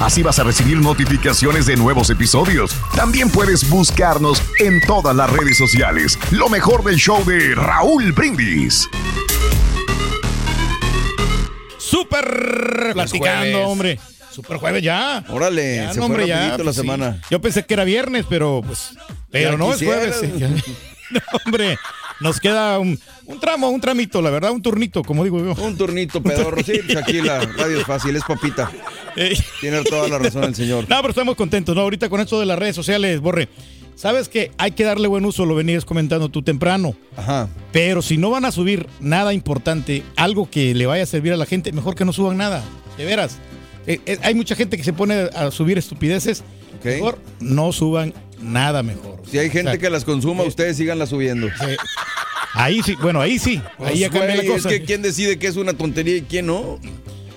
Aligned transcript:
Así 0.00 0.22
vas 0.22 0.38
a 0.38 0.44
recibir 0.44 0.76
notificaciones 0.78 1.64
de 1.66 1.76
nuevos 1.76 2.10
episodios. 2.10 2.76
También 2.94 3.30
puedes 3.30 3.68
buscarnos 3.70 4.42
en 4.58 4.80
todas 4.82 5.16
las 5.16 5.30
redes 5.30 5.56
sociales. 5.56 6.18
Lo 6.30 6.48
mejor 6.50 6.84
del 6.84 6.96
show 6.96 7.24
de 7.24 7.54
Raúl 7.54 8.12
Brindis. 8.12 8.88
Súper 11.78 12.90
platicando, 12.92 13.60
hombre. 13.68 13.98
Super 14.30 14.58
jueves 14.58 14.82
ya. 14.82 15.24
Órale, 15.30 15.76
Ya, 15.76 15.94
se 15.94 15.98
no, 16.00 16.06
fue 16.08 16.14
hombre, 16.16 16.26
ya, 16.28 16.48
la 16.58 16.64
pues 16.64 16.76
sí. 16.76 16.82
semana. 16.82 17.22
Yo 17.30 17.40
pensé 17.40 17.64
que 17.64 17.72
era 17.72 17.84
viernes, 17.84 18.26
pero 18.28 18.60
pues. 18.66 18.90
Pero 19.30 19.52
Ya 19.52 19.56
no 19.56 19.70
es 19.70 19.78
quisieras. 19.78 20.16
jueves. 20.18 20.64
No, 21.08 21.20
hombre, 21.44 21.78
nos 22.18 22.40
queda 22.40 22.80
un, 22.80 22.98
un 23.26 23.38
tramo, 23.38 23.68
un 23.68 23.80
tramito, 23.80 24.20
la 24.20 24.28
verdad, 24.30 24.50
un 24.50 24.60
turnito, 24.60 25.04
como 25.04 25.22
digo 25.22 25.38
yo. 25.38 25.52
Un 25.62 25.76
turnito, 25.76 26.20
pedorro. 26.20 26.60
Sí, 26.64 26.80
pues 26.84 26.96
aquí 26.98 27.20
la 27.22 27.42
radio 27.42 27.78
es 27.78 27.86
fácil, 27.86 28.16
es 28.16 28.24
papita. 28.24 28.68
Tiene 29.60 29.82
toda 29.82 30.08
la 30.08 30.18
razón 30.18 30.44
el 30.44 30.54
señor. 30.54 30.86
No, 30.88 30.96
pero 30.96 31.10
estamos 31.10 31.36
contentos, 31.36 31.74
¿no? 31.74 31.82
Ahorita 31.82 32.08
con 32.08 32.20
esto 32.20 32.38
de 32.38 32.46
las 32.46 32.58
redes 32.58 32.76
sociales, 32.76 33.20
Borre. 33.20 33.48
Sabes 33.94 34.28
que 34.28 34.52
hay 34.58 34.72
que 34.72 34.84
darle 34.84 35.08
buen 35.08 35.24
uso, 35.24 35.46
lo 35.46 35.54
venías 35.54 35.86
comentando 35.86 36.28
tú 36.28 36.42
temprano. 36.42 36.94
Ajá. 37.16 37.48
Pero 37.72 38.02
si 38.02 38.18
no 38.18 38.28
van 38.28 38.44
a 38.44 38.52
subir 38.52 38.86
nada 39.00 39.32
importante, 39.32 40.02
algo 40.16 40.50
que 40.50 40.74
le 40.74 40.84
vaya 40.84 41.04
a 41.04 41.06
servir 41.06 41.32
a 41.32 41.36
la 41.38 41.46
gente, 41.46 41.72
mejor 41.72 41.94
que 41.94 42.04
no 42.04 42.12
suban 42.12 42.36
nada. 42.36 42.62
De 42.98 43.06
veras. 43.06 43.38
Eh, 43.86 44.00
eh, 44.04 44.18
hay 44.22 44.34
mucha 44.34 44.54
gente 44.54 44.76
que 44.76 44.84
se 44.84 44.92
pone 44.92 45.14
a 45.34 45.50
subir 45.50 45.78
estupideces. 45.78 46.44
Mejor 46.84 47.18
no 47.40 47.72
suban 47.72 48.12
nada 48.40 48.82
mejor. 48.82 49.22
Si 49.30 49.38
hay 49.38 49.48
gente 49.48 49.70
O 49.70 49.72
sea, 49.72 49.80
que 49.80 49.90
las 49.90 50.04
consuma, 50.04 50.44
ustedes 50.44 50.76
síganlas 50.76 51.08
subiendo. 51.08 51.48
Ahí 52.52 52.80
sí, 52.84 52.96
bueno, 53.00 53.20
ahí 53.20 53.38
sí. 53.38 53.60
Ahí 53.78 54.00
ya 54.00 54.10
Pues, 54.10 54.20
cambia 54.20 54.36
la 54.42 54.46
cosa. 54.46 54.70
Es 54.70 54.78
que 54.78 54.84
quién 54.84 55.02
decide 55.02 55.38
qué 55.38 55.46
es 55.46 55.56
una 55.56 55.72
tontería 55.72 56.16
y 56.16 56.22
quién 56.22 56.46
no. 56.46 56.78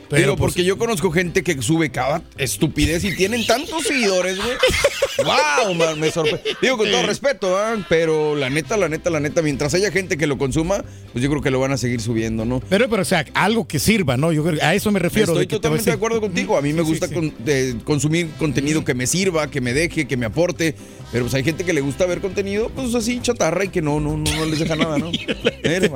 Pero, 0.09 0.22
Digo, 0.24 0.36
pues, 0.38 0.53
porque 0.53 0.64
yo 0.64 0.78
conozco 0.78 1.12
gente 1.12 1.44
que 1.44 1.62
sube 1.62 1.92
cada 1.92 2.24
estupidez 2.38 3.03
y 3.03 3.16
tienen 3.16 3.46
tantos 3.46 3.84
seguidores, 3.84 4.38
güey. 4.38 4.58
¡Wow! 5.66 5.75
man, 5.75 6.00
me 6.00 6.09
sorprende. 6.12 6.42
Digo, 6.62 6.78
con 6.78 6.90
todo 6.90 7.03
respeto, 7.03 7.58
¿ah? 7.58 7.75
pero 7.90 8.36
la 8.36 8.50
neta, 8.50 8.75
la 8.78 8.90
neta, 8.90 9.09
la 9.09 9.19
neta, 9.19 9.42
mientras 9.42 9.74
haya 9.74 9.92
gente 9.92 10.18
que 10.18 10.25
lo 10.28 10.38
consuma, 10.38 10.84
pues 11.12 11.24
yo 11.24 11.30
creo 11.30 11.42
que 11.42 11.52
lo 11.52 11.59
van 11.59 11.74
a 11.74 11.78
seguir 11.78 12.02
subiendo, 12.02 12.46
¿no? 12.46 12.59
Pero, 12.69 12.90
pero, 12.90 13.02
o 13.02 13.06
sea, 13.06 13.25
algo 13.34 13.68
que 13.68 13.78
sirva, 13.80 14.18
¿no? 14.18 14.31
Yo 14.31 14.44
creo 14.44 14.58
que 14.59 14.66
a 14.66 14.74
eso 14.74 14.92
me 14.92 15.00
refiero. 15.00 15.34
Estoy 15.34 15.46
de 15.46 15.56
totalmente 15.56 15.90
de 15.92 15.96
acuerdo 15.96 16.22
contigo. 16.22 16.58
A 16.58 16.62
mí 16.62 16.74
me 16.74 16.84
Sí, 16.84 16.88
gusta 16.90 17.08
sí. 17.08 17.14
con- 17.14 17.34
de 17.40 17.75
consumir 17.84 18.30
contenido 18.40 18.84
que 18.84 18.94
me 18.96 19.06
sirva, 19.06 19.50
que 19.52 19.62
me 19.62 19.74
deje, 19.74 20.08
que 20.08 20.18
me 20.18 20.25
aporte. 20.25 20.75
Pero 21.12 21.25
pues 21.25 21.34
hay 21.34 21.44
gente 21.44 21.66
que 21.66 21.74
le 21.74 21.81
gusta 21.81 22.06
ver 22.06 22.22
contenido, 22.22 22.69
pues 22.69 22.94
así 22.94 23.19
chatarra 23.19 23.66
y 23.66 23.69
que 23.69 23.81
no, 23.81 24.00
no, 24.00 24.16
no, 24.16 24.31
no 24.36 24.46
les 24.46 24.59
deja 24.59 24.75
nada, 24.75 24.98
¿no? 24.98 25.12
Eh. 25.62 25.90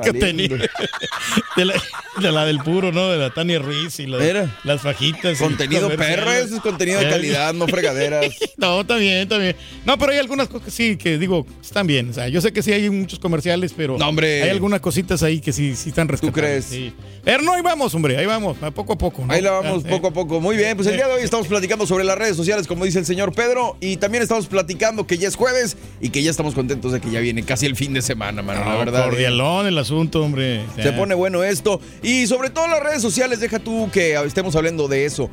De 1.56 1.64
la, 1.64 1.74
de 2.20 2.32
la 2.32 2.44
del 2.44 2.58
puro, 2.58 2.92
¿no? 2.92 3.08
De 3.10 3.18
la 3.18 3.30
Tania 3.30 3.58
Ruiz 3.58 3.98
y 4.00 4.03
Era. 4.04 4.54
las 4.64 4.80
fajitas. 4.82 5.40
y 5.40 5.42
Contenido 5.42 5.88
perro, 5.96 6.32
eso 6.32 6.56
es 6.56 6.60
contenido 6.60 7.00
de 7.00 7.06
Eh. 7.06 7.10
calidad, 7.10 7.54
no 7.54 7.66
fregaderas. 7.66 8.26
No, 8.56 8.80
está 8.82 8.96
bien, 8.96 9.18
está 9.18 9.36
bien. 9.38 9.56
No, 9.84 9.98
pero 9.98 10.12
hay 10.12 10.18
algunas 10.18 10.48
cosas 10.48 10.64
que 10.66 10.70
sí, 10.70 10.96
que 10.96 11.18
digo, 11.18 11.46
están 11.62 11.86
bien. 11.86 12.10
O 12.10 12.12
sea, 12.12 12.28
yo 12.28 12.40
sé 12.40 12.52
que 12.52 12.62
sí 12.62 12.72
hay 12.72 12.88
muchos 12.88 13.18
comerciales, 13.18 13.74
pero 13.76 13.98
No, 13.98 14.08
hombre. 14.08 14.42
hay 14.42 14.50
algunas 14.50 14.80
cositas 14.80 15.22
ahí 15.22 15.40
que 15.40 15.52
sí, 15.52 15.74
sí 15.74 15.88
están 15.90 16.08
rescatables. 16.08 16.44
crees? 16.44 16.64
Sí. 16.66 16.92
Pero 17.24 17.42
no, 17.42 17.52
ahí 17.54 17.62
vamos, 17.62 17.94
hombre, 17.94 18.16
ahí 18.16 18.26
vamos, 18.26 18.56
poco 18.74 18.92
a 18.94 18.98
poco. 18.98 19.24
¿no? 19.26 19.32
Ahí 19.32 19.40
la 19.42 19.50
vamos 19.50 19.82
Ah, 19.84 19.88
poco 19.88 20.06
eh. 20.08 20.10
a 20.10 20.12
poco. 20.12 20.40
Muy 20.40 20.56
bien, 20.56 20.76
pues 20.76 20.88
el 20.88 20.96
día 20.96 21.06
de 21.08 21.14
hoy 21.14 21.22
estamos 21.22 21.46
platicando 21.46 21.86
sobre 21.86 22.04
las 22.04 22.16
redes 22.16 22.36
sociales, 22.36 22.66
como 22.66 22.84
dice 22.84 22.98
el 22.98 23.06
señor 23.06 23.32
Pedro, 23.34 23.76
y 23.80 23.96
también 23.96 24.22
estamos 24.22 24.46
platicando 24.46 25.06
que 25.06 25.18
ya 25.18 25.28
es 25.28 25.36
jueves 25.36 25.76
y 26.00 26.10
que 26.10 26.22
ya 26.22 26.30
estamos 26.30 26.54
contentos 26.54 26.92
de 26.92 27.00
que 27.00 27.10
ya 27.10 27.20
viene 27.20 27.42
casi 27.44 27.66
el 27.66 27.76
fin 27.76 27.92
de 27.94 28.02
semana, 28.02 28.42
mano, 28.42 28.64
la 28.64 28.76
verdad. 28.76 29.00
¿eh? 29.00 29.10
Cordialón 29.10 29.66
el 29.66 29.76
asunto, 29.78 30.22
hombre. 30.22 30.62
Se 30.80 30.92
pone 30.92 31.14
bueno 31.14 31.42
esto. 31.44 31.80
Y 32.02 32.26
sobre 32.26 32.50
todo 32.50 32.66
las 32.68 32.80
redes 32.82 33.02
sociales, 33.02 33.40
deja 33.40 33.58
tú 33.58 33.88
que 33.94 34.14
estemos 34.26 34.56
hablando 34.56 34.88
de 34.88 35.04
eso. 35.04 35.30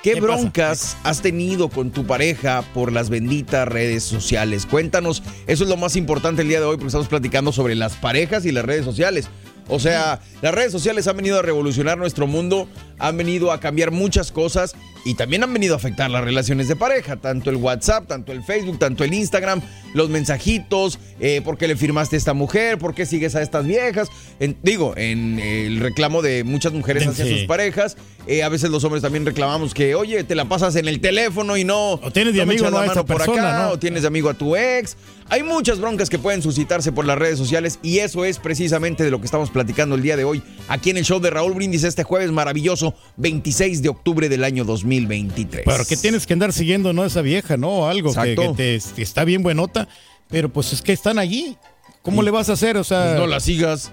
¿Qué, 0.00 0.12
¿Qué 0.14 0.22
pasa? 0.22 0.34
broncas 0.34 0.96
has 1.02 1.20
tenido 1.20 1.68
con 1.68 1.90
tu 1.90 2.06
pareja 2.06 2.62
por 2.72 2.92
las 2.92 3.10
benditas 3.10 3.66
redes 3.66 4.04
sociales? 4.04 4.64
Cuéntanos, 4.64 5.24
eso 5.48 5.64
es 5.64 5.68
lo 5.68 5.76
más 5.76 5.96
importante 5.96 6.40
el 6.42 6.48
día 6.48 6.60
de 6.60 6.66
hoy 6.66 6.76
porque 6.76 6.86
estamos 6.86 7.08
platicando 7.08 7.50
sobre 7.52 7.74
las 7.74 7.96
parejas 7.96 8.46
y 8.46 8.52
las 8.52 8.64
redes 8.64 8.84
sociales. 8.84 9.28
O 9.70 9.78
sea, 9.80 10.20
las 10.42 10.54
redes 10.54 10.72
sociales 10.72 11.06
han 11.06 11.16
venido 11.16 11.38
a 11.38 11.42
revolucionar 11.42 11.96
nuestro 11.96 12.26
mundo, 12.26 12.68
han 12.98 13.16
venido 13.16 13.52
a 13.52 13.60
cambiar 13.60 13.90
muchas 13.90 14.32
cosas 14.32 14.74
y 15.04 15.14
también 15.14 15.42
han 15.42 15.52
venido 15.52 15.72
a 15.74 15.76
afectar 15.78 16.10
las 16.10 16.22
relaciones 16.22 16.68
de 16.68 16.76
pareja, 16.76 17.16
tanto 17.16 17.48
el 17.48 17.56
WhatsApp, 17.56 18.06
tanto 18.06 18.32
el 18.32 18.42
Facebook, 18.42 18.78
tanto 18.78 19.02
el 19.04 19.14
Instagram, 19.14 19.62
los 19.94 20.10
mensajitos, 20.10 20.98
eh, 21.20 21.40
por 21.42 21.56
qué 21.56 21.68
le 21.68 21.76
firmaste 21.76 22.16
a 22.16 22.18
esta 22.18 22.34
mujer, 22.34 22.76
por 22.78 22.94
qué 22.94 23.06
sigues 23.06 23.34
a 23.34 23.42
estas 23.42 23.64
viejas. 23.66 24.08
En- 24.40 24.56
digo, 24.62 24.94
en 24.96 25.38
el 25.38 25.80
reclamo 25.80 26.20
de 26.20 26.44
muchas 26.44 26.72
mujeres 26.72 27.06
hacia 27.06 27.24
Sí. 27.24 27.38
sus 27.38 27.44
parejas, 27.46 27.96
eh, 28.26 28.42
a 28.42 28.48
veces 28.50 28.70
los 28.70 28.84
hombres 28.84 29.02
también 29.02 29.24
reclamamos 29.24 29.72
que, 29.72 29.94
oye, 29.94 30.22
te 30.24 30.34
la 30.34 30.44
pasas 30.44 30.76
en 30.76 30.86
el 30.86 31.00
teléfono 31.00 31.56
y 31.56 31.64
no... 31.64 31.92
O 31.94 32.10
tienes 32.10 32.34
de 32.34 32.38
no 32.44 32.50
amigo 32.52 32.70
no 32.70 32.78
a 32.78 32.86
esta 32.86 33.04
por 33.04 33.16
persona, 33.18 33.48
acá, 33.48 33.62
¿no? 33.68 33.70
o 33.72 33.78
tienes 33.78 34.02
de 34.02 34.08
amigo 34.08 34.28
a 34.28 34.34
tu 34.34 34.54
ex. 34.56 34.96
Hay 35.30 35.42
muchas 35.44 35.78
broncas 35.80 36.10
que 36.10 36.18
pueden 36.18 36.42
suscitarse 36.42 36.92
por 36.92 37.04
las 37.06 37.16
redes 37.16 37.38
sociales 37.38 37.78
y 37.82 37.98
eso 38.00 38.24
es 38.24 38.38
precisamente 38.38 39.04
de 39.04 39.10
lo 39.10 39.20
que 39.20 39.26
estamos 39.26 39.48
platicando 39.48 39.59
el 39.94 40.02
día 40.02 40.16
de 40.16 40.24
hoy 40.24 40.42
aquí 40.68 40.90
en 40.90 40.96
el 40.96 41.04
show 41.04 41.20
de 41.20 41.30
Raúl 41.30 41.54
Brindis 41.54 41.84
este 41.84 42.02
jueves 42.02 42.30
maravilloso 42.30 42.94
26 43.16 43.82
de 43.82 43.88
octubre 43.88 44.28
del 44.28 44.44
año 44.44 44.64
2023. 44.64 45.62
Pero 45.64 45.84
que 45.84 45.96
tienes 45.96 46.26
que 46.26 46.32
andar 46.32 46.52
siguiendo, 46.52 46.92
¿no? 46.92 47.04
Esa 47.04 47.22
vieja, 47.22 47.56
¿no? 47.56 47.88
Algo 47.88 48.14
que, 48.14 48.36
te, 48.56 48.80
que 48.94 49.02
está 49.02 49.24
bien 49.24 49.42
buenota, 49.42 49.88
pero 50.28 50.52
pues 50.52 50.72
es 50.72 50.82
que 50.82 50.92
están 50.92 51.18
allí. 51.18 51.56
¿Cómo 52.02 52.22
le 52.22 52.30
vas 52.30 52.48
a 52.48 52.54
hacer? 52.54 52.76
O 52.76 52.84
sea, 52.84 53.04
Pues 53.04 53.18
no 53.18 53.26
la 53.26 53.40
sigas. 53.40 53.92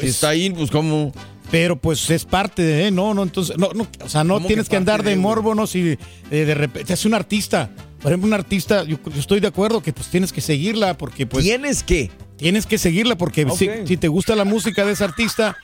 si 0.00 0.06
está 0.06 0.30
ahí, 0.30 0.50
pues 0.50 0.70
cómo. 0.70 1.12
Pero 1.50 1.76
pues 1.76 2.10
es 2.10 2.24
parte 2.24 2.62
de, 2.62 2.90
¿no? 2.90 3.14
no 3.14 3.22
entonces, 3.22 3.56
no, 3.56 3.70
no, 3.72 3.86
o 4.04 4.08
sea, 4.08 4.24
no 4.24 4.34
¿Cómo 4.34 4.48
tienes 4.48 4.66
que 4.66 4.70
que, 4.70 4.76
andar 4.76 5.04
de 5.04 5.10
de, 5.10 5.16
güey? 5.16 5.22
morbo, 5.22 5.54
¿no? 5.54 5.66
Si 5.68 5.96
eh, 6.30 6.44
de 6.44 6.54
repente 6.54 6.92
es 6.92 7.04
un 7.04 7.14
artista. 7.14 7.70
Por 8.02 8.10
ejemplo, 8.10 8.26
un 8.26 8.34
artista, 8.34 8.82
yo, 8.82 8.98
yo 9.04 9.20
estoy 9.20 9.40
de 9.40 9.46
acuerdo 9.46 9.80
que 9.80 9.92
pues 9.92 10.08
tienes 10.08 10.32
que 10.32 10.40
seguirla 10.40 10.98
porque 10.98 11.26
pues... 11.26 11.44
¿Tienes 11.44 11.82
que? 11.82 12.10
Tienes 12.36 12.66
que 12.66 12.76
seguirla 12.76 13.16
porque 13.16 13.46
si, 13.56 13.96
te 13.96 14.08
gusta 14.08 14.36
la 14.36 14.44
música 14.44 14.84
de 14.84 14.92
ese 14.92 15.04
artista, 15.04 15.56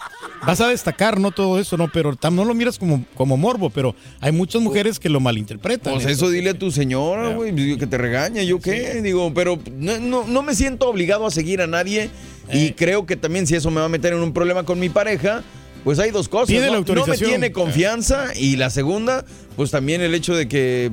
vas 0.46 0.60
a 0.62 0.68
destacar, 0.68 1.20
¿no? 1.20 1.30
Todo 1.30 1.58
eso, 1.58 1.76
¿no? 1.76 1.90
Pero 1.92 2.14
tam- 2.16 2.32
no 2.34 2.44
lo 2.46 2.54
miras 2.54 2.78
como, 2.78 3.04
como 3.14 3.36
morbo, 3.36 3.68
pero 3.68 3.94
hay 4.20 4.32
muchas 4.32 4.62
mujeres 4.62 4.98
que 4.98 5.10
lo 5.10 5.20
malinterpretan. 5.20 5.92
Pues 5.94 6.06
eso 6.06 6.30
dile 6.30 6.50
a 6.50 6.54
tu 6.54 6.70
señora, 6.70 7.28
güey, 7.34 7.52
digo, 7.52 7.76
que 7.78 7.86
te 7.86 7.98
regaña, 7.98 8.42
yo 8.42 8.58
qué, 8.58 9.02
digo, 9.02 9.32
pero 9.34 9.58
no, 9.72 9.98
no, 9.98 10.26
no 10.26 10.42
me 10.42 10.54
siento 10.54 10.88
obligado 10.88 11.26
a 11.26 11.30
seguir 11.30 11.60
a 11.60 11.66
nadie 11.66 12.08
y 12.50 12.66
Eh. 12.68 12.74
creo 12.76 13.04
que 13.04 13.16
también 13.16 13.46
si 13.46 13.54
eso 13.54 13.70
me 13.70 13.80
va 13.80 13.86
a 13.86 13.90
meter 13.90 14.14
en 14.14 14.20
un 14.20 14.32
problema 14.32 14.62
con 14.64 14.80
mi 14.80 14.88
pareja, 14.88 15.42
pues 15.84 15.98
hay 15.98 16.10
dos 16.10 16.28
cosas. 16.28 16.48
Pide 16.48 16.66
¿no? 16.70 16.80
la 16.80 16.94
No 16.94 17.06
me 17.06 17.18
tiene 17.18 17.52
confianza 17.52 18.28
y 18.34 18.56
la 18.56 18.70
segunda, 18.70 19.24
pues 19.56 19.70
también 19.70 20.00
el 20.00 20.14
hecho 20.14 20.34
de 20.34 20.48
que, 20.48 20.92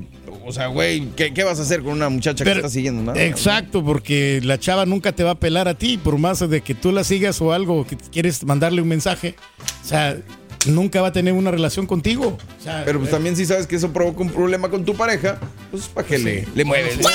o 0.50 0.52
sea, 0.52 0.66
güey, 0.68 1.08
¿qué, 1.16 1.32
qué 1.32 1.44
vas 1.44 1.60
a 1.60 1.62
hacer 1.62 1.84
con 1.84 1.94
una 1.94 2.10
muchacha 2.10 2.44
que 2.44 2.50
Pero- 2.50 2.60
está 2.62 2.70
siguiendo? 2.70 3.04
Nada. 3.04 3.24
Exacto, 3.24 3.86
porque 3.86 4.42
la 4.44 4.58
chava 4.60 4.86
nunca 4.88 5.12
te 5.12 5.24
va 5.24 5.32
a 5.32 5.36
pelar 5.40 5.68
a 5.68 5.76
ti, 5.76 5.98
por 5.98 6.18
más 6.18 6.40
de 6.50 6.62
que 6.62 6.74
tú 6.74 6.92
la 6.92 7.04
sigas 7.04 7.40
o 7.42 7.54
algo, 7.54 7.86
que 7.86 7.96
quieres 7.98 8.44
mandarle 8.44 8.82
un 8.82 8.88
mensaje. 8.88 9.36
O 9.84 9.88
sea, 9.88 10.18
nunca 10.66 11.02
va 11.02 11.10
a 11.10 11.12
tener 11.12 11.34
una 11.34 11.52
relación 11.52 11.86
contigo. 11.86 12.36
O 12.60 12.64
sea, 12.64 12.82
Pero 12.84 12.98
pues 13.00 13.12
también 13.12 13.36
si 13.36 13.46
sabes 13.46 13.68
que 13.68 13.76
eso 13.76 13.94
provoca 13.94 14.22
un 14.22 14.32
problema 14.32 14.70
con 14.70 14.84
tu 14.84 14.96
pareja, 14.96 15.40
pues 15.70 15.88
para 15.88 16.08
qué 16.08 16.18
le, 16.18 16.48
le 16.56 16.66
mueves. 16.66 16.98
¿no? 17.00 17.10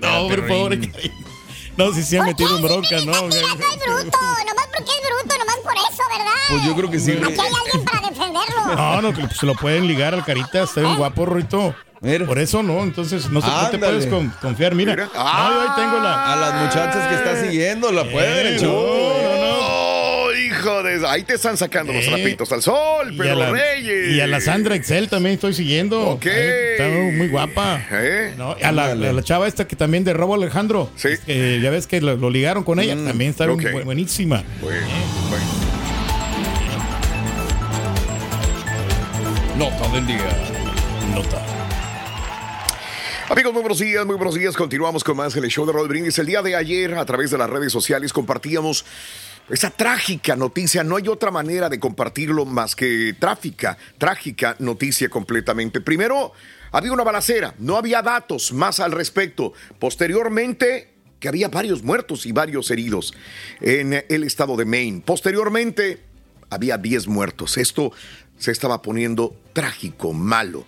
No, 0.00 0.28
por 0.28 0.48
favor. 0.48 0.78
No, 1.76 1.92
si 1.94 2.02
se 2.02 2.18
ha 2.18 2.24
metido 2.24 2.56
en 2.56 2.62
bronca, 2.62 2.96
no. 3.06 3.12
bruto, 3.28 4.18
nomás 4.46 4.59
Pues 6.50 6.64
yo 6.64 6.74
creo 6.76 6.90
que 6.90 6.98
sí. 6.98 7.12
Aquí 7.12 7.22
hay 7.24 7.38
alguien 7.38 7.84
para 7.84 8.08
defenderlo. 8.08 8.74
No, 8.76 9.02
no, 9.02 9.12
que 9.14 9.34
se 9.34 9.46
lo 9.46 9.54
pueden 9.54 9.86
ligar 9.86 10.14
al 10.14 10.24
carita, 10.24 10.62
está 10.64 10.80
bien 10.80 10.96
guapo, 10.96 11.26
Rito. 11.26 11.74
Por 12.26 12.38
eso 12.38 12.62
no, 12.62 12.82
entonces 12.82 13.28
no, 13.30 13.42
sé, 13.42 13.46
no 13.48 13.68
te 13.70 13.78
puedes 13.78 14.06
con- 14.06 14.30
confiar. 14.40 14.74
Mira, 14.74 14.96
no, 14.96 15.02
yo 15.04 15.10
ahí 15.14 15.68
tengo 15.76 15.98
la. 16.02 16.32
A 16.32 16.36
las 16.36 16.54
muchachas 16.64 17.06
que 17.08 17.14
está 17.14 17.40
siguiendo, 17.42 17.92
la 17.92 18.04
pueden, 18.04 18.46
Eh, 18.46 18.54
el 18.54 18.60
show. 18.60 18.72
Oh, 18.74 20.28
hijo 20.32 20.82
de... 20.82 21.06
Ahí 21.06 21.24
te 21.24 21.34
están 21.34 21.58
sacando 21.58 21.92
los 21.92 22.02
Eh. 22.04 22.08
trapitos 22.08 22.50
al 22.52 22.62
sol, 22.62 23.14
Pedro 23.18 23.34
la, 23.36 23.50
Reyes. 23.50 24.12
y 24.16 24.20
a 24.22 24.26
la 24.26 24.40
Sandra 24.40 24.74
Excel 24.76 25.08
también 25.10 25.34
estoy 25.34 25.52
siguiendo. 25.52 26.00
Ok. 26.08 26.24
Está 26.24 26.88
muy 26.88 27.28
guapa. 27.28 27.82
¿Eh? 27.90 28.32
No, 28.38 28.56
a 28.62 28.72
la, 28.72 28.84
a 28.92 28.94
la 28.94 29.22
chava 29.22 29.46
esta 29.46 29.66
que 29.68 29.76
también 29.76 30.02
de 30.02 30.14
Robo 30.14 30.34
Alejandro. 30.36 30.90
Sí. 30.96 31.10
ya 31.26 31.68
ves 31.70 31.86
que 31.86 32.00
lo, 32.00 32.16
lo 32.16 32.30
ligaron 32.30 32.64
con 32.64 32.80
ella. 32.80 32.96
también 33.04 33.30
está 33.32 33.46
Mm, 33.46 33.50
ok. 33.50 33.60
bu- 33.62 33.84
buenísima. 33.84 34.42
Bueno, 34.62 34.86
bueno. 35.28 35.44
Nota 39.60 39.88
del 39.88 40.06
día. 40.06 40.26
Nota. 41.14 41.44
Amigos, 43.28 43.52
muy 43.52 43.60
buenos 43.60 43.78
días, 43.78 44.06
muy 44.06 44.16
buenos 44.16 44.34
días. 44.34 44.56
Continuamos 44.56 45.04
con 45.04 45.18
más 45.18 45.36
el 45.36 45.46
show 45.48 45.66
de 45.66 45.72
Rod 45.74 45.86
Brindis. 45.86 46.18
El 46.18 46.24
día 46.24 46.40
de 46.40 46.56
ayer, 46.56 46.94
a 46.94 47.04
través 47.04 47.30
de 47.30 47.36
las 47.36 47.50
redes 47.50 47.70
sociales, 47.70 48.14
compartíamos 48.14 48.86
esa 49.50 49.68
trágica 49.68 50.34
noticia. 50.34 50.82
No 50.82 50.96
hay 50.96 51.08
otra 51.08 51.30
manera 51.30 51.68
de 51.68 51.78
compartirlo 51.78 52.46
más 52.46 52.74
que 52.74 53.14
trágica, 53.18 53.76
trágica 53.98 54.56
noticia 54.60 55.10
completamente. 55.10 55.82
Primero, 55.82 56.32
había 56.72 56.94
una 56.94 57.04
balacera, 57.04 57.54
no 57.58 57.76
había 57.76 58.00
datos 58.00 58.54
más 58.54 58.80
al 58.80 58.92
respecto. 58.92 59.52
Posteriormente, 59.78 60.94
que 61.18 61.28
había 61.28 61.48
varios 61.48 61.82
muertos 61.82 62.24
y 62.24 62.32
varios 62.32 62.70
heridos 62.70 63.12
en 63.60 64.06
el 64.08 64.24
estado 64.24 64.56
de 64.56 64.64
Maine. 64.64 65.02
Posteriormente, 65.04 66.00
había 66.48 66.78
10 66.78 67.08
muertos. 67.08 67.58
Esto 67.58 67.92
se 68.38 68.52
estaba 68.52 68.80
poniendo 68.80 69.36
trágico, 69.52 70.12
malo. 70.12 70.64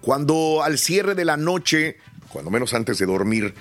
Cuando 0.00 0.62
al 0.62 0.78
cierre 0.78 1.14
de 1.14 1.24
la 1.24 1.36
noche, 1.36 1.96
cuando 2.28 2.50
menos 2.50 2.74
antes 2.74 2.98
de 2.98 3.06
dormir, 3.06 3.54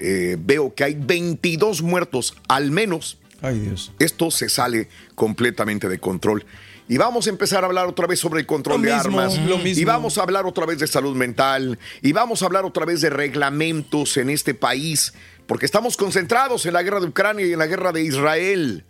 eh, 0.00 0.36
veo 0.38 0.74
que 0.74 0.84
hay 0.84 0.94
22 0.94 1.82
muertos, 1.82 2.34
al 2.48 2.70
menos, 2.70 3.18
Ay, 3.42 3.58
Dios. 3.58 3.92
esto 3.98 4.30
se 4.30 4.48
sale 4.48 4.88
completamente 5.14 5.88
de 5.88 5.98
control. 5.98 6.44
Y 6.88 6.98
vamos 6.98 7.26
a 7.26 7.30
empezar 7.30 7.62
a 7.62 7.66
hablar 7.66 7.86
otra 7.86 8.06
vez 8.06 8.18
sobre 8.18 8.40
el 8.40 8.46
control 8.46 8.82
Lo 8.82 8.88
de 8.88 8.94
mismo, 8.94 9.20
armas. 9.20 9.38
lo 9.38 9.58
mismo. 9.58 9.80
Y 9.80 9.84
vamos 9.84 10.18
a 10.18 10.22
hablar 10.22 10.46
otra 10.46 10.66
vez 10.66 10.78
de 10.78 10.86
salud 10.86 11.16
mental. 11.16 11.78
Y 12.02 12.12
vamos 12.12 12.42
a 12.42 12.46
hablar 12.46 12.64
otra 12.64 12.84
vez 12.84 13.00
de 13.00 13.08
reglamentos 13.10 14.16
en 14.16 14.28
este 14.30 14.52
país. 14.54 15.14
Porque 15.46 15.64
estamos 15.64 15.96
concentrados 15.96 16.66
en 16.66 16.72
la 16.74 16.82
guerra 16.82 17.00
de 17.00 17.06
Ucrania 17.06 17.46
y 17.46 17.52
en 17.52 17.58
la 17.58 17.66
guerra 17.66 17.92
de 17.92 18.02
Israel. 18.02 18.84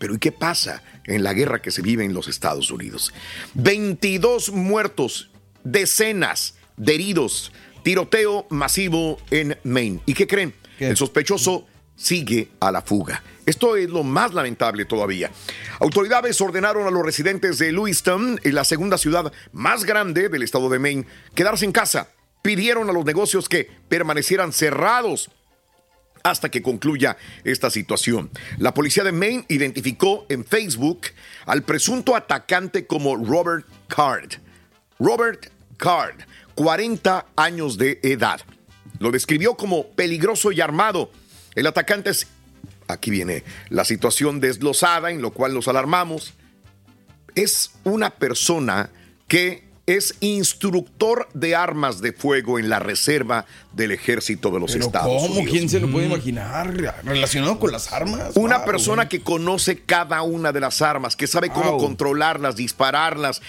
Pero 0.00 0.14
¿y 0.14 0.18
qué 0.18 0.32
pasa 0.32 0.82
en 1.04 1.22
la 1.22 1.34
guerra 1.34 1.60
que 1.60 1.70
se 1.70 1.82
vive 1.82 2.04
en 2.04 2.14
los 2.14 2.26
Estados 2.26 2.70
Unidos? 2.70 3.12
22 3.52 4.50
muertos, 4.50 5.30
decenas 5.62 6.54
de 6.78 6.94
heridos, 6.94 7.52
tiroteo 7.84 8.46
masivo 8.48 9.18
en 9.30 9.58
Maine. 9.62 10.00
¿Y 10.06 10.14
qué 10.14 10.26
creen? 10.26 10.54
El 10.78 10.96
sospechoso 10.96 11.66
sigue 11.94 12.48
a 12.60 12.72
la 12.72 12.80
fuga. 12.80 13.22
Esto 13.44 13.76
es 13.76 13.90
lo 13.90 14.02
más 14.02 14.32
lamentable 14.32 14.86
todavía. 14.86 15.30
Autoridades 15.80 16.40
ordenaron 16.40 16.86
a 16.86 16.90
los 16.90 17.04
residentes 17.04 17.58
de 17.58 17.70
Lewiston, 17.70 18.40
la 18.42 18.64
segunda 18.64 18.96
ciudad 18.96 19.30
más 19.52 19.84
grande 19.84 20.30
del 20.30 20.42
estado 20.42 20.70
de 20.70 20.78
Maine, 20.78 21.04
quedarse 21.34 21.66
en 21.66 21.72
casa. 21.72 22.08
Pidieron 22.40 22.88
a 22.88 22.94
los 22.94 23.04
negocios 23.04 23.50
que 23.50 23.68
permanecieran 23.90 24.54
cerrados 24.54 25.30
hasta 26.22 26.50
que 26.50 26.62
concluya 26.62 27.16
esta 27.44 27.70
situación. 27.70 28.30
La 28.58 28.74
policía 28.74 29.04
de 29.04 29.12
Maine 29.12 29.44
identificó 29.48 30.26
en 30.28 30.44
Facebook 30.44 31.02
al 31.46 31.62
presunto 31.62 32.14
atacante 32.14 32.86
como 32.86 33.16
Robert 33.16 33.66
Card. 33.88 34.34
Robert 34.98 35.50
Card, 35.76 36.16
40 36.54 37.26
años 37.36 37.78
de 37.78 38.00
edad. 38.02 38.40
Lo 38.98 39.10
describió 39.10 39.56
como 39.56 39.88
peligroso 39.90 40.52
y 40.52 40.60
armado. 40.60 41.10
El 41.54 41.66
atacante 41.66 42.10
es... 42.10 42.26
Aquí 42.86 43.10
viene 43.10 43.44
la 43.68 43.84
situación 43.84 44.40
desglosada 44.40 45.10
en 45.10 45.22
lo 45.22 45.30
cual 45.32 45.54
nos 45.54 45.68
alarmamos. 45.68 46.34
Es 47.36 47.70
una 47.84 48.10
persona 48.10 48.90
que 49.28 49.69
es 49.86 50.14
instructor 50.20 51.28
de 51.34 51.56
armas 51.56 52.00
de 52.00 52.12
fuego 52.12 52.58
en 52.58 52.68
la 52.68 52.78
reserva 52.78 53.46
del 53.72 53.90
ejército 53.92 54.50
de 54.50 54.60
los 54.60 54.72
Pero 54.72 54.86
Estados 54.86 55.22
¿Cómo? 55.22 55.34
Unidos. 55.34 55.50
¿Quién 55.50 55.68
se 55.68 55.80
lo 55.80 55.90
puede 55.90 56.06
Mm. 56.06 56.12
imaginar? 56.12 56.74
Relacionado 57.04 57.58
con 57.58 57.72
las 57.72 57.92
armas. 57.92 58.32
Una 58.36 58.58
Wow, 58.58 58.66
persona 58.66 59.02
güey. 59.04 59.08
que 59.08 59.20
conoce 59.22 59.80
cada 59.80 60.22
una 60.22 60.52
de 60.52 60.60
las 60.60 60.80
armas, 60.82 61.16
que 61.16 61.26
sabe 61.26 61.50
cómo 61.50 61.72
Wow. 61.72 61.80
controlarlas, 61.80 62.54
dispararlas, 62.56 63.42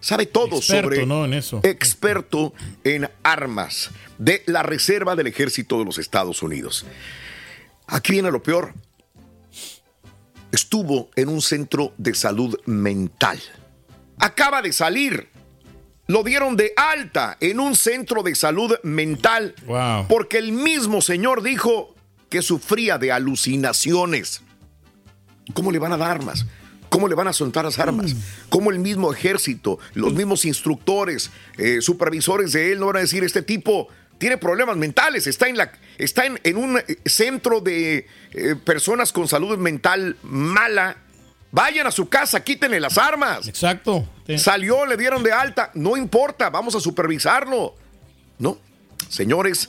sabe 0.00 0.26
todo 0.26 0.56
Experto, 0.56 0.82
sobre 0.90 1.06
¿no? 1.06 1.24
En 1.26 1.34
eso. 1.34 1.60
experto 1.62 2.54
en 2.84 3.10
armas 3.22 3.90
de 4.18 4.42
la 4.46 4.62
reserva 4.62 5.14
del 5.14 5.26
ejército 5.26 5.78
de 5.78 5.84
los 5.84 5.98
Estados 5.98 6.42
Unidos. 6.42 6.86
Aquí 7.86 8.12
viene 8.12 8.30
lo 8.30 8.42
peor. 8.42 8.72
Estuvo 10.52 11.10
en 11.16 11.28
un 11.28 11.40
centro 11.42 11.92
de 11.98 12.14
salud 12.14 12.58
mental. 12.66 13.40
Acaba 14.18 14.60
de 14.62 14.72
salir. 14.72 15.28
Lo 16.12 16.22
dieron 16.22 16.56
de 16.56 16.74
alta 16.76 17.38
en 17.40 17.58
un 17.58 17.74
centro 17.74 18.22
de 18.22 18.34
salud 18.34 18.74
mental 18.82 19.54
Wow. 19.64 20.08
porque 20.08 20.36
el 20.36 20.52
mismo 20.52 21.00
señor 21.00 21.42
dijo 21.42 21.94
que 22.28 22.42
sufría 22.42 22.98
de 22.98 23.10
alucinaciones. 23.12 24.42
¿Cómo 25.54 25.72
le 25.72 25.78
van 25.78 25.92
a 25.92 25.96
dar 25.96 26.10
armas? 26.10 26.44
¿Cómo 26.90 27.08
le 27.08 27.14
van 27.14 27.28
a 27.28 27.32
soltar 27.32 27.64
las 27.64 27.78
armas? 27.78 28.14
¿Cómo 28.50 28.70
el 28.70 28.78
mismo 28.78 29.10
ejército, 29.10 29.78
los 29.94 30.12
mismos 30.12 30.44
instructores, 30.44 31.30
eh, 31.56 31.80
supervisores 31.80 32.52
de 32.52 32.72
él 32.72 32.80
no 32.80 32.88
van 32.88 32.96
a 32.96 33.00
decir, 33.00 33.24
este 33.24 33.40
tipo 33.40 33.88
tiene 34.18 34.36
problemas 34.36 34.76
mentales, 34.76 35.26
está 35.26 35.48
en, 35.48 35.56
la, 35.56 35.72
está 35.96 36.26
en, 36.26 36.38
en 36.44 36.58
un 36.58 36.76
eh, 36.76 36.98
centro 37.06 37.62
de 37.62 38.06
eh, 38.32 38.54
personas 38.62 39.12
con 39.14 39.28
salud 39.28 39.56
mental 39.56 40.18
mala? 40.22 40.98
Vayan 41.52 41.86
a 41.86 41.90
su 41.90 42.10
casa, 42.10 42.44
quítenle 42.44 42.80
las 42.80 42.98
armas. 42.98 43.48
Exacto. 43.48 44.06
Salió, 44.36 44.86
le 44.86 44.96
dieron 44.96 45.22
de 45.22 45.32
alta, 45.32 45.70
no 45.74 45.96
importa, 45.96 46.48
vamos 46.50 46.74
a 46.74 46.80
supervisarlo. 46.80 47.74
No, 48.38 48.58
señores, 49.08 49.68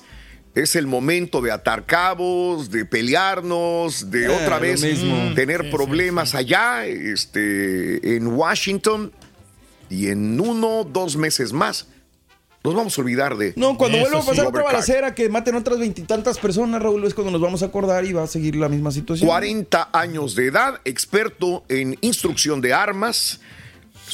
es 0.56 0.76
el 0.76 0.86
momento 0.88 1.42
de 1.42 1.52
atar 1.52 1.86
cabos, 1.86 2.70
de 2.70 2.86
pelearnos, 2.86 4.12
de 4.12 4.26
Eh, 4.26 4.30
otra 4.30 4.60
vez 4.60 4.84
mismo. 4.84 5.34
tener 5.34 5.70
problemas 5.72 6.36
allá, 6.36 6.86
este, 6.86 8.16
en 8.16 8.28
Washington, 8.28 9.12
y 9.90 10.08
en 10.08 10.40
uno, 10.40 10.84
dos 10.84 11.16
meses 11.18 11.54
más 11.54 11.88
nos 12.64 12.76
vamos 12.76 12.98
a 12.98 13.02
olvidar 13.02 13.36
de. 13.36 13.54
No, 13.58 13.78
cuando 13.78 13.98
vuelva 14.00 14.20
a 14.20 14.22
sí. 14.22 14.28
pasar 14.30 14.46
otra 14.46 14.62
Robert 14.62 14.66
Carr. 14.68 14.74
balacera, 14.76 15.14
que 15.16 15.28
maten 15.28 15.56
otras 15.56 15.80
veintitantas 15.80 16.40
personas, 16.40 16.82
Raúl, 16.82 17.04
es 17.04 17.14
cuando 17.14 17.30
nos 17.32 17.42
vamos 17.42 17.62
a 17.62 17.66
acordar 17.66 18.06
y 18.06 18.14
va 18.14 18.24
a 18.24 18.28
seguir 18.28 18.56
la 18.56 18.70
misma 18.70 18.90
situación. 18.92 19.28
40 19.28 19.90
años 19.92 20.34
de 20.36 20.48
edad, 20.48 20.80
experto 20.86 21.66
en 21.68 21.98
instrucción 22.00 22.62
de 22.62 22.74
armas. 22.74 23.42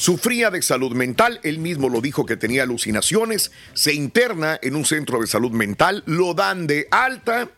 Sufría 0.00 0.50
de 0.50 0.62
salud 0.62 0.92
mental, 0.92 1.40
él 1.42 1.58
mismo 1.58 1.90
lo 1.90 2.00
dijo 2.00 2.24
que 2.24 2.38
tenía 2.38 2.62
alucinaciones, 2.62 3.52
se 3.74 3.92
interna 3.92 4.58
en 4.62 4.74
un 4.74 4.86
centro 4.86 5.20
de 5.20 5.26
salud 5.26 5.50
mental, 5.50 6.02
lo 6.06 6.32
dan 6.32 6.66
de 6.66 6.88
alta 6.90 7.50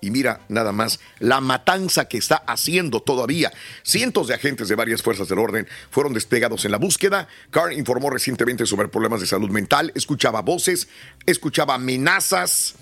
y 0.00 0.10
mira 0.10 0.40
nada 0.48 0.72
más 0.72 0.98
la 1.18 1.42
matanza 1.42 2.06
que 2.06 2.16
está 2.16 2.36
haciendo 2.36 3.02
todavía. 3.02 3.52
Cientos 3.82 4.28
de 4.28 4.34
agentes 4.34 4.68
de 4.68 4.76
varias 4.76 5.02
fuerzas 5.02 5.28
del 5.28 5.40
orden 5.40 5.68
fueron 5.90 6.14
desplegados 6.14 6.64
en 6.64 6.70
la 6.70 6.78
búsqueda. 6.78 7.28
Carr 7.50 7.74
informó 7.74 8.08
recientemente 8.08 8.64
sobre 8.64 8.88
problemas 8.88 9.20
de 9.20 9.26
salud 9.26 9.50
mental, 9.50 9.92
escuchaba 9.94 10.40
voces, 10.40 10.88
escuchaba 11.26 11.74
amenazas. 11.74 12.76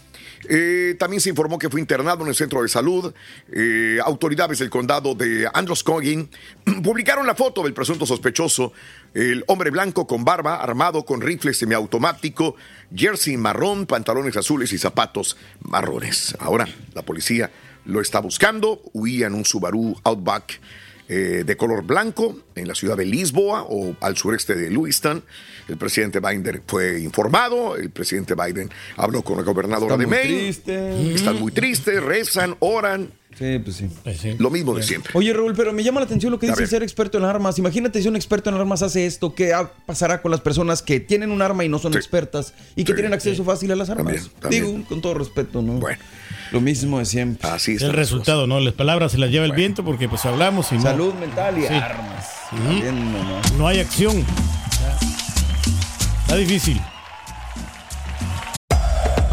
Eh, 0.49 0.95
también 0.99 1.21
se 1.21 1.31
informó 1.31 1.59
que 1.59 1.71
fue 1.71 1.81
internado 1.81 2.23
en 2.23 2.28
el 2.28 2.35
centro 2.35 2.62
de 2.62 2.69
salud. 2.69 3.12
Eh, 3.52 3.99
autoridades 4.05 4.59
del 4.59 4.71
condado 4.71 5.14
de 5.14 5.49
Androscoggin 5.52 6.28
publicaron 6.83 7.26
la 7.26 7.35
foto 7.35 7.62
del 7.62 7.75
presunto 7.75 8.07
sospechoso, 8.07 8.73
el 9.14 9.45
hombre 9.49 9.71
blanco 9.71 10.07
con 10.07 10.25
barba, 10.25 10.57
armado 10.57 11.05
con 11.05 11.21
rifle 11.21 11.55
semiautomático, 11.55 12.57
jersey 12.95 13.37
marrón, 13.37 13.87
pantalones 13.87 14.37
azules 14.37 14.73
y 14.73 14.78
zapatos 14.78 15.37
marrones. 15.61 16.37
Ahora 16.38 16.69
la 16.95 17.02
policía 17.02 17.50
lo 17.85 18.00
está 18.00 18.21
buscando. 18.21 18.83
Huía 18.93 19.26
en 19.26 19.35
un 19.35 19.45
Subaru 19.45 19.97
Outback 20.05 20.61
eh, 21.08 21.44
de 21.46 21.56
color 21.56 21.84
blanco 21.84 22.36
en 22.54 22.66
la 22.66 22.75
ciudad 22.75 22.96
de 22.96 23.04
Lisboa 23.04 23.64
o 23.68 23.94
al 24.00 24.16
sureste 24.16 24.54
de 24.54 24.70
Lewiston. 24.70 25.22
El 25.68 25.76
presidente 25.76 26.20
Biden 26.20 26.62
fue 26.66 27.00
informado, 27.00 27.76
el 27.76 27.90
presidente 27.90 28.34
Biden 28.34 28.70
habló 28.96 29.22
con 29.22 29.36
la 29.36 29.42
gobernadora 29.42 29.94
Está 29.94 29.98
de 29.98 30.06
muy 30.06 30.16
Maine. 30.16 31.14
Están 31.14 31.38
muy 31.38 31.52
tristes, 31.52 32.02
rezan, 32.02 32.56
oran. 32.60 33.12
Sí, 33.38 33.59
pues 33.59 33.76
sí. 33.76 34.35
Lo 34.38 34.49
mismo 34.50 34.75
de 34.75 34.83
siempre. 34.83 35.11
Oye, 35.14 35.31
Raúl, 35.33 35.55
pero 35.55 35.73
me 35.75 35.83
llama 35.85 36.00
la 36.00 36.07
atención 36.07 36.33
lo 36.33 36.38
que 36.38 36.47
dice 36.47 36.66
ser 36.66 36.83
experto 36.83 37.19
en 37.19 37.25
armas. 37.25 37.59
Imagínate 37.59 38.00
si 38.00 38.09
un 38.09 38.16
experto 38.16 38.49
en 38.49 38.57
armas 38.57 38.83
hace 38.83 39.05
esto, 39.05 39.35
¿qué 39.35 39.52
pasará 39.85 40.23
con 40.23 40.31
las 40.31 40.40
personas 40.40 40.81
que 40.81 41.00
tienen 41.00 41.31
un 41.31 41.43
arma 41.43 41.62
y 41.64 41.69
no 41.69 41.78
son 41.78 41.95
expertas 41.95 42.55
y 42.76 42.85
que 42.85 42.93
Sí, 42.93 42.97
tienen 42.97 43.12
acceso 43.12 43.45
fácil 43.45 43.71
a 43.73 43.76
las 43.76 43.90
armas? 43.90 44.07
También, 44.07 44.31
también. 44.40 44.64
Digo, 44.64 44.85
con 44.88 45.00
todo 45.02 45.14
respeto, 45.14 45.61
¿no? 45.61 45.75
Bueno. 45.75 45.99
Lo 46.52 46.61
mismo 46.61 46.99
de 46.99 47.05
siempre. 47.05 47.47
Así 47.50 47.76
El 47.78 47.93
resultado, 47.93 48.47
¿no? 48.47 48.61
Las 48.61 48.73
palabras 48.75 49.12
se 49.12 49.19
las 49.19 49.31
lleva 49.31 49.45
el 49.45 49.52
viento 49.52 49.85
porque 49.85 50.09
pues 50.09 50.25
hablamos 50.25 50.73
y 50.73 50.76
no. 50.76 50.83
Salud 50.83 51.12
mental 51.14 51.59
y 51.59 51.62
Sí. 51.62 51.75
armas. 51.75 52.26
También, 52.50 53.12
no, 53.12 53.23
no. 53.23 53.40
No 53.59 53.69
hay 53.69 53.81
acción. 53.81 54.25
Está 56.23 56.37
difícil. 56.37 56.81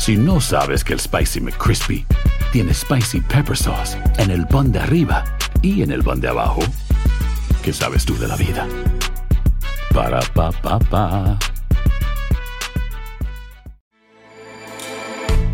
Si 0.00 0.16
no 0.16 0.40
sabes 0.40 0.82
que 0.82 0.94
el 0.94 0.98
Spicy 0.98 1.42
McCrispy 1.42 2.06
tiene 2.52 2.72
Spicy 2.72 3.20
Pepper 3.20 3.54
Sauce 3.54 3.98
en 4.16 4.30
el 4.30 4.46
pan 4.46 4.72
de 4.72 4.78
arriba 4.78 5.22
y 5.60 5.82
en 5.82 5.90
el 5.90 6.02
pan 6.02 6.22
de 6.22 6.28
abajo, 6.28 6.62
¿qué 7.62 7.70
sabes 7.70 8.06
tú 8.06 8.16
de 8.16 8.26
la 8.26 8.36
vida? 8.36 8.66
Para, 9.92 10.20
pa, 10.32 10.52
pa, 10.52 10.78
pa. 10.78 11.38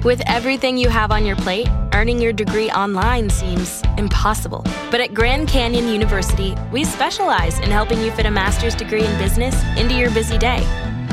With 0.05 0.23
everything 0.29 0.79
you 0.79 0.91
have 0.91 1.11
on 1.11 1.26
your 1.26 1.37
plate, 1.38 1.69
earning 1.93 2.23
your 2.23 2.33
degree 2.33 2.71
online 2.71 3.29
seems 3.29 3.83
impossible. 3.99 4.62
But 4.93 5.00
at 5.00 5.12
Grand 5.12 5.49
Canyon 5.49 5.88
University, 5.88 6.55
we 6.71 6.85
specialize 6.85 7.59
in 7.59 7.73
helping 7.73 8.00
you 8.00 8.12
fit 8.12 8.26
a 8.26 8.31
master's 8.31 8.76
degree 8.76 9.05
in 9.05 9.19
business 9.19 9.61
into 9.76 9.97
your 9.97 10.12
busy 10.12 10.38
day. 10.38 10.65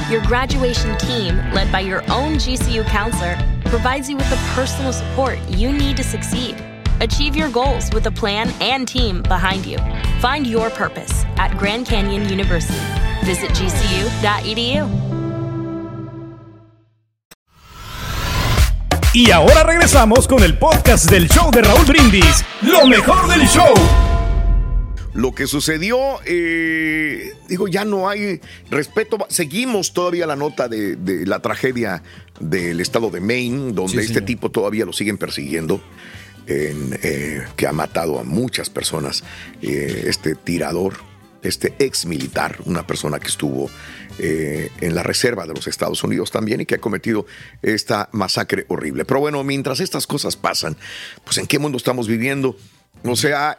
Your 0.10 0.22
graduation 0.24 0.98
team, 0.98 1.38
led 1.53 1.72
by 1.72 1.79
your 1.79 2.01
own 2.12 2.36
GCU 2.36 2.86
counselor, 2.86 3.38
provides 3.65 4.10
you 4.10 4.17
with 4.17 4.29
the 4.29 4.36
personal 4.53 4.91
support 4.91 5.39
you 5.50 5.72
need 5.72 5.95
to 5.98 6.03
succeed. 6.03 6.55
Achieve 7.00 7.36
your 7.36 7.50
goals 7.50 7.89
with 7.93 8.05
a 8.07 8.12
plan 8.12 8.51
and 8.60 8.86
team 8.88 9.22
behind 9.24 9.65
you. 9.65 9.77
Find 10.19 10.45
your 10.45 10.69
purpose 10.69 11.24
at 11.38 11.57
Grand 11.57 11.86
Canyon 11.86 12.27
University. 12.27 12.79
Visit 13.24 13.51
gcu.edu. 13.51 14.89
Y 19.13 19.31
ahora 19.31 19.63
regresamos 19.63 20.27
con 20.27 20.43
el 20.43 20.57
podcast 20.57 21.10
del 21.10 21.29
show 21.29 21.50
de 21.51 21.62
Raúl 21.62 21.86
Brindis. 21.86 22.43
Lo 22.62 22.86
mejor 22.88 23.27
del 23.27 23.48
show. 23.48 23.74
Lo 25.13 25.34
que 25.36 25.46
sucedió, 25.48 25.98
eh, 26.25 27.34
digo, 27.48 27.67
ya 27.67 27.86
no 27.86 28.10
hay 28.10 28.41
respeto. 28.72 29.17
Seguimos 29.29 29.93
todavía 29.93 30.25
la 30.25 30.36
nota 30.36 30.67
de, 30.67 30.96
de 30.96 31.25
la 31.27 31.39
tragedia 31.39 32.01
del 32.39 32.82
estado 32.82 33.10
de 33.12 33.20
Maine, 33.22 33.74
donde 33.74 33.91
Sí, 33.93 33.98
este 34.00 34.13
señor. 34.15 34.25
tipo 34.25 34.50
todavía 34.51 34.86
lo 34.86 34.93
siguen 34.93 35.17
persiguiendo, 35.20 35.82
en, 36.48 37.00
eh, 37.03 37.43
que 37.55 37.67
ha 37.67 37.72
matado 37.74 38.20
a 38.20 38.24
muchas 38.24 38.70
personas. 38.72 39.24
Eh, 39.62 40.05
este 40.08 40.34
tirador, 40.36 40.96
este 41.43 41.75
ex 41.77 42.05
militar, 42.08 42.58
una 42.65 42.88
persona 42.88 43.20
que 43.20 43.27
estuvo 43.27 43.70
eh, 44.17 44.72
en 44.82 44.96
la 44.96 45.03
reserva 45.03 45.46
de 45.46 45.53
los 45.53 45.67
Estados 45.67 46.03
Unidos 46.03 46.32
también 46.32 46.62
y 46.62 46.65
que 46.65 46.75
ha 46.75 46.79
cometido 46.79 47.25
esta 47.62 48.10
masacre 48.13 48.65
horrible. 48.67 49.05
Pero 49.05 49.20
bueno, 49.20 49.43
mientras 49.43 49.79
estas 49.79 50.08
cosas 50.08 50.36
pasan, 50.38 50.75
pues 51.24 51.38
en 51.38 51.46
qué 51.46 51.60
mundo 51.60 51.77
estamos 51.77 52.08
viviendo. 52.08 52.58
O 53.05 53.15
sea, 53.15 53.58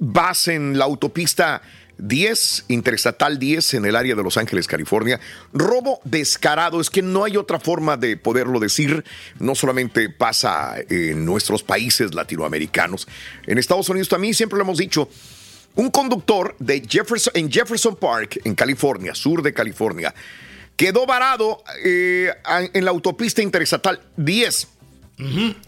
vas 0.00 0.48
en 0.48 0.78
la 0.78 0.84
autopista 0.84 1.62
10, 1.98 2.66
Interestatal 2.68 3.38
10, 3.38 3.74
en 3.74 3.84
el 3.84 3.96
área 3.96 4.14
de 4.14 4.22
Los 4.22 4.36
Ángeles, 4.36 4.66
California. 4.66 5.20
Robo 5.52 6.00
descarado, 6.04 6.80
es 6.80 6.90
que 6.90 7.02
no 7.02 7.24
hay 7.24 7.36
otra 7.36 7.58
forma 7.58 7.96
de 7.96 8.16
poderlo 8.16 8.60
decir. 8.60 9.04
No 9.38 9.54
solamente 9.54 10.08
pasa 10.08 10.76
en 10.88 11.24
nuestros 11.24 11.62
países 11.62 12.14
latinoamericanos, 12.14 13.08
en 13.46 13.58
Estados 13.58 13.88
Unidos 13.88 14.08
también 14.08 14.34
siempre 14.34 14.56
lo 14.56 14.64
hemos 14.64 14.78
dicho. 14.78 15.08
Un 15.74 15.90
conductor 15.90 16.56
de 16.58 16.82
Jefferson, 16.88 17.32
en 17.36 17.52
Jefferson 17.52 17.94
Park, 17.96 18.40
en 18.44 18.54
California, 18.54 19.14
sur 19.14 19.42
de 19.42 19.52
California, 19.52 20.12
quedó 20.76 21.06
varado 21.06 21.62
eh, 21.84 22.32
en 22.72 22.84
la 22.84 22.90
autopista 22.90 23.42
interestatal 23.42 24.00
10. 24.16 24.68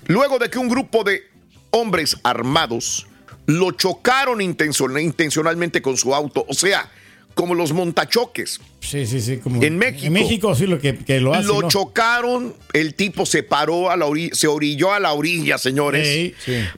Luego 0.07 0.39
de 0.39 0.49
que 0.49 0.59
un 0.59 0.69
grupo 0.69 1.05
de 1.05 1.29
hombres 1.71 2.17
armados 2.23 3.07
lo 3.47 3.73
chocaron 3.73 4.41
intencion- 4.41 5.01
intencionalmente 5.03 5.83
con 5.83 5.97
su 5.97 6.15
auto. 6.15 6.45
O 6.49 6.55
sea, 6.55 6.91
como 7.35 7.55
los 7.55 7.73
montachoques. 7.73 8.61
Sí, 8.81 9.07
sí, 9.07 9.21
sí. 9.21 9.39
Como 9.39 9.63
En 9.63 9.79
México. 9.79 10.07
En 10.07 10.13
México 10.13 10.55
sí 10.55 10.67
lo 10.67 10.79
que, 10.81 10.97
que 10.97 11.21
lo 11.21 11.33
hace. 11.35 11.47
Lo 11.47 11.63
¿no? 11.63 11.69
chocaron, 11.69 12.55
el 12.73 12.95
tipo 12.95 13.25
se 13.25 13.43
paró 13.43 13.91
a 13.91 13.97
la 13.97 14.07
orilla, 14.07 14.35
se 14.35 14.47
orilló 14.49 14.93
a 14.93 15.01
la 15.01 15.13
orilla, 15.13 15.57
señores. 15.59 16.35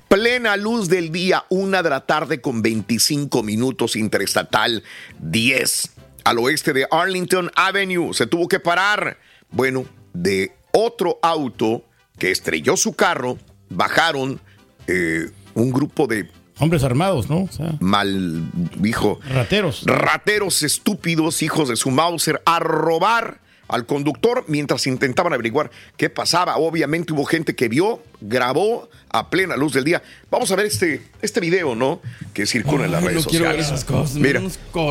Plena 0.09 0.57
luz 0.57 0.89
del 0.89 1.11
día, 1.11 1.45
una 1.49 1.83
de 1.83 1.91
la 1.91 2.07
tarde 2.07 2.41
con 2.41 2.63
25 2.63 3.43
minutos, 3.43 3.97
interestatal 3.97 4.83
10, 5.21 5.91
al 6.25 6.39
oeste 6.39 6.73
de 6.73 6.87
Arlington 6.91 7.51
Avenue. 7.55 8.13
Se 8.15 8.27
tuvo 8.27 8.47
que 8.49 8.61
parar. 8.61 9.19
Bueno, 9.51 9.85
de 10.13 10.53
otro 10.73 11.19
auto 11.23 11.85
que 12.19 12.31
estrelló 12.31 12.77
su 12.77 12.93
carro, 12.95 13.39
bajaron 13.69 14.41
eh, 14.87 15.31
un 15.55 15.73
grupo 15.73 16.07
de 16.07 16.29
Hombres 16.63 16.85
armados, 16.85 17.29
¿no? 17.29 17.43
O 17.43 17.49
sea, 17.51 17.75
mal, 17.81 18.45
hijo, 18.85 19.19
rateros. 19.29 19.83
rateros 19.85 20.63
estúpidos, 20.63 21.43
hijos 21.43 21.69
de 21.69 21.75
su 21.75 21.91
Mauser, 21.91 22.41
a 22.47 22.61
robar 22.61 23.41
al 23.67 23.85
conductor 23.85 24.45
mientras 24.47 24.87
intentaban 24.87 25.33
averiguar 25.33 25.73
qué 25.97 26.09
pasaba. 26.09 26.59
Obviamente 26.59 27.13
hubo 27.13 27.25
gente 27.25 27.57
que 27.57 27.69
vio, 27.69 28.01
grabó 28.21 28.89
a 29.11 29.29
plena 29.29 29.57
luz 29.57 29.73
del 29.73 29.83
día. 29.83 30.05
Vamos 30.31 30.53
a 30.53 30.57
ver 30.57 30.67
este, 30.67 31.03
este 31.21 31.41
video, 31.41 31.75
¿no? 31.75 32.01
Que 32.33 32.47
circula 32.47 32.85
en 32.85 32.93
las 32.93 33.03
redes 33.03 33.25
no 33.25 33.31
quiero 33.31 33.47
ver 33.47 33.65
sociales. 33.65 33.81
esas 33.81 33.85
cosas, 33.85 34.17
Mira, 34.17 34.41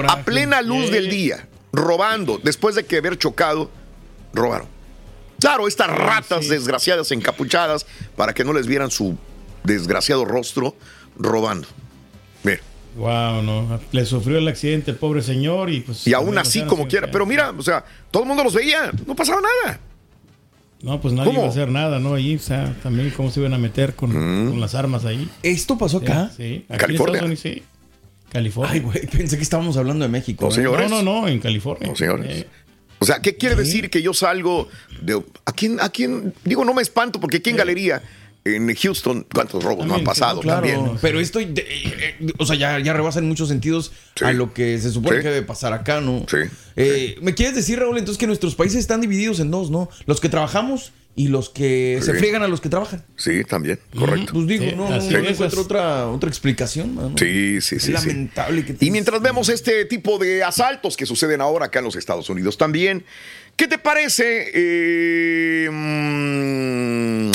a 0.09 0.23
plena 0.23 0.61
luz 0.61 0.91
del 0.91 1.09
día, 1.09 1.47
robando, 1.71 2.37
después 2.43 2.75
de 2.75 2.83
que 2.83 2.97
haber 2.97 3.17
chocado, 3.17 3.71
robaron. 4.33 4.67
Claro, 5.39 5.69
estas 5.69 5.87
ratas 5.87 6.49
desgraciadas 6.49 7.11
encapuchadas 7.13 7.85
para 8.17 8.33
que 8.33 8.43
no 8.43 8.51
les 8.51 8.67
vieran 8.67 8.91
su 8.91 9.17
desgraciado 9.63 10.25
rostro 10.25 10.75
robando. 11.17 11.67
Mira. 12.43 12.59
Wow, 12.95 13.41
no. 13.43 13.79
Le 13.91 14.05
sufrió 14.05 14.37
el 14.37 14.47
accidente 14.47 14.91
el 14.91 14.97
pobre 14.97 15.21
señor 15.21 15.69
y 15.69 15.81
pues. 15.81 16.07
Y 16.07 16.13
aún 16.13 16.37
así, 16.37 16.63
como 16.63 16.87
quiera. 16.87 17.09
Pero 17.11 17.25
mira, 17.25 17.51
o 17.57 17.61
sea, 17.61 17.85
todo 18.11 18.23
el 18.23 18.27
mundo 18.27 18.43
los 18.43 18.53
veía. 18.53 18.91
No 19.05 19.15
pasaba 19.15 19.41
nada. 19.41 19.79
No, 20.81 20.99
pues 20.99 21.13
nadie 21.13 21.27
¿Cómo? 21.29 21.39
iba 21.41 21.47
a 21.47 21.51
hacer 21.51 21.69
nada, 21.69 21.99
¿no? 21.99 22.15
Allí, 22.15 22.35
o 22.35 22.39
sea, 22.39 22.75
también 22.81 23.11
cómo 23.11 23.29
se 23.29 23.39
iban 23.39 23.53
a 23.53 23.59
meter 23.59 23.93
con, 23.93 24.11
con 24.11 24.59
las 24.59 24.73
armas 24.73 25.05
ahí. 25.05 25.29
¿Esto 25.43 25.77
pasó 25.77 25.99
Sí, 25.99 26.05
acá? 26.05 26.31
Sí, 26.35 26.43
aquí 26.43 26.73
en 26.73 26.77
¿California? 26.79 27.15
Estados 27.19 27.23
Unidos, 27.23 27.39
sí. 27.39 27.63
California. 28.31 28.71
Ay, 28.73 28.79
güey, 28.79 29.05
pensé 29.07 29.37
que 29.37 29.43
estábamos 29.43 29.77
hablando 29.77 30.03
de 30.05 30.09
México. 30.09 30.45
No, 30.45 30.51
¿eh? 30.51 30.55
señores. 30.55 30.89
No, 30.89 31.03
no, 31.03 31.21
no, 31.21 31.27
en 31.27 31.39
California. 31.39 31.87
No, 31.87 31.95
señores. 31.95 32.47
O 32.97 33.05
sea, 33.05 33.19
¿qué 33.19 33.35
quiere 33.35 33.55
decir 33.55 33.89
que 33.89 34.01
yo 34.01 34.13
salgo 34.13 34.69
de... 35.01 35.23
¿A 35.45 35.51
quién, 35.53 35.79
a 35.79 35.89
quién? 35.89 36.33
Digo, 36.43 36.63
no 36.65 36.73
me 36.73 36.81
espanto 36.81 37.19
porque 37.19 37.37
aquí 37.37 37.49
en 37.49 37.57
Galería, 37.57 38.01
en 38.43 38.73
Houston, 38.75 39.27
¿cuántos 39.33 39.63
robos 39.63 39.85
no 39.85 39.93
han 39.95 40.03
pasado 40.03 40.41
Claro, 40.41 40.67
también? 40.67 40.97
pero 41.01 41.19
esto, 41.19 41.37
de- 41.39 41.45
eh, 41.61 42.15
eh, 42.19 42.33
o 42.39 42.45
sea, 42.45 42.55
ya, 42.55 42.79
ya 42.79 42.91
rebasa 42.93 43.19
en 43.19 43.27
muchos 43.27 43.49
sentidos 43.49 43.91
a 44.21 44.31
lo 44.33 44.53
que 44.53 44.79
se 44.79 44.89
supone 44.91 45.17
Sí. 45.17 45.23
que 45.23 45.29
debe 45.29 45.45
pasar 45.45 45.73
acá, 45.73 46.01
¿no? 46.01 46.25
Sí. 46.29 46.37
Eh, 46.75 47.15
¿Me 47.21 47.35
quieres 47.35 47.55
decir, 47.55 47.77
Raúl, 47.79 47.97
entonces 47.99 48.17
que 48.19 48.25
nuestros 48.27 48.55
países 48.55 48.79
están 48.79 48.99
divididos 49.01 49.39
en 49.39 49.51
dos, 49.51 49.69
¿no? 49.69 49.89
Los 50.07 50.19
que 50.19 50.27
trabajamos 50.29 50.91
y 51.15 51.27
los 51.27 51.49
que 51.49 51.97
Sí. 51.99 52.05
se 52.07 52.13
friegan 52.15 52.41
a 52.41 52.47
los 52.47 52.61
que 52.61 52.69
trabajan. 52.69 53.03
Sí, 53.17 53.43
también, 53.43 53.77
correcto. 53.95 54.31
Pues 54.33 54.47
digo, 54.47 54.63
Sí, 54.63 54.75
no, 54.75 54.89
no, 54.89 54.95
encuentro 55.27 55.61
otra, 55.61 56.07
otra 56.07 56.29
explicación, 56.29 56.95
mano. 56.95 57.15
Sí, 57.19 57.59
sí, 57.61 57.75
Es 57.75 57.83
sí. 57.83 57.87
sí. 57.87 57.91
lamentable 57.91 58.65
que 58.65 58.75
Y 58.79 58.89
mientras 58.91 59.21
vemos 59.21 59.49
este 59.49 59.85
tipo 59.85 60.17
de 60.17 60.41
asaltos 60.43 60.95
que 60.97 61.05
suceden 61.05 61.41
ahora 61.41 61.65
acá 61.65 61.79
en 61.79 61.85
los 61.85 61.95
Estados 61.97 62.29
Unidos 62.29 62.57
también, 62.57 63.03
¿qué 63.57 63.67
te 63.67 63.77
parece? 63.77 64.51
eh, 64.53 65.69
mm, 65.69 67.31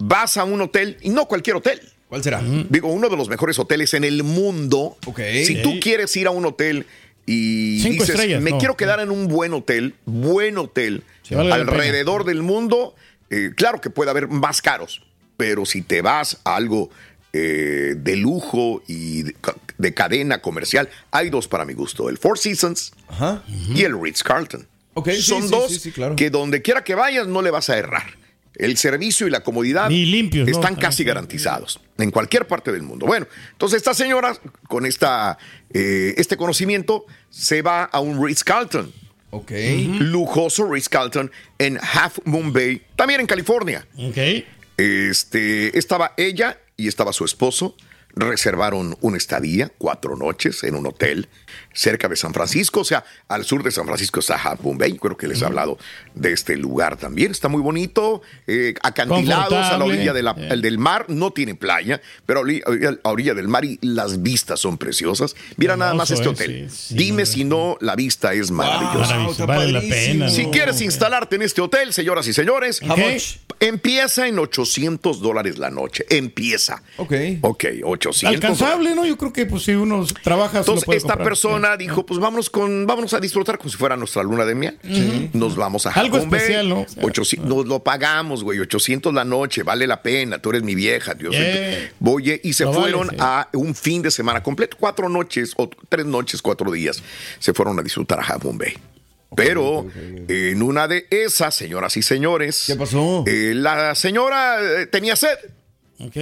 vas 0.00 0.36
a 0.36 0.44
un 0.44 0.60
hotel, 0.60 0.96
y 1.02 1.10
no 1.10 1.26
cualquier 1.26 1.56
hotel. 1.56 1.80
¿Cuál 2.08 2.24
será? 2.24 2.42
Digo, 2.68 2.88
uno 2.88 3.08
de 3.08 3.16
los 3.16 3.28
mejores 3.28 3.56
hoteles 3.60 3.94
en 3.94 4.02
el 4.02 4.24
mundo. 4.24 4.96
Ok. 5.06 5.20
Si 5.46 5.62
tú 5.62 5.78
quieres 5.80 6.16
ir 6.16 6.26
a 6.26 6.30
un 6.32 6.44
hotel 6.44 6.86
y 7.24 7.78
Cinco 7.82 8.02
dices, 8.02 8.10
estrellas, 8.10 8.42
me 8.42 8.50
no. 8.50 8.58
quiero 8.58 8.76
quedar 8.76 8.98
en 8.98 9.12
un 9.12 9.28
buen 9.28 9.52
hotel, 9.52 9.94
buen 10.06 10.58
hotel, 10.58 11.04
Sí, 11.22 11.36
vale 11.36 11.50
la 11.50 11.54
alrededor 11.54 12.24
del 12.24 12.42
mundo, 12.42 12.96
eh, 13.30 13.50
claro 13.54 13.80
que 13.80 13.90
puede 13.90 14.10
haber 14.10 14.26
más 14.26 14.60
caros, 14.60 15.02
pero 15.36 15.64
si 15.66 15.82
te 15.82 16.02
vas 16.02 16.38
a 16.42 16.56
algo 16.56 16.90
eh, 17.32 17.94
de 17.96 18.16
lujo 18.16 18.82
y 18.88 19.22
de, 19.22 19.36
de 19.78 19.94
cadena 19.94 20.40
comercial, 20.42 20.88
hay 21.12 21.30
dos 21.30 21.46
para 21.46 21.64
mi 21.64 21.74
gusto, 21.74 22.08
el 22.08 22.18
Four 22.18 22.38
Seasons 22.40 22.92
Ajá. 23.06 23.44
y 23.72 23.82
el 23.84 24.00
Ritz 24.02 24.24
Carlton. 24.24 24.66
Ok, 24.94 25.10
sí, 25.10 25.22
Son 25.22 25.42
sí, 25.44 25.48
dos 25.48 25.70
sí, 25.72 25.78
sí, 25.78 25.92
claro. 25.92 26.16
que 26.16 26.30
donde 26.30 26.60
quiera 26.62 26.82
que 26.82 26.96
vayas 26.96 27.28
no 27.28 27.40
le 27.42 27.52
vas 27.52 27.70
a 27.70 27.78
errar. 27.78 28.18
El 28.60 28.76
servicio 28.76 29.26
y 29.26 29.30
la 29.30 29.40
comodidad 29.40 29.88
Ni 29.88 30.06
limpios, 30.06 30.48
¿no? 30.48 30.52
están 30.52 30.76
casi 30.76 31.02
garantizados 31.04 31.80
en 31.98 32.10
cualquier 32.10 32.46
parte 32.46 32.72
del 32.72 32.82
mundo. 32.82 33.06
Bueno, 33.06 33.26
entonces 33.52 33.78
esta 33.78 33.94
señora 33.94 34.36
con 34.68 34.86
esta, 34.86 35.38
eh, 35.72 36.14
este 36.16 36.36
conocimiento 36.36 37.06
se 37.30 37.62
va 37.62 37.84
a 37.84 38.00
un 38.00 38.24
Ritz 38.24 38.44
Carlton. 38.44 38.92
Ok. 39.30 39.52
Lujoso 40.00 40.70
Ritz 40.70 40.88
Carlton 40.88 41.30
en 41.58 41.78
Half 41.78 42.18
Moon 42.24 42.52
Bay, 42.52 42.82
también 42.96 43.20
en 43.20 43.26
California. 43.26 43.86
Ok. 43.96 44.18
Este, 44.76 45.78
estaba 45.78 46.14
ella 46.16 46.58
y 46.76 46.88
estaba 46.88 47.12
su 47.12 47.24
esposo. 47.24 47.76
Reservaron 48.12 48.96
una 49.02 49.16
estadía, 49.18 49.70
cuatro 49.78 50.16
noches, 50.16 50.64
en 50.64 50.74
un 50.74 50.86
hotel 50.86 51.28
cerca 51.72 52.08
de 52.08 52.16
San 52.16 52.34
Francisco, 52.34 52.80
o 52.80 52.84
sea, 52.84 53.04
al 53.28 53.44
sur 53.44 53.62
de 53.62 53.70
San 53.70 53.86
Francisco 53.86 54.20
está 54.20 54.34
Half 54.36 54.60
Bay. 54.62 54.96
Creo 54.98 55.16
que 55.16 55.28
les 55.28 55.40
he 55.40 55.44
hablado 55.46 55.78
de 56.14 56.32
este 56.32 56.56
lugar 56.56 56.96
también. 56.96 57.30
Está 57.30 57.48
muy 57.48 57.62
bonito, 57.62 58.22
eh, 58.46 58.74
acantilados 58.82 59.66
a 59.66 59.78
la 59.78 59.84
orilla 59.84 60.12
de 60.12 60.22
la- 60.22 60.32
el 60.50 60.62
del 60.62 60.78
mar. 60.78 61.06
No 61.08 61.32
tiene 61.32 61.54
playa, 61.54 62.00
pero 62.26 62.40
a 62.40 62.42
ori- 62.42 62.98
a 63.02 63.08
orilla 63.08 63.34
del 63.34 63.48
mar 63.48 63.64
y 63.64 63.78
las 63.82 64.22
vistas 64.22 64.60
son 64.60 64.78
preciosas. 64.78 65.36
Mira 65.56 65.76
nada 65.76 65.94
más 65.94 66.10
este 66.10 66.28
hotel. 66.28 66.50
eh, 66.50 66.68
sí, 66.70 66.76
sí, 66.88 66.94
Dime 66.94 67.24
si 67.26 67.44
no, 67.44 67.76
la 67.80 67.94
vista 67.96 68.32
es 68.34 68.50
maravillosa. 68.50 68.98
Maravilloso, 69.14 69.46
vale 69.46 69.72
la 69.72 69.80
pena. 69.80 70.28
Si 70.28 70.44
¿no? 70.46 70.50
quieres 70.50 70.80
instalarte 70.80 71.36
en 71.36 71.42
este 71.42 71.60
hotel, 71.60 71.92
señoras 71.92 72.26
y 72.26 72.32
señores, 72.32 72.80
empieza 73.60 74.26
en 74.26 74.38
800 74.38 75.20
dólares 75.20 75.58
la 75.58 75.70
noche. 75.70 76.04
Empieza. 76.08 76.82
Ok. 76.96 77.12
Ok, 77.42 77.64
800. 77.84 78.34
Alcanzable, 78.34 78.94
¿no? 78.94 79.04
Yo 79.06 79.16
creo 79.16 79.32
que 79.32 79.46
pues 79.46 79.64
si 79.64 79.72
uno 79.72 80.04
trabaja, 80.22 80.58
Entonces, 80.58 80.88
esta 80.88 81.08
comprar. 81.14 81.24
persona 81.28 81.69
dijo, 81.76 82.04
pues 82.06 82.20
vámonos 82.20 82.50
con, 82.50 82.86
vámonos 82.86 83.14
a 83.14 83.20
disfrutar 83.20 83.58
como 83.58 83.70
si 83.70 83.76
fuera 83.76 83.96
nuestra 83.96 84.22
luna 84.22 84.44
de 84.44 84.54
miel. 84.54 84.78
Nos 85.32 85.56
vamos 85.56 85.86
a 85.86 85.90
Algo 85.92 86.18
Japón 86.18 86.34
especial, 86.34 86.68
¿no? 86.68 86.86
800 87.02 87.48
nos 87.48 87.66
lo 87.66 87.82
pagamos, 87.82 88.44
güey, 88.44 88.58
800 88.60 89.12
la 89.12 89.24
noche, 89.24 89.62
vale 89.62 89.86
la 89.86 90.02
pena, 90.02 90.38
tú 90.38 90.50
eres 90.50 90.62
mi 90.62 90.74
vieja, 90.74 91.14
Dios. 91.14 91.34
Yeah. 91.34 91.92
Voy, 91.98 92.30
eh, 92.30 92.40
y 92.42 92.52
se 92.52 92.64
vale, 92.64 92.78
fueron 92.78 93.10
sí. 93.10 93.16
a 93.18 93.48
un 93.54 93.74
fin 93.74 94.02
de 94.02 94.10
semana 94.10 94.42
completo, 94.42 94.76
cuatro 94.78 95.08
noches, 95.08 95.54
o 95.56 95.68
tres 95.88 96.06
noches, 96.06 96.42
cuatro 96.42 96.70
días, 96.70 97.02
se 97.38 97.52
fueron 97.52 97.78
a 97.78 97.82
disfrutar 97.82 98.20
a 98.20 98.22
Japón 98.22 98.58
Bay. 98.58 98.74
Pero 99.36 99.86
en 100.28 100.62
una 100.62 100.88
de 100.88 101.06
esas, 101.10 101.54
señoras 101.54 101.96
y 101.96 102.02
señores, 102.02 102.64
¿Qué 102.66 102.74
pasó? 102.74 103.24
eh, 103.26 103.52
la 103.54 103.94
señora 103.94 104.80
eh, 104.80 104.86
tenía 104.86 105.14
sed. 105.16 105.38
Ok. 106.02 106.16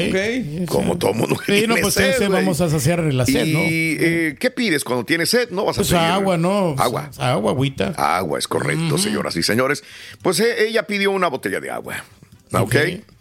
Como 0.67 0.99
todo 0.99 1.15
mundo 1.15 1.37
que 1.37 1.61
Sí, 1.61 1.67
no, 1.69 1.77
pues 1.77 1.95
sed, 1.95 2.29
vamos 2.29 2.61
a 2.61 2.69
saciar 2.69 2.99
la 3.15 3.25
sed, 3.25 3.47
¿Y 3.47 3.53
¿no? 3.53 3.61
eh, 3.63 4.37
qué 4.39 4.51
pides 4.51 4.83
cuando 4.83 5.05
tienes 5.05 5.31
sed? 5.31 5.51
No 5.51 5.65
vas 5.65 5.77
a 5.77 5.81
Pues 5.81 5.89
pedir 5.91 6.03
agua, 6.03 6.37
¿no? 6.37 6.75
Agua. 6.79 7.11
Agua, 7.19 7.53
agüita. 7.53 7.95
Agua, 7.97 8.39
es 8.39 8.49
correcto, 8.49 8.99
señoras 8.99 9.37
y 9.37 9.43
señores. 9.43 9.85
Pues 10.21 10.41
eh, 10.41 10.67
ella 10.69 10.83
pidió 10.85 11.13
una 11.13 11.29
botella 11.29 11.61
de 11.61 11.71
agua. 11.71 12.05
¿Ok? 12.53 12.75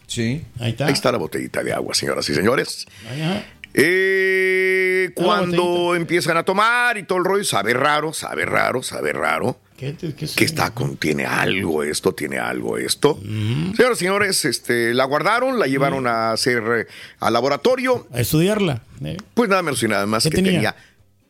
Sí. 0.08 0.42
Ahí 0.60 0.72
está. 0.72 0.88
Ahí 0.88 0.94
está 0.94 1.12
la 1.12 1.18
botellita 1.20 1.62
de 1.64 1.74
agua, 1.74 1.94
señoras 1.94 2.28
y 2.30 2.34
señores. 2.34 2.88
Ajá. 3.06 3.44
Eh, 3.74 5.12
cuando 5.14 5.94
empiezan 5.96 6.38
a 6.38 6.44
tomar 6.44 6.98
y 6.98 7.04
todo 7.04 7.20
el 7.20 7.26
rollo, 7.26 7.44
sabe 7.44 7.74
raro, 7.74 8.14
sabe 8.14 8.46
raro, 8.46 8.82
sabe 8.82 9.14
raro. 9.14 9.60
¿Qué, 9.78 9.96
qué 9.96 10.28
Que 10.36 10.44
está 10.44 10.72
con, 10.72 10.98
tiene 10.98 11.26
algo 11.26 11.84
esto, 11.84 12.14
tiene 12.14 12.40
algo 12.40 12.78
esto. 12.78 13.20
Señoras 13.22 13.98
y 13.98 14.00
señores, 14.00 14.44
este, 14.46 14.94
la 14.96 15.06
guardaron, 15.06 15.60
la 15.60 15.68
llevaron 15.68 16.08
a 16.08 16.32
hacer 16.32 16.64
eh, 16.80 16.88
al 17.20 17.34
laboratorio. 17.34 18.08
A 18.12 18.20
estudiarla. 18.20 18.82
¿eh? 19.04 19.18
Pues 19.36 19.50
nada 19.50 19.62
menos 19.62 19.82
y 19.84 19.88
nada 19.88 20.08
más 20.08 20.24
¿Qué 20.24 20.32
que 20.32 20.36
tenía? 20.38 20.52
tenía? 20.52 20.76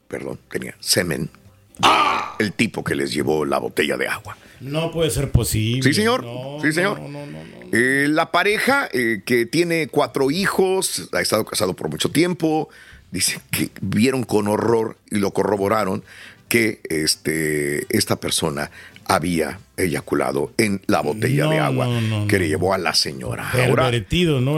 perdón, 0.08 0.40
tenía 0.50 0.76
semen. 0.80 1.30
El 2.40 2.54
tipo 2.54 2.84
que 2.84 2.96
les 2.96 3.12
llevó 3.12 3.46
la 3.46 3.60
botella 3.60 3.98
de 3.98 4.08
agua. 4.08 4.38
No 4.62 4.92
puede 4.92 5.12
ser 5.12 5.30
posible. 5.30 5.84
Sí, 5.84 5.94
señor. 5.94 6.24
No, 6.24 6.58
sí, 6.62 6.72
señor. 6.72 7.00
no, 7.02 7.10
no, 7.10 7.26
no, 7.26 7.44
no. 7.44 7.58
Eh, 7.74 8.08
la 8.10 8.32
pareja 8.32 8.88
eh, 8.94 9.22
que 9.26 9.46
tiene 9.46 9.88
cuatro 9.88 10.32
hijos, 10.32 11.10
ha 11.12 11.22
estado 11.22 11.46
casado 11.46 11.76
por 11.76 11.90
mucho 11.90 12.10
tiempo, 12.10 12.70
dice 13.12 13.40
que 13.52 13.70
vieron 13.82 14.24
con 14.24 14.48
horror 14.48 14.98
y 15.12 15.18
lo 15.18 15.32
corroboraron 15.32 16.04
que 16.48 16.80
este, 16.90 17.86
esta 17.96 18.16
persona 18.18 18.70
había 19.06 19.60
eyaculado 19.78 20.52
en 20.58 20.82
la 20.88 21.02
botella 21.02 21.46
No, 21.46 21.50
de 21.52 21.60
agua 21.60 21.86
no, 21.86 22.02
no, 22.02 22.28
que 22.28 22.36
no. 22.38 22.40
le 22.44 22.48
llevó 22.50 22.74
a 22.74 22.78
la 22.78 22.94
señora. 22.94 23.50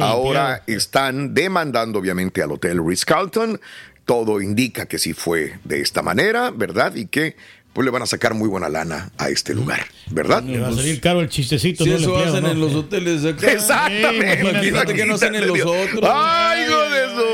Ahora, 0.02 0.64
están 0.68 1.34
demandando 1.34 2.00
obviamente 2.00 2.42
al 2.42 2.52
Hotel 2.52 2.80
Ritz 2.86 3.06
Carlton. 3.06 3.60
Todo 4.06 4.42
indica 4.42 4.88
que 4.88 4.98
sí 4.98 5.14
fue 5.14 5.60
de 5.66 5.82
esta 5.82 6.02
manera, 6.02 6.50
¿verdad? 6.50 6.96
Y 6.96 7.06
que 7.06 7.36
pues 7.74 7.86
le 7.86 7.92
van 7.92 8.02
a 8.02 8.08
sacar 8.08 8.34
muy 8.34 8.50
buena 8.50 8.68
lana 8.68 9.12
a 9.20 9.30
este 9.30 9.54
lugar, 9.54 9.86
¿verdad? 10.10 10.42
Le 10.42 10.60
va 10.60 10.70
a 10.70 10.74
salir 10.74 11.00
caro 11.00 11.22
el 11.22 11.30
chistecito. 11.30 11.84
Si 11.84 11.92
eso 11.92 12.10
empleado, 12.10 12.30
hacen 12.32 12.44
¿no? 12.44 12.50
en 12.52 12.60
los 12.60 12.74
hoteles 12.74 13.22
de 13.22 13.30
acá. 13.30 13.52
Exactamente. 13.52 14.42
Imagínate 14.42 14.96
que 14.96 15.06
no 15.06 15.14
hacen 15.14 15.36
en 15.36 15.48
los 15.48 15.60
otros. 15.62 16.10
Ay, 16.12 16.66
su 16.66 16.74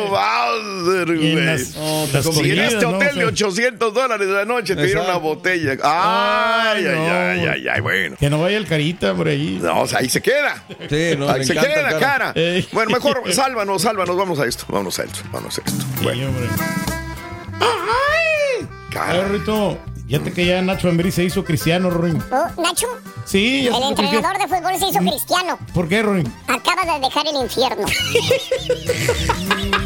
Bowser, 0.10 1.08
Y 1.10 1.12
en 1.12 1.34
güey. 1.34 1.46
las- 1.46 1.76
No, 1.76 2.08
las 2.14 2.24
Si 2.24 2.30
en 2.30 2.36
comidas, 2.36 2.74
este 2.74 2.86
hotel 2.86 3.16
de 3.18 3.26
800 3.26 3.94
dólares 3.94 4.28
la 4.28 4.46
noche 4.46 4.76
te 4.76 4.86
dieron 4.86 5.06
una 5.06 5.18
botella. 5.18 5.72
Ay, 5.84 6.86
Ay, 6.86 6.86
ay, 6.88 6.96
no. 6.96 7.14
ay, 7.14 7.46
ay, 7.48 7.68
ay, 7.74 7.82
bueno. 7.82 8.16
Que 8.20 8.30
no 8.30 8.42
vaya 8.42 8.58
el 8.58 8.66
carita 8.68 9.14
por 9.14 9.28
ahí. 9.28 9.60
No, 9.62 9.82
o 9.82 9.88
sea, 9.88 10.00
ahí 10.00 10.10
se 10.10 10.22
queda. 10.22 10.64
Sí, 10.90 11.16
no, 11.18 11.30
ahí 11.30 11.44
se 11.46 11.54
encanta, 11.54 11.74
queda, 11.74 12.00
cara. 12.00 12.34
cara. 12.34 12.34
Bueno, 12.72 12.92
mejor 12.92 13.22
sálvanos, 13.34 13.82
sálvanos. 13.82 14.16
Vamos 14.18 14.40
a 14.40 14.46
esto, 14.46 14.66
vamos 14.70 14.98
a 15.00 15.04
esto, 15.04 15.20
vamos 15.32 15.58
a 15.58 15.62
esto. 15.66 15.72
Sí, 15.98 16.04
Bueno, 16.04 16.28
hombre. 16.28 16.48
Ay, 17.60 18.68
cara. 18.92 19.28
Rito, 19.28 19.78
fíjate 20.08 20.32
que 20.34 20.46
ya 20.46 20.62
Nacho 20.62 20.90
Ambriz 20.90 21.16
se 21.16 21.24
hizo 21.24 21.44
cristiano, 21.44 21.90
Rorín. 21.90 22.22
Oh, 22.32 22.62
Nacho, 22.62 22.88
Sí, 23.26 23.64
ya 23.64 23.76
el 23.78 23.84
entrenador 23.84 24.38
de 24.38 24.48
fútbol 24.48 24.78
se 24.78 24.88
hizo 24.88 25.00
cristiano. 25.00 25.58
¿Por 25.74 25.90
qué, 25.90 26.04
Rorín? 26.04 26.32
Acaba 26.48 26.94
de 26.94 27.00
dejar 27.00 27.26
el 27.28 27.42
infierno. 27.42 27.86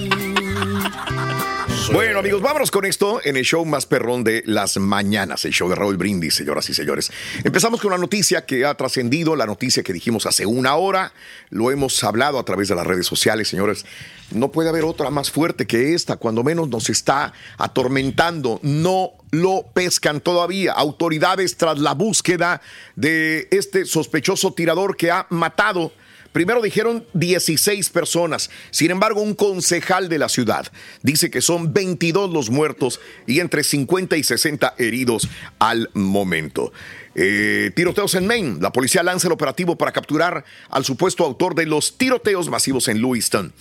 Bueno, 1.91 2.19
amigos, 2.19 2.41
vámonos 2.43 2.69
con 2.69 2.85
esto 2.85 3.19
en 3.23 3.35
el 3.35 3.43
show 3.43 3.65
más 3.65 3.87
perrón 3.87 4.23
de 4.23 4.43
las 4.45 4.77
mañanas, 4.77 5.43
el 5.45 5.53
show 5.53 5.67
de 5.67 5.73
Raúl 5.73 5.97
Brindis, 5.97 6.35
señoras 6.35 6.69
y 6.69 6.75
señores. 6.75 7.11
Empezamos 7.43 7.81
con 7.81 7.91
una 7.91 7.97
noticia 7.97 8.45
que 8.45 8.63
ha 8.63 8.75
trascendido, 8.75 9.35
la 9.35 9.47
noticia 9.47 9.81
que 9.81 9.91
dijimos 9.91 10.27
hace 10.27 10.45
una 10.45 10.75
hora, 10.75 11.13
lo 11.49 11.71
hemos 11.71 12.03
hablado 12.03 12.37
a 12.37 12.45
través 12.45 12.67
de 12.67 12.75
las 12.75 12.85
redes 12.85 13.07
sociales, 13.07 13.47
señores. 13.47 13.87
No 14.29 14.51
puede 14.51 14.69
haber 14.69 14.83
otra 14.83 15.09
más 15.09 15.31
fuerte 15.31 15.65
que 15.65 15.95
esta, 15.95 16.17
cuando 16.17 16.43
menos 16.43 16.69
nos 16.69 16.91
está 16.91 17.33
atormentando. 17.57 18.59
No 18.61 19.13
lo 19.31 19.65
pescan 19.73 20.21
todavía. 20.21 20.73
Autoridades 20.73 21.57
tras 21.57 21.79
la 21.79 21.95
búsqueda 21.95 22.61
de 22.95 23.47
este 23.49 23.85
sospechoso 23.85 24.53
tirador 24.53 24.95
que 24.95 25.09
ha 25.09 25.25
matado 25.31 25.91
Primero 26.31 26.61
dijeron 26.61 27.05
16 27.13 27.89
personas. 27.89 28.49
Sin 28.71 28.91
embargo, 28.91 29.21
un 29.21 29.33
concejal 29.33 30.09
de 30.09 30.19
la 30.19 30.29
ciudad 30.29 30.71
dice 31.01 31.31
que 31.31 31.41
son 31.41 31.73
22 31.73 32.31
los 32.31 32.49
muertos 32.49 32.99
y 33.25 33.39
entre 33.39 33.63
50 33.63 34.17
y 34.17 34.23
60 34.23 34.75
heridos 34.77 35.27
al 35.57 35.89
momento. 35.93 36.71
Eh, 37.15 37.71
tiroteos 37.75 38.15
en 38.15 38.27
Maine. 38.27 38.57
La 38.61 38.71
policía 38.71 39.03
lanza 39.03 39.27
el 39.27 39.33
operativo 39.33 39.77
para 39.77 39.91
capturar 39.91 40.45
al 40.69 40.85
supuesto 40.85 41.25
autor 41.25 41.55
de 41.55 41.65
los 41.65 41.97
tiroteos 41.97 42.49
masivos 42.49 42.87
en 42.87 43.01
Lewiston. 43.01 43.53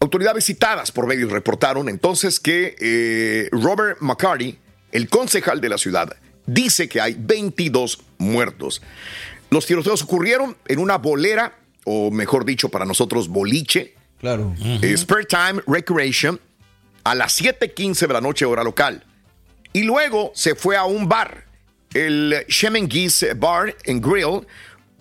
Autoridades 0.00 0.46
citadas 0.46 0.92
por 0.92 1.06
medios 1.06 1.30
reportaron 1.30 1.88
entonces 1.88 2.40
que 2.40 2.74
eh, 2.80 3.48
Robert 3.52 3.98
McCarty, 4.00 4.58
el 4.92 5.08
concejal 5.08 5.60
de 5.60 5.68
la 5.68 5.78
ciudad, 5.78 6.16
dice 6.46 6.88
que 6.88 7.00
hay 7.00 7.16
22 7.18 8.00
muertos. 8.18 8.82
Los 9.50 9.66
tiroteos 9.66 10.02
ocurrieron 10.02 10.56
en 10.68 10.78
una 10.78 10.96
bolera, 10.98 11.58
o 11.84 12.10
mejor 12.10 12.44
dicho 12.44 12.68
para 12.68 12.84
nosotros, 12.84 13.28
boliche. 13.28 13.94
Claro. 14.18 14.54
eh, 14.82 14.96
Spare 14.96 15.24
Time 15.24 15.62
Recreation, 15.66 16.38
a 17.04 17.14
las 17.14 17.40
7:15 17.40 18.06
de 18.06 18.12
la 18.12 18.20
noche, 18.20 18.44
hora 18.44 18.62
local. 18.62 19.04
Y 19.72 19.84
luego 19.84 20.32
se 20.34 20.54
fue 20.54 20.76
a 20.76 20.84
un 20.84 21.08
bar, 21.08 21.46
el 21.94 22.44
Shemengiz 22.48 23.24
Bar 23.36 23.74
and 23.86 24.04
Grill, 24.04 24.46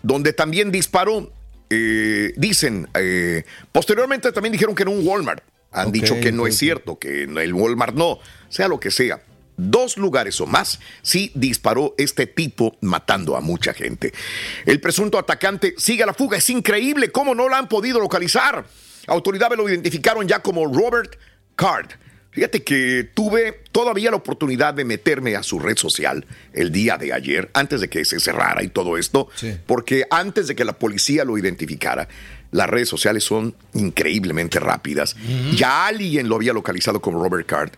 donde 0.04 0.34
también 0.34 0.72
disparó. 0.72 1.32
eh, 1.72 2.34
dicen, 2.36 2.88
eh, 2.96 3.44
posteriormente 3.72 4.32
también 4.32 4.52
dijeron 4.54 4.74
que 4.74 4.84
en 4.84 4.89
un 4.89 5.08
Walmart. 5.08 5.44
Han 5.72 5.92
dicho 5.92 6.20
que 6.20 6.32
no 6.32 6.48
es 6.48 6.58
cierto, 6.58 6.98
que 6.98 7.24
en 7.24 7.38
el 7.38 7.54
Walmart 7.54 7.94
no, 7.94 8.18
sea 8.50 8.68
lo 8.68 8.80
que 8.80 8.89
sea. 8.89 9.22
Dos 9.62 9.98
lugares 9.98 10.39
o 10.39 10.45
más 10.45 10.80
sí 11.02 11.32
disparó 11.36 11.93
este 11.98 12.28
tipo 12.28 12.78
matando 12.80 13.36
a 13.36 13.41
mucha 13.41 13.74
gente. 13.74 14.13
El 14.65 14.80
presunto 14.80 15.17
atacante 15.17 15.76
sigue 15.78 16.04
a 16.04 16.06
la 16.06 16.13
fuga. 16.13 16.38
Es 16.38 16.50
increíble 16.50 17.12
cómo 17.12 17.36
no 17.36 17.50
la 17.50 17.58
han 17.58 17.67
podido 17.67 18.00
localizar. 18.00 18.65
Autoridades 19.08 19.58
lo 19.58 19.67
identificaron 19.67 20.28
ya 20.28 20.39
como 20.39 20.65
Robert 20.65 21.17
Card. 21.56 21.89
Fíjate 22.32 22.63
que 22.63 23.10
tuve 23.13 23.63
todavía 23.72 24.12
la 24.12 24.17
oportunidad 24.17 24.74
de 24.74 24.86
meterme 24.86 25.36
a 25.36 25.41
su 25.41 25.60
red 25.60 25.78
social 25.78 26.26
el 26.54 26.72
día 26.72 26.98
de 26.98 27.12
ayer, 27.12 27.50
antes 27.54 27.82
de 27.82 27.89
que 27.89 28.06
se 28.06 28.19
cerrara 28.19 28.63
y 28.63 28.69
todo 28.69 28.98
esto, 28.98 29.30
porque 29.65 30.06
antes 30.12 30.48
de 30.48 30.56
que 30.56 30.63
la 30.63 30.78
policía 30.78 31.26
lo 31.26 31.38
identificara, 31.38 32.08
las 32.52 32.70
redes 32.70 32.90
sociales 32.90 33.24
son 33.24 33.56
increíblemente 33.74 34.60
rápidas. 34.60 35.16
Ya 35.56 35.86
alguien 35.86 36.28
lo 36.28 36.36
había 36.36 36.54
localizado 36.54 37.00
como 37.00 37.22
Robert 37.22 37.46
Card, 37.46 37.72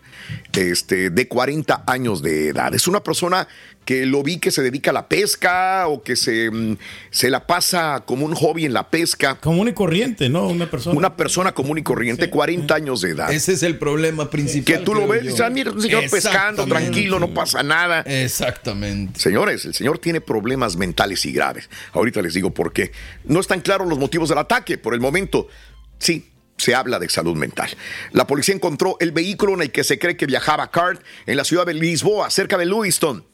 este, 0.52 1.10
de 1.10 1.28
40 1.28 1.84
años 1.86 2.22
de 2.22 2.48
edad. 2.48 2.74
Es 2.74 2.88
una 2.88 3.02
persona 3.02 3.46
que 3.84 4.06
lo 4.06 4.22
vi 4.22 4.38
que 4.38 4.50
se 4.50 4.62
dedica 4.62 4.90
a 4.90 4.94
la 4.94 5.08
pesca 5.08 5.88
o 5.88 6.02
que 6.02 6.16
se, 6.16 6.50
mm, 6.50 6.76
se 7.10 7.30
la 7.30 7.46
pasa 7.46 8.02
como 8.06 8.24
un 8.24 8.34
hobby 8.34 8.64
en 8.64 8.72
la 8.72 8.88
pesca. 8.90 9.36
Común 9.36 9.68
y 9.68 9.72
corriente, 9.72 10.28
¿no? 10.28 10.48
Una 10.48 10.70
persona. 10.70 10.96
Una 10.96 11.16
persona 11.16 11.52
común 11.52 11.78
y 11.78 11.82
corriente, 11.82 12.30
40 12.30 12.74
años 12.74 13.00
de 13.00 13.10
edad. 13.10 13.32
Ese 13.32 13.52
es 13.52 13.62
el 13.62 13.78
problema 13.78 14.30
principal. 14.30 14.64
Que 14.64 14.84
tú 14.84 14.94
lo 14.94 15.06
ves 15.08 15.24
y 15.24 15.26
dices, 15.28 15.40
ah, 15.40 15.50
mira, 15.50 15.72
un 15.72 15.82
señor 15.82 16.02
pescando, 16.02 16.62
Exactamente. 16.62 16.74
tranquilo, 16.90 17.18
no 17.18 17.34
pasa 17.34 17.62
nada. 17.62 18.00
Exactamente. 18.02 19.18
Señores, 19.18 19.64
el 19.64 19.74
señor 19.74 19.98
tiene 19.98 20.20
problemas 20.20 20.76
mentales 20.76 21.24
y 21.26 21.32
graves. 21.32 21.68
Ahorita 21.92 22.22
les 22.22 22.34
digo 22.34 22.52
por 22.52 22.72
qué. 22.72 22.92
No 23.24 23.40
están 23.40 23.60
claros 23.60 23.88
los 23.88 23.98
motivos 23.98 24.28
del 24.28 24.38
ataque. 24.38 24.78
Por 24.78 24.94
el 24.94 25.00
momento, 25.00 25.48
sí. 25.98 26.28
Se 26.58 26.76
habla 26.76 27.00
de 27.00 27.08
salud 27.08 27.34
mental. 27.34 27.70
La 28.12 28.26
policía 28.26 28.54
encontró 28.54 28.96
el 29.00 29.10
vehículo 29.10 29.54
en 29.54 29.62
el 29.62 29.72
que 29.72 29.82
se 29.82 29.98
cree 29.98 30.16
que 30.16 30.26
viajaba 30.26 30.70
Card 30.70 30.98
en 31.26 31.36
la 31.36 31.42
ciudad 31.44 31.66
de 31.66 31.74
Lisboa, 31.74 32.30
cerca 32.30 32.56
de 32.56 32.66
Lewiston. 32.66 33.24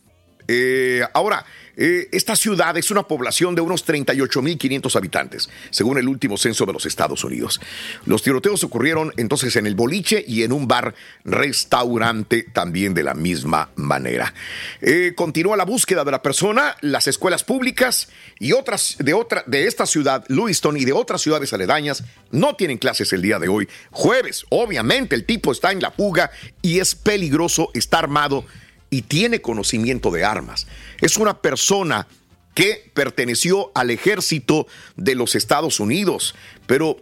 Eh, 0.48 1.02
ahora, 1.12 1.44
eh, 1.80 2.08
esta 2.10 2.34
ciudad 2.34 2.76
es 2.76 2.90
una 2.90 3.04
población 3.04 3.54
de 3.54 3.60
unos 3.60 3.86
38.500 3.86 4.96
habitantes, 4.96 5.48
según 5.70 5.96
el 5.98 6.08
último 6.08 6.36
censo 6.36 6.66
de 6.66 6.72
los 6.72 6.86
Estados 6.86 7.22
Unidos. 7.22 7.60
Los 8.04 8.24
tiroteos 8.24 8.64
ocurrieron 8.64 9.12
entonces 9.16 9.54
en 9.54 9.64
el 9.64 9.76
boliche 9.76 10.24
y 10.26 10.42
en 10.42 10.50
un 10.50 10.66
bar 10.66 10.96
restaurante 11.24 12.42
también 12.52 12.94
de 12.94 13.04
la 13.04 13.14
misma 13.14 13.70
manera. 13.76 14.34
Eh, 14.80 15.12
continúa 15.14 15.56
la 15.56 15.64
búsqueda 15.64 16.02
de 16.02 16.10
la 16.10 16.20
persona, 16.20 16.76
las 16.80 17.06
escuelas 17.06 17.44
públicas 17.44 18.08
y 18.40 18.52
otras 18.52 18.96
de 18.98 19.14
otra 19.14 19.44
de 19.46 19.68
esta 19.68 19.86
ciudad, 19.86 20.24
Lewiston 20.26 20.76
y 20.78 20.84
de 20.84 20.92
otras 20.92 21.22
ciudades 21.22 21.52
aledañas 21.52 22.02
no 22.32 22.56
tienen 22.56 22.78
clases 22.78 23.12
el 23.12 23.22
día 23.22 23.38
de 23.38 23.46
hoy. 23.46 23.68
Jueves, 23.92 24.46
obviamente 24.48 25.14
el 25.14 25.24
tipo 25.24 25.52
está 25.52 25.70
en 25.70 25.80
la 25.80 25.92
fuga 25.92 26.32
y 26.60 26.80
es 26.80 26.96
peligroso, 26.96 27.70
está 27.72 28.00
armado 28.00 28.44
y 28.90 29.02
tiene 29.02 29.40
conocimiento 29.40 30.10
de 30.10 30.24
armas. 30.24 30.66
Es 31.00 31.16
una 31.16 31.40
persona 31.40 32.06
que 32.54 32.90
perteneció 32.94 33.70
al 33.74 33.90
ejército 33.90 34.66
de 34.96 35.14
los 35.14 35.34
Estados 35.34 35.78
Unidos, 35.78 36.34
pero 36.66 36.96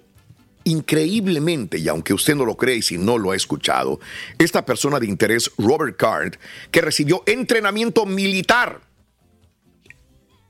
increíblemente, 0.64 1.78
y 1.78 1.88
aunque 1.88 2.12
usted 2.12 2.34
no 2.34 2.44
lo 2.44 2.56
cree 2.56 2.76
y 2.76 2.82
si 2.82 2.98
no 2.98 3.18
lo 3.18 3.30
ha 3.30 3.36
escuchado, 3.36 4.00
esta 4.38 4.66
persona 4.66 4.98
de 4.98 5.06
interés, 5.06 5.50
Robert 5.56 5.96
Card, 5.96 6.34
que 6.70 6.80
recibió 6.80 7.22
entrenamiento 7.24 8.04
militar, 8.04 8.80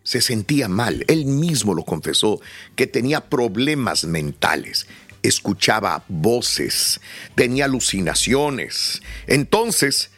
se 0.02 0.20
sentía 0.22 0.68
mal. 0.68 1.04
Él 1.08 1.26
mismo 1.26 1.74
lo 1.74 1.84
confesó, 1.84 2.40
que 2.76 2.86
tenía 2.86 3.28
problemas 3.28 4.04
mentales. 4.04 4.86
Escuchaba 5.22 6.04
voces, 6.08 7.00
tenía 7.34 7.66
alucinaciones. 7.66 9.02
Entonces, 9.26 10.10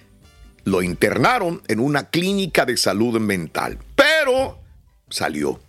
lo 0.71 0.83
internaron 0.83 1.63
en 1.69 1.81
una 1.81 2.11
clínica 2.11 2.65
de 2.65 2.77
salud 2.77 3.19
mental, 3.21 3.79
pero 3.95 4.59
salió. 5.09 5.61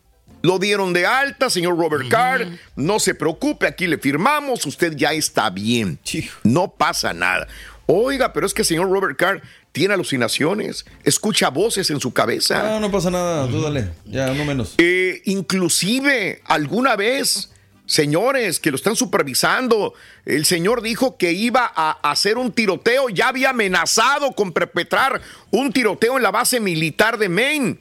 Lo 0.42 0.58
dieron 0.58 0.94
de 0.94 1.06
alta, 1.06 1.50
señor 1.50 1.78
Robert 1.78 2.08
Carr. 2.10 2.48
No 2.76 3.00
se 3.00 3.14
preocupe, 3.14 3.68
aquí 3.68 3.88
le 3.88 3.98
firmamos. 3.98 4.66
Usted 4.66 4.96
ya 4.96 5.12
está 5.12 5.50
bien. 5.50 6.00
No 6.44 6.72
pasa 6.72 7.14
nada. 7.14 7.48
Oiga, 7.88 8.32
pero 8.32 8.46
es 8.46 8.54
que 8.54 8.62
el 8.62 8.68
señor 8.68 8.90
Robert 8.90 9.18
Carr 9.18 9.42
tiene 9.72 9.96
alucinaciones, 9.96 10.86
escucha 11.04 11.50
voces 11.50 11.90
en 11.90 12.00
su 12.00 12.14
cabeza. 12.14 12.64
No, 12.64 12.80
no 12.80 12.92
pasa 12.92 13.10
nada, 13.10 13.48
tú 13.48 13.62
dale. 13.62 13.90
Ya, 14.06 14.34
no 14.34 14.46
menos. 14.46 14.76
Eh, 14.78 15.22
inclusive, 15.26 16.42
alguna 16.46 16.96
vez, 16.96 17.52
señores 17.89 18.60
que 18.60 18.69
lo 18.69 18.75
están 18.75 18.95
supervisando, 18.95 19.95
el 20.25 20.45
señor 20.45 20.84
dijo 20.84 21.17
que 21.17 21.32
iba 21.32 21.71
a 21.75 21.91
hacer 22.12 22.38
un 22.38 22.52
tiroteo, 22.52 23.10
ya 23.10 23.30
había 23.30 23.49
amenazado 23.49 24.32
con 24.34 24.54
perpetrar 24.54 25.19
un 25.49 25.73
tiroteo 25.73 26.15
en 26.17 26.23
la 26.23 26.30
base 26.30 26.60
militar 26.60 27.17
de 27.17 27.30
Maine. 27.30 27.80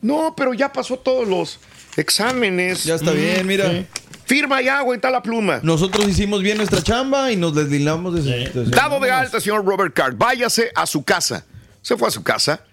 No, 0.00 0.34
pero 0.34 0.54
ya 0.54 0.72
pasó 0.72 0.98
todos 0.98 1.28
los 1.28 1.60
exámenes. 1.96 2.84
Ya 2.84 2.94
está 2.94 3.10
bien, 3.12 3.46
mira. 3.46 3.84
Firma 4.24 4.62
ya, 4.62 4.80
güey, 4.80 4.96
está 4.96 5.10
la 5.10 5.22
pluma. 5.22 5.60
Nosotros 5.62 6.08
hicimos 6.08 6.42
bien 6.42 6.56
nuestra 6.56 6.82
chamba 6.82 7.30
y 7.30 7.36
nos 7.36 7.54
deslindamos 7.54 8.14
de 8.24 8.44
ese- 8.44 8.64
Dado 8.70 8.98
de 8.98 9.10
alta, 9.10 9.40
señor 9.40 9.62
Robert 9.64 9.92
Card, 9.94 10.14
váyase 10.16 10.70
a 10.74 10.86
su 10.86 11.04
casa. 11.04 11.44
Se 11.82 11.96
fue 11.98 12.08
a 12.08 12.10
su 12.10 12.22
casa 12.22 12.64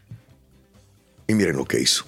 y 1.28 1.34
miren 1.34 1.58
lo 1.58 1.66
que 1.66 1.82
hizo. 1.82 2.06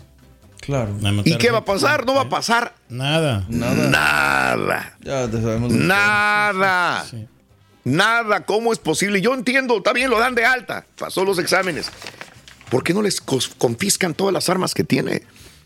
Claro. 0.61 0.95
¿Y 1.25 1.37
qué 1.37 1.51
va 1.51 1.59
a 1.59 1.65
pasar? 1.65 2.05
No 2.05 2.13
va 2.13 2.21
a 2.21 2.29
pasar 2.29 2.75
Nada. 2.87 3.45
Nada. 3.49 3.89
Nada. 3.89 4.97
Ya 5.01 5.27
te 5.29 5.41
sabemos. 5.41 5.71
Nada. 5.73 7.05
Nada. 7.83 8.45
¿Cómo 8.45 8.71
es 8.71 8.79
posible? 8.79 9.21
Yo 9.21 9.33
entiendo, 9.33 9.77
está 9.77 9.91
bien, 9.91 10.09
lo 10.09 10.19
dan 10.19 10.35
de 10.35 10.45
alta. 10.45 10.85
Pasó 10.97 11.25
los 11.25 11.39
exámenes. 11.39 11.91
¿Por 12.69 12.83
qué 12.83 12.93
no 12.93 13.01
les 13.01 13.19
confiscan 13.19 14.13
todas 14.13 14.33
las 14.33 14.49
armas 14.49 14.73
que 14.73 14.83
tiene? 14.83 15.23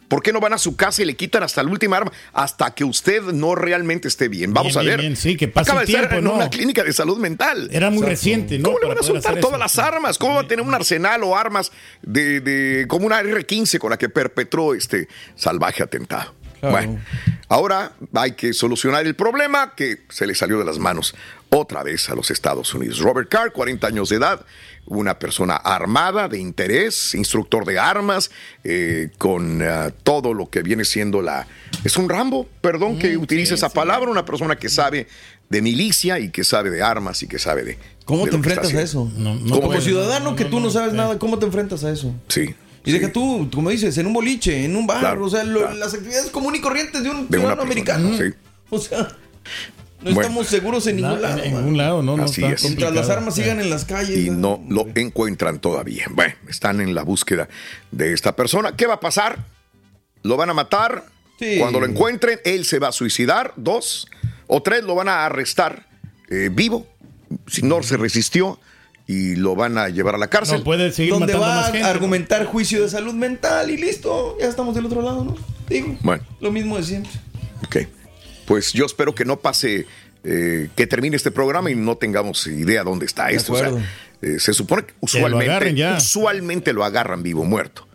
¿Por 0.07 0.21
qué 0.21 0.31
no 0.31 0.39
van 0.39 0.53
a 0.53 0.57
su 0.57 0.75
casa 0.75 1.01
y 1.01 1.05
le 1.05 1.15
quitan 1.15 1.43
hasta 1.43 1.63
la 1.63 1.69
última 1.71 1.97
arma? 1.97 2.11
Hasta 2.33 2.73
que 2.75 2.83
usted 2.83 3.21
no 3.23 3.55
realmente 3.55 4.07
esté 4.07 4.27
bien. 4.27 4.53
Vamos 4.53 4.73
Bien, 4.73 4.85
a 4.85 4.89
ver. 4.91 4.99
bien, 5.01 5.15
sí, 5.15 5.35
que 5.35 5.51
Acaba 5.53 5.83
de 5.83 5.91
estar 5.91 6.13
en 6.13 6.23
¿no? 6.23 6.33
una 6.35 6.49
clínica 6.49 6.83
de 6.83 6.93
salud 6.93 7.17
mental. 7.17 7.67
Era 7.71 7.89
muy 7.89 7.97
Exacto. 7.99 8.09
reciente, 8.11 8.59
¿no? 8.59 8.65
¿Cómo 8.69 8.79
le 8.79 8.87
van 8.87 8.97
a 8.99 9.03
soltar 9.03 9.39
todas 9.39 9.55
eso, 9.55 9.57
las 9.59 9.79
armas? 9.79 10.17
¿Cómo 10.17 10.35
va 10.35 10.41
a 10.41 10.47
tener 10.47 10.65
un 10.65 10.73
arsenal 10.73 11.23
o 11.23 11.35
armas 11.35 11.71
de, 12.01 12.39
de- 12.41 12.85
como 12.87 13.05
una 13.07 13.19
R-15 13.19 13.79
con 13.79 13.89
la 13.89 13.97
que 13.97 14.09
perpetró 14.09 14.73
este 14.75 15.07
salvaje 15.35 15.83
atentado? 15.83 16.33
Bueno, 16.61 16.99
ahora 17.47 17.91
hay 18.15 18.31
que 18.31 18.51
solucionar 18.53 19.05
el 19.05 19.13
problema 19.15 19.75
que 19.75 20.01
se 20.09 20.25
le 20.25 20.33
salió 20.33 20.57
de 20.57 20.65
las 20.65 20.79
manos 20.79 21.13
otra 21.55 21.83
vez 21.83 22.09
a 22.09 22.15
los 22.15 22.31
Estados 22.31 22.73
Unidos. 22.73 22.99
Robert 22.99 23.29
Carr, 23.29 23.51
40 23.51 23.87
años 23.87 24.09
de 24.09 24.17
edad, 24.17 24.45
una 24.85 25.17
persona 25.17 25.55
armada, 25.55 26.27
de 26.27 26.37
interés, 26.39 27.15
instructor 27.15 27.65
de 27.65 27.79
armas, 27.79 28.29
eh, 28.63 29.09
con 29.17 29.61
ah, 29.61 29.91
todo 30.03 30.33
lo 30.33 30.49
que 30.49 30.61
viene 30.61 30.85
siendo 30.85 31.21
la... 31.21 31.47
Es 31.83 31.97
un 31.97 32.09
Rambo, 32.09 32.47
perdón 32.61 32.99
que 32.99 33.17
utilice 33.17 33.55
esa 33.55 33.69
palabra, 33.69 34.09
una 34.11 34.25
persona 34.25 34.57
que 34.57 34.69
sabe 34.69 35.07
de 35.49 35.61
milicia 35.61 36.19
y 36.19 36.29
que 36.29 36.43
sabe 36.43 36.69
de 36.69 36.81
armas 36.83 37.23
y 37.23 37.27
que 37.27 37.39
sabe 37.39 37.63
de... 37.63 37.77
¿Cómo 38.05 38.25
de 38.25 38.31
te 38.31 38.37
lo 38.37 38.43
que 38.43 38.49
está 38.49 38.61
enfrentas 38.61 38.81
a 38.81 38.83
eso? 38.83 39.11
¿Cómo 39.15 39.61
Como 39.61 39.81
ciudadano 39.81 40.35
que 40.35 40.45
tú 40.45 40.59
no 40.59 40.69
sabes 40.69 40.93
nada, 40.93 41.17
¿cómo 41.17 41.39
te 41.39 41.45
enfrentas 41.45 41.83
a 41.83 41.91
eso? 41.91 42.13
Sí. 42.27 42.53
Y 42.83 42.91
deja 42.91 43.11
tú, 43.11 43.49
como 43.51 43.71
dices, 43.71 43.97
en 43.97 44.05
un 44.05 44.13
boliche, 44.13 44.63
en 44.65 44.75
un 44.75 44.85
bar, 44.85 44.99
Claro, 44.99 45.25
o 45.25 45.29
sea, 45.29 45.43
lo- 45.43 45.61
claro. 45.61 45.75
las 45.75 45.93
actividades 45.95 46.29
comunes 46.29 46.59
y 46.59 46.61
corrientes 46.61 47.01
de 47.01 47.09
un 47.09 47.27
De 47.27 47.37
ciudadano 47.39 47.63
persona, 47.63 47.63
americano. 47.63 48.17
sí. 48.17 48.33
O 48.69 48.77
sea, 48.79 49.07
no 50.05 50.13
Bueno. 50.13 50.21
estamos 50.29 50.47
seguros 50.47 50.85
en 50.87 50.97
ningún 50.97 51.13
Na- 51.21 51.29
lado. 51.29 51.43
en 51.43 51.53
ningún 51.55 51.77
lado, 51.77 52.01
no, 52.03 52.15
no 52.15 52.23
Así 52.25 52.41
está 52.43 52.53
es. 52.55 52.63
Mientras 52.63 52.93
las 52.93 53.09
armas 53.09 53.35
sigan 53.35 53.59
en 53.59 53.69
las 53.69 53.85
calles. 53.85 54.17
y 54.17 54.29
¿no? 54.29 54.61
no 54.67 54.85
lo 54.85 54.87
encuentran 54.95 55.59
todavía. 55.59 56.05
Bueno, 56.11 56.35
están 56.47 56.79
en 56.79 56.93
la 56.93 57.03
búsqueda 57.03 57.49
de 57.91 58.13
esta 58.13 58.35
persona. 58.35 58.75
¿Qué 58.75 58.85
va 58.85 58.95
a 58.95 58.99
pasar? 58.99 59.39
¿Lo 60.23 60.37
van 60.37 60.49
a 60.49 60.53
matar? 60.53 61.05
Sí. 61.39 61.57
Cuando 61.59 61.79
lo 61.79 61.85
encuentren, 61.85 62.39
él 62.45 62.65
se 62.65 62.79
va 62.79 62.89
a 62.89 62.91
suicidar. 62.91 63.53
Dos 63.57 64.07
o 64.47 64.61
tres 64.61 64.83
lo 64.83 64.95
van 64.95 65.09
a 65.09 65.25
arrestar 65.25 65.87
eh, 66.29 66.49
vivo, 66.51 66.87
si 67.47 67.61
no 67.63 67.81
se 67.83 67.97
resistió, 67.97 68.59
y 69.07 69.35
lo 69.35 69.55
van 69.55 69.77
a 69.77 69.89
llevar 69.89 70.15
a 70.15 70.17
la 70.17 70.27
cárcel. 70.29 70.59
No 70.59 70.63
puede 70.63 70.91
seguir 70.91 71.11
Donde 71.13 71.33
matando 71.33 71.47
va 71.47 71.55
más 71.61 71.71
gente. 71.71 71.83
a 71.83 71.89
argumentar 71.91 72.45
juicio 72.45 72.81
de 72.81 72.89
salud 72.89 73.13
mental 73.13 73.69
y 73.69 73.77
listo. 73.77 74.37
Ya 74.39 74.47
estamos 74.47 74.73
del 74.75 74.85
otro 74.85 75.01
lado, 75.01 75.23
¿no? 75.23 75.35
Digo, 75.67 75.95
Bueno, 76.01 76.23
lo 76.39 76.51
mismo 76.51 76.77
de 76.77 76.83
siempre. 76.83 77.11
ok. 77.65 77.87
Pues 78.45 78.73
yo 78.73 78.85
espero 78.85 79.15
que 79.15 79.25
no 79.25 79.39
pase, 79.39 79.87
eh, 80.23 80.69
que 80.75 80.87
termine 80.87 81.15
este 81.15 81.31
programa 81.31 81.71
y 81.71 81.75
no 81.75 81.97
tengamos 81.97 82.47
idea 82.47 82.83
dónde 82.83 83.05
está 83.05 83.29
esto. 83.31 83.53
O 83.53 83.57
sea, 83.57 83.71
eh, 84.21 84.39
se 84.39 84.53
supone 84.53 84.83
que 84.85 84.91
lo 84.93 84.97
usualmente, 85.01 85.45
agarren 85.45 85.75
ya. 85.75 85.97
usualmente 85.97 86.73
lo 86.73 86.83
agarran 86.83 87.23
vivo 87.23 87.41
o 87.41 87.45
muerto. 87.45 87.87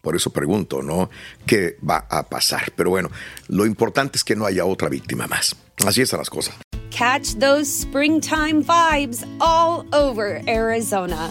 Por 0.00 0.16
eso 0.16 0.30
pregunto, 0.30 0.82
¿no? 0.82 1.10
¿Qué 1.46 1.76
va 1.88 2.06
a 2.10 2.28
pasar? 2.28 2.72
Pero 2.74 2.90
bueno, 2.90 3.10
lo 3.48 3.66
importante 3.66 4.18
es 4.18 4.24
que 4.24 4.34
no 4.34 4.46
haya 4.46 4.64
otra 4.64 4.88
víctima 4.88 5.28
más. 5.28 5.54
Así 5.86 6.02
están 6.02 6.18
las 6.18 6.28
cosas. 6.28 6.56
Catch 6.90 7.38
those 7.38 7.68
springtime 7.70 8.62
vibes 8.62 9.24
all 9.40 9.86
over 9.92 10.42
Arizona. 10.48 11.30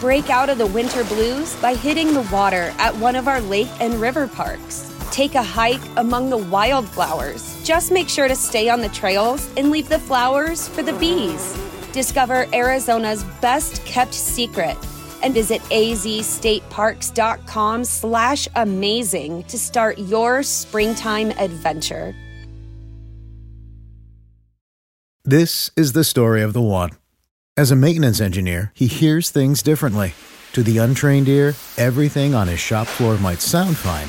Break 0.00 0.28
out 0.28 0.50
of 0.50 0.58
the 0.58 0.66
winter 0.66 1.04
blues 1.04 1.54
by 1.62 1.74
hitting 1.74 2.12
the 2.12 2.26
water 2.30 2.72
at 2.78 2.94
one 2.96 3.16
of 3.16 3.26
our 3.28 3.40
lake 3.40 3.70
and 3.80 3.94
river 4.00 4.26
parks. 4.28 4.93
Take 5.10 5.34
a 5.34 5.42
hike 5.42 5.82
among 5.96 6.30
the 6.30 6.38
wildflowers. 6.38 7.62
Just 7.64 7.92
make 7.92 8.08
sure 8.08 8.28
to 8.28 8.36
stay 8.36 8.68
on 8.68 8.80
the 8.80 8.88
trails 8.88 9.48
and 9.56 9.70
leave 9.70 9.88
the 9.88 9.98
flowers 9.98 10.68
for 10.68 10.82
the 10.82 10.92
bees. 10.94 11.56
Discover 11.92 12.46
Arizona's 12.52 13.24
best 13.40 13.84
kept 13.84 14.14
secret 14.14 14.76
and 15.22 15.32
visit 15.32 15.60
azstateparks.com 15.62 17.84
slash 17.84 18.48
amazing 18.56 19.44
to 19.44 19.58
start 19.58 19.98
your 19.98 20.42
springtime 20.42 21.30
adventure. 21.32 22.14
This 25.24 25.70
is 25.74 25.92
the 25.92 26.04
story 26.04 26.42
of 26.42 26.52
the 26.52 26.60
one. 26.60 26.90
As 27.56 27.70
a 27.70 27.76
maintenance 27.76 28.20
engineer, 28.20 28.72
he 28.74 28.86
hears 28.86 29.30
things 29.30 29.62
differently. 29.62 30.12
To 30.52 30.62
the 30.62 30.78
untrained 30.78 31.28
ear, 31.28 31.54
everything 31.78 32.34
on 32.34 32.48
his 32.48 32.60
shop 32.60 32.86
floor 32.86 33.16
might 33.16 33.40
sound 33.40 33.76
fine, 33.76 34.08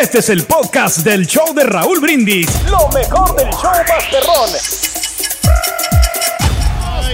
Este 0.00 0.18
es 0.18 0.28
el 0.28 0.42
podcast 0.44 0.98
del 0.98 1.24
show 1.26 1.54
de 1.54 1.62
Raúl 1.62 2.00
Brindis. 2.00 2.48
Lo 2.68 2.88
mejor 2.88 3.36
del 3.36 3.48
show 3.50 3.70
Masterrón. 3.88 4.50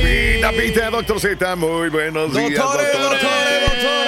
Pita, 0.03 0.51
pita, 0.53 0.91
doctor 0.91 1.21
Z, 1.21 1.57
muy 1.57 1.91
buenos 1.91 2.33
días, 2.35 2.55
Doctores, 2.55 2.87
doctores. 2.93 3.23
doctores, 3.23 3.61
doctores. 3.67 4.01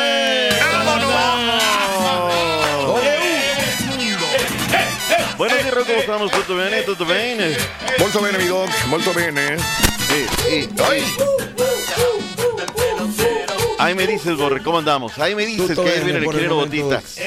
Buenos 5.36 5.58
días, 5.58 5.74
¿cómo 5.86 5.98
estamos? 6.00 6.30
¿Tutto 6.30 6.56
bene? 6.56 6.82
¿Tutto 6.82 7.04
bene? 7.04 7.56
Molto 7.98 8.22
bene, 8.22 8.38
mi 8.38 8.44
doc, 8.46 8.70
molto 8.86 9.12
bene. 9.12 9.54
Eh, 9.54 10.26
eh, 10.48 10.68
ay. 10.88 11.04
Ahí 13.78 13.94
me 13.94 14.06
dices, 14.06 14.36
Borre, 14.36 14.62
¿cómo 14.62 14.78
andamos? 14.78 15.18
Ahí 15.18 15.34
me 15.34 15.44
dices 15.44 15.76
que 15.78 15.88
ahí 15.90 16.00
viene 16.04 16.20
el 16.20 16.24
momento. 16.24 16.54
Botitas. 16.54 17.18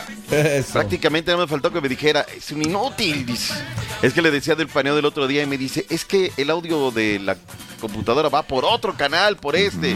Eso. 0.30 0.72
Prácticamente 0.74 1.30
no 1.32 1.38
me 1.38 1.46
faltó 1.46 1.72
que 1.72 1.80
me 1.80 1.88
dijera, 1.88 2.24
es 2.36 2.50
un 2.52 2.62
inútil. 2.62 3.26
Es 4.02 4.12
que 4.12 4.22
le 4.22 4.30
decía 4.30 4.54
del 4.54 4.68
paneo 4.68 4.94
del 4.96 5.04
otro 5.04 5.26
día 5.26 5.42
y 5.42 5.46
me 5.46 5.58
dice, 5.58 5.86
es 5.90 6.04
que 6.04 6.32
el 6.36 6.50
audio 6.50 6.90
de 6.90 7.18
la 7.18 7.36
computadora 7.80 8.28
va 8.28 8.42
por 8.42 8.64
otro 8.64 8.94
canal, 8.96 9.36
por 9.36 9.56
este. 9.56 9.94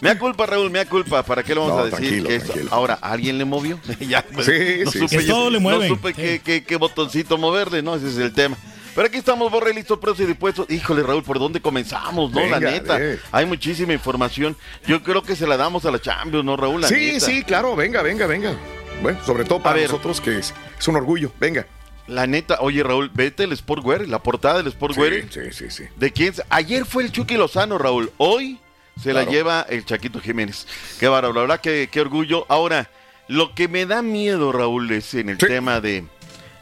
Me 0.00 0.10
da 0.10 0.18
culpa, 0.18 0.46
Raúl, 0.46 0.70
me 0.70 0.78
da 0.78 0.84
culpa. 0.88 1.22
¿Para 1.24 1.42
qué 1.42 1.54
le 1.54 1.60
vamos 1.60 1.76
No, 1.76 1.82
a 1.82 1.86
decir 1.86 2.24
que 2.24 2.36
esto- 2.36 2.52
tranquilo. 2.52 2.72
Ahora, 2.74 2.98
¿alguien 3.02 3.36
le 3.36 3.44
movió? 3.44 3.80
ya, 4.00 4.24
pues, 4.32 4.46
Sí, 4.46 4.84
no 4.84 4.90
sí, 4.92 4.98
supe, 5.00 5.08
sí. 5.08 5.16
Que 5.18 5.24
todo 5.24 5.50
le 5.50 5.58
mueven. 5.58 5.88
No 5.88 5.94
supe 5.96 6.10
Sí. 6.10 6.14
qué, 6.14 6.40
qué- 6.44 6.64
qué 6.64 6.76
botoncito 6.76 7.36
moverle, 7.36 7.82
¿no? 7.82 7.96
Ese 7.96 8.08
es 8.08 8.16
el 8.16 8.32
tema. 8.32 8.56
Pero 8.94 9.06
aquí 9.08 9.18
estamos, 9.18 9.50
Borre, 9.52 9.72
listos, 9.74 9.98
presos 9.98 10.20
y 10.20 10.26
dispuestos. 10.26 10.68
Híjole, 10.70 11.02
Raúl, 11.02 11.22
¿por 11.22 11.38
dónde 11.38 11.60
comenzamos, 11.60 12.32
no? 12.32 12.40
la 12.46 12.58
Venga, 12.58 12.70
neta. 12.70 12.96
eh. 13.00 13.18
Hay 13.30 13.44
muchísima 13.46 13.92
información. 13.92 14.56
Yo 14.86 15.02
creo 15.02 15.22
que 15.22 15.36
se 15.36 15.46
la 15.46 15.56
damos 15.56 15.84
a 15.84 15.90
la 15.92 16.00
Champions, 16.00 16.44
¿no, 16.44 16.56
Raúl? 16.56 16.80
La 16.80 16.88
Sí, 16.88 16.94
neta. 17.12 17.26
sí, 17.26 17.42
claro, 17.44 17.76
venga, 17.76 18.02
venga, 18.02 18.26
venga. 18.26 18.56
Bueno, 19.02 19.18
sobre 19.24 19.44
todo 19.44 19.60
para 19.62 19.76
ver. 19.76 19.84
nosotros 19.90 20.20
que 20.20 20.38
es, 20.38 20.54
es 20.78 20.88
un 20.88 20.96
orgullo. 20.96 21.32
Venga. 21.38 21.66
La 22.06 22.26
neta, 22.26 22.58
oye, 22.60 22.82
Raúl, 22.82 23.10
vete 23.12 23.44
el 23.44 23.54
Sportwear, 23.56 24.08
la 24.08 24.22
portada 24.22 24.62
del 24.62 24.72
Sportwear. 24.72 25.12
Sí, 25.12 25.28
sí, 25.30 25.52
sí, 25.52 25.70
sí. 25.70 25.84
¿De 25.96 26.10
quién? 26.12 26.32
Ayer 26.48 26.86
fue 26.86 27.02
el 27.04 27.12
Chucky 27.12 27.36
Lozano, 27.36 27.76
Raúl. 27.76 28.10
Hoy 28.16 28.58
se 29.00 29.12
la 29.12 29.24
lleva 29.24 29.66
el 29.68 29.84
Chaquito 29.84 30.18
Jiménez. 30.20 30.66
Qué 30.98 31.06
bárbaro, 31.06 31.34
la 31.34 31.40
verdad, 31.42 31.60
qué, 31.60 31.88
qué 31.92 32.00
orgullo. 32.00 32.46
Ahora, 32.48 32.90
lo 33.28 33.54
que 33.54 33.68
me 33.68 33.84
da 33.84 34.00
miedo, 34.00 34.52
Raúl, 34.52 34.90
es 34.90 35.12
en 35.14 35.28
el 35.28 35.38
Sí. 35.38 35.46
tema 35.46 35.80
de 35.82 36.04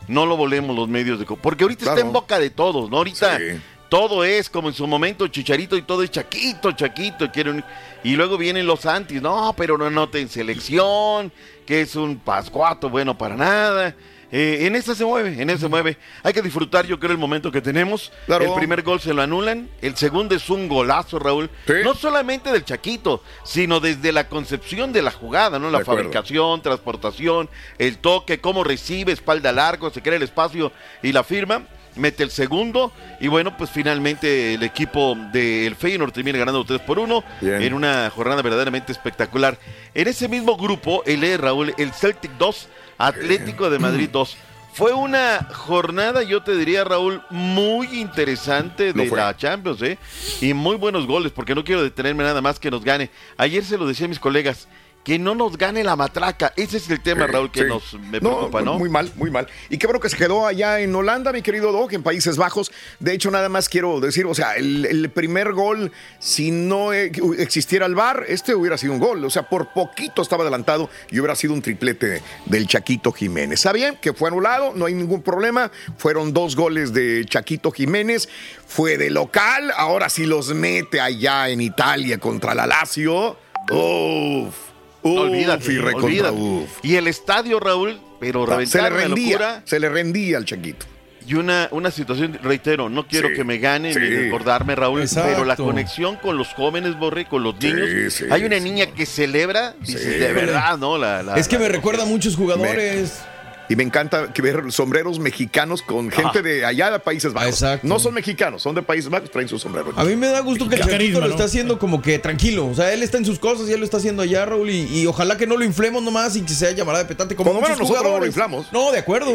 no 0.08 0.26
lo 0.26 0.36
volemos 0.36 0.74
los 0.76 0.88
medios 0.88 1.18
de... 1.20 1.24
Porque 1.26 1.62
ahorita 1.64 1.84
está 1.86 2.00
en 2.00 2.12
boca 2.12 2.38
de 2.40 2.50
todos, 2.50 2.90
¿no? 2.90 2.96
Ahorita 2.98 3.38
Sí. 3.38 3.44
Todo 3.88 4.24
es 4.24 4.48
como 4.50 4.68
en 4.68 4.74
su 4.74 4.86
momento 4.86 5.28
Chicharito 5.28 5.76
y 5.76 5.82
todo 5.82 6.02
es 6.02 6.10
Chaquito, 6.10 6.72
Chaquito. 6.72 7.30
quieren- 7.30 7.64
Y 8.04 8.14
luego 8.16 8.36
vienen 8.38 8.66
los 8.66 8.86
antis, 8.86 9.20
no, 9.22 9.54
pero 9.56 9.76
no 9.78 9.90
noten 9.90 10.28
selección, 10.28 11.32
que 11.66 11.80
es 11.80 11.96
un 11.96 12.18
pascuato 12.18 12.88
bueno 12.88 13.16
para 13.18 13.36
nada. 13.36 13.94
Eh, 14.32 14.66
en 14.66 14.74
esa 14.74 14.92
se 14.94 15.04
mueve, 15.04 15.40
en 15.40 15.50
esa 15.50 15.60
se 15.60 15.68
mueve. 15.68 15.96
Hay 16.24 16.32
que 16.32 16.42
disfrutar, 16.42 16.84
yo 16.84 16.98
creo, 16.98 17.12
el 17.12 17.18
momento 17.18 17.50
que 17.52 17.60
tenemos. 17.60 18.10
Claro. 18.26 18.44
El 18.44 18.54
primer 18.54 18.82
gol 18.82 19.00
se 19.00 19.14
lo 19.14 19.22
anulan, 19.22 19.68
el 19.80 19.96
segundo 19.96 20.34
es 20.34 20.50
un 20.50 20.66
golazo, 20.68 21.18
Raúl. 21.20 21.48
Sí. 21.66 21.74
No 21.84 21.94
solamente 21.94 22.50
del 22.50 22.64
Chaquito, 22.64 23.22
sino 23.44 23.78
desde 23.78 24.10
la 24.10 24.28
concepción 24.28 24.92
de 24.92 25.02
la 25.02 25.12
jugada, 25.12 25.60
¿no? 25.60 25.70
La 25.70 25.78
De 25.78 25.82
acuerdo. 25.82 26.02
fabricación, 26.02 26.60
transportación, 26.60 27.48
el 27.78 27.98
toque, 27.98 28.40
cómo 28.40 28.64
recibe, 28.64 29.12
espalda 29.12 29.52
largo, 29.52 29.90
se 29.90 30.02
crea 30.02 30.16
el 30.16 30.22
espacio 30.24 30.72
y 31.04 31.12
la 31.12 31.22
firma. 31.22 31.62
Mete 31.96 32.22
el 32.22 32.30
segundo 32.30 32.92
y 33.20 33.28
bueno, 33.28 33.56
pues 33.56 33.70
finalmente 33.70 34.54
el 34.54 34.62
equipo 34.62 35.16
del 35.32 35.74
Feyenoord 35.76 36.12
termina 36.12 36.38
ganando 36.38 36.64
3 36.64 36.80
por 36.80 36.98
1 36.98 37.24
Bien. 37.40 37.62
en 37.62 37.74
una 37.74 38.10
jornada 38.10 38.42
verdaderamente 38.42 38.92
espectacular. 38.92 39.58
En 39.94 40.08
ese 40.08 40.28
mismo 40.28 40.56
grupo, 40.56 41.02
el 41.06 41.24
E, 41.24 41.36
Raúl, 41.36 41.74
el 41.78 41.92
Celtic 41.92 42.32
2, 42.32 42.68
Atlético 42.98 43.70
de 43.70 43.78
Madrid 43.78 44.10
2. 44.12 44.36
Fue 44.76 44.92
una 44.92 45.48
jornada, 45.54 46.22
yo 46.22 46.42
te 46.42 46.54
diría, 46.54 46.84
Raúl, 46.84 47.22
muy 47.30 47.98
interesante 47.98 48.92
de 48.92 49.06
la 49.06 49.34
Champions, 49.34 49.80
¿eh? 49.80 49.96
Y 50.42 50.52
muy 50.52 50.76
buenos 50.76 51.06
goles, 51.06 51.32
porque 51.32 51.54
no 51.54 51.64
quiero 51.64 51.82
detenerme 51.82 52.24
nada 52.24 52.42
más 52.42 52.60
que 52.60 52.70
nos 52.70 52.84
gane. 52.84 53.08
Ayer 53.38 53.64
se 53.64 53.78
lo 53.78 53.86
decía 53.86 54.04
a 54.04 54.10
mis 54.10 54.18
colegas, 54.18 54.68
que 55.06 55.20
no 55.20 55.36
nos 55.36 55.56
gane 55.56 55.84
la 55.84 55.94
matraca. 55.94 56.52
Ese 56.56 56.78
es 56.78 56.90
el 56.90 57.00
tema, 57.00 57.26
Sí, 57.26 57.32
Raúl, 57.32 57.52
que 57.52 57.60
sí. 57.60 57.66
nos 57.68 57.94
me 58.10 58.18
preocupa, 58.18 58.60
¿no? 58.60 58.76
Muy 58.76 58.88
mal, 58.88 59.12
muy 59.14 59.30
mal. 59.30 59.46
Y 59.70 59.78
qué 59.78 59.86
bueno 59.86 60.00
que 60.00 60.08
se 60.08 60.16
quedó 60.16 60.44
allá 60.48 60.80
en 60.80 60.92
Holanda, 60.92 61.32
mi 61.32 61.42
querido 61.42 61.70
Doc, 61.70 61.92
en 61.92 62.02
Países 62.02 62.36
Bajos. 62.36 62.72
De 62.98 63.12
hecho, 63.14 63.30
nada 63.30 63.48
más 63.48 63.68
quiero 63.68 64.00
decir, 64.00 64.26
o 64.26 64.34
sea, 64.34 64.56
el, 64.56 64.84
el 64.84 65.08
primer 65.10 65.52
gol, 65.52 65.92
si 66.18 66.50
no 66.50 66.92
eh, 66.92 67.12
existiera 67.38 67.86
el 67.86 67.94
VAR, 67.94 68.24
este 68.26 68.56
hubiera 68.56 68.76
sido 68.76 68.94
un 68.94 68.98
gol. 68.98 69.24
O 69.24 69.30
sea, 69.30 69.48
por 69.48 69.72
poquito 69.72 70.22
estaba 70.22 70.42
adelantado 70.42 70.90
y 71.08 71.20
hubiera 71.20 71.36
sido 71.36 71.54
un 71.54 71.62
triplete 71.62 72.20
del 72.46 72.66
Chaquito 72.66 73.12
Jiménez. 73.12 73.60
Está 73.60 73.72
bien 73.72 73.96
que 74.02 74.12
fue 74.12 74.28
anulado, 74.28 74.72
no 74.74 74.86
hay 74.86 74.94
ningún 74.94 75.22
problema. 75.22 75.70
Fueron 75.98 76.32
dos 76.32 76.56
goles 76.56 76.92
de 76.92 77.24
Chaquito 77.26 77.70
Jiménez. 77.70 78.28
Fue 78.66 78.98
de 78.98 79.10
local, 79.10 79.72
ahora 79.76 80.08
sí 80.08 80.26
los 80.26 80.52
mete 80.52 81.00
allá 81.00 81.48
en 81.48 81.60
Italia 81.60 82.18
contra 82.18 82.56
la 82.56 82.66
Lazio. 82.66 83.36
Uf. 83.70 84.65
Uf, 85.12 85.18
olvídate, 85.20 85.72
y 85.72 85.78
recontra 85.78 86.06
olvídate. 86.06 86.36
uf. 86.36 86.70
Y 86.82 86.96
el 86.96 87.06
estadio, 87.08 87.60
Raúl, 87.60 88.00
pero 88.20 88.46
Se 88.66 88.80
le 88.82 88.90
rendía, 88.90 89.32
locura. 89.32 89.62
se 89.64 89.78
le 89.80 89.88
rendía 89.88 90.38
al 90.38 90.44
Chaquito. 90.44 90.86
Y 91.28 91.34
una, 91.34 91.68
una 91.72 91.90
situación, 91.90 92.38
reitero, 92.40 92.88
no 92.88 93.08
quiero 93.08 93.28
Sí, 93.30 93.34
que 93.34 93.42
me 93.42 93.58
ganen 93.58 93.92
sí. 93.92 93.98
ni 93.98 94.06
desbordarme, 94.08 94.76
Raúl, 94.76 95.00
Exacto. 95.02 95.30
pero 95.32 95.44
la 95.44 95.56
conexión 95.56 96.14
con 96.16 96.38
los 96.38 96.48
jóvenes, 96.54 96.96
Borre, 96.96 97.24
con 97.26 97.42
los 97.42 97.58
niños. 97.60 98.14
sí, 98.14 98.26
Hay 98.30 98.44
una 98.44 98.58
sí. 98.58 98.62
niña 98.62 98.86
que 98.86 99.06
celebra, 99.06 99.74
dices, 99.80 100.02
Sí. 100.02 100.08
de 100.20 100.32
verdad, 100.32 100.78
¿no? 100.78 100.96
La, 100.96 101.24
la- 101.24 101.34
Es 101.34 101.48
que 101.48 101.56
la- 101.56 101.62
me 101.62 101.68
recuerda 101.68 102.04
a 102.04 102.06
muchos 102.06 102.36
jugadores. 102.36 103.18
Y 103.68 103.76
me 103.76 103.82
encanta 103.82 104.32
que 104.32 104.42
ver 104.42 104.70
sombreros 104.70 105.18
mexicanos 105.18 105.82
con 105.82 106.10
gente 106.10 106.38
Ah. 106.38 106.42
de 106.42 106.64
allá 106.64 106.90
de 106.90 106.98
Países 107.00 107.32
Bajos. 107.32 107.50
Exacto. 107.50 107.86
No 107.86 107.98
son 107.98 108.14
mexicanos, 108.14 108.62
son 108.62 108.74
de 108.74 108.82
Países 108.82 109.10
Bajos, 109.10 109.30
traen 109.30 109.48
su 109.48 109.58
sombrero. 109.58 109.92
A 109.96 110.04
mí 110.04 110.14
me 110.16 110.28
da 110.28 110.40
gusto 110.40 110.68
que 110.68 110.76
el 110.76 110.86
carisma, 110.86 111.20
lo 111.20 111.26
¿no? 111.26 111.32
está 111.32 111.44
haciendo 111.44 111.78
como 111.78 112.00
que 112.00 112.18
tranquilo. 112.18 112.66
O 112.66 112.74
sea, 112.74 112.92
él 112.92 113.02
está 113.02 113.18
en 113.18 113.24
sus 113.24 113.38
cosas 113.38 113.68
y 113.68 113.72
él 113.72 113.80
lo 113.80 113.84
está 113.84 113.96
haciendo 113.96 114.22
allá, 114.22 114.44
Raúl. 114.46 114.70
Y, 114.70 115.00
y 115.00 115.06
ojalá 115.06 115.36
que 115.36 115.46
no 115.46 115.56
lo 115.56 115.64
inflemos 115.64 116.02
nomás 116.02 116.36
y 116.36 116.42
que 116.42 116.52
sea 116.52 116.70
llamada 116.72 116.98
de 117.00 117.04
petante 117.06 117.34
como 117.34 117.52
lo 117.52 117.60
menos 117.60 117.78
nosotros 117.78 117.88
no 117.90 118.02
lo 118.02 118.08
jugadores. 118.10 118.28
inflamos. 118.28 118.72
No, 118.72 118.92
de 118.92 118.98
acuerdo. 118.98 119.30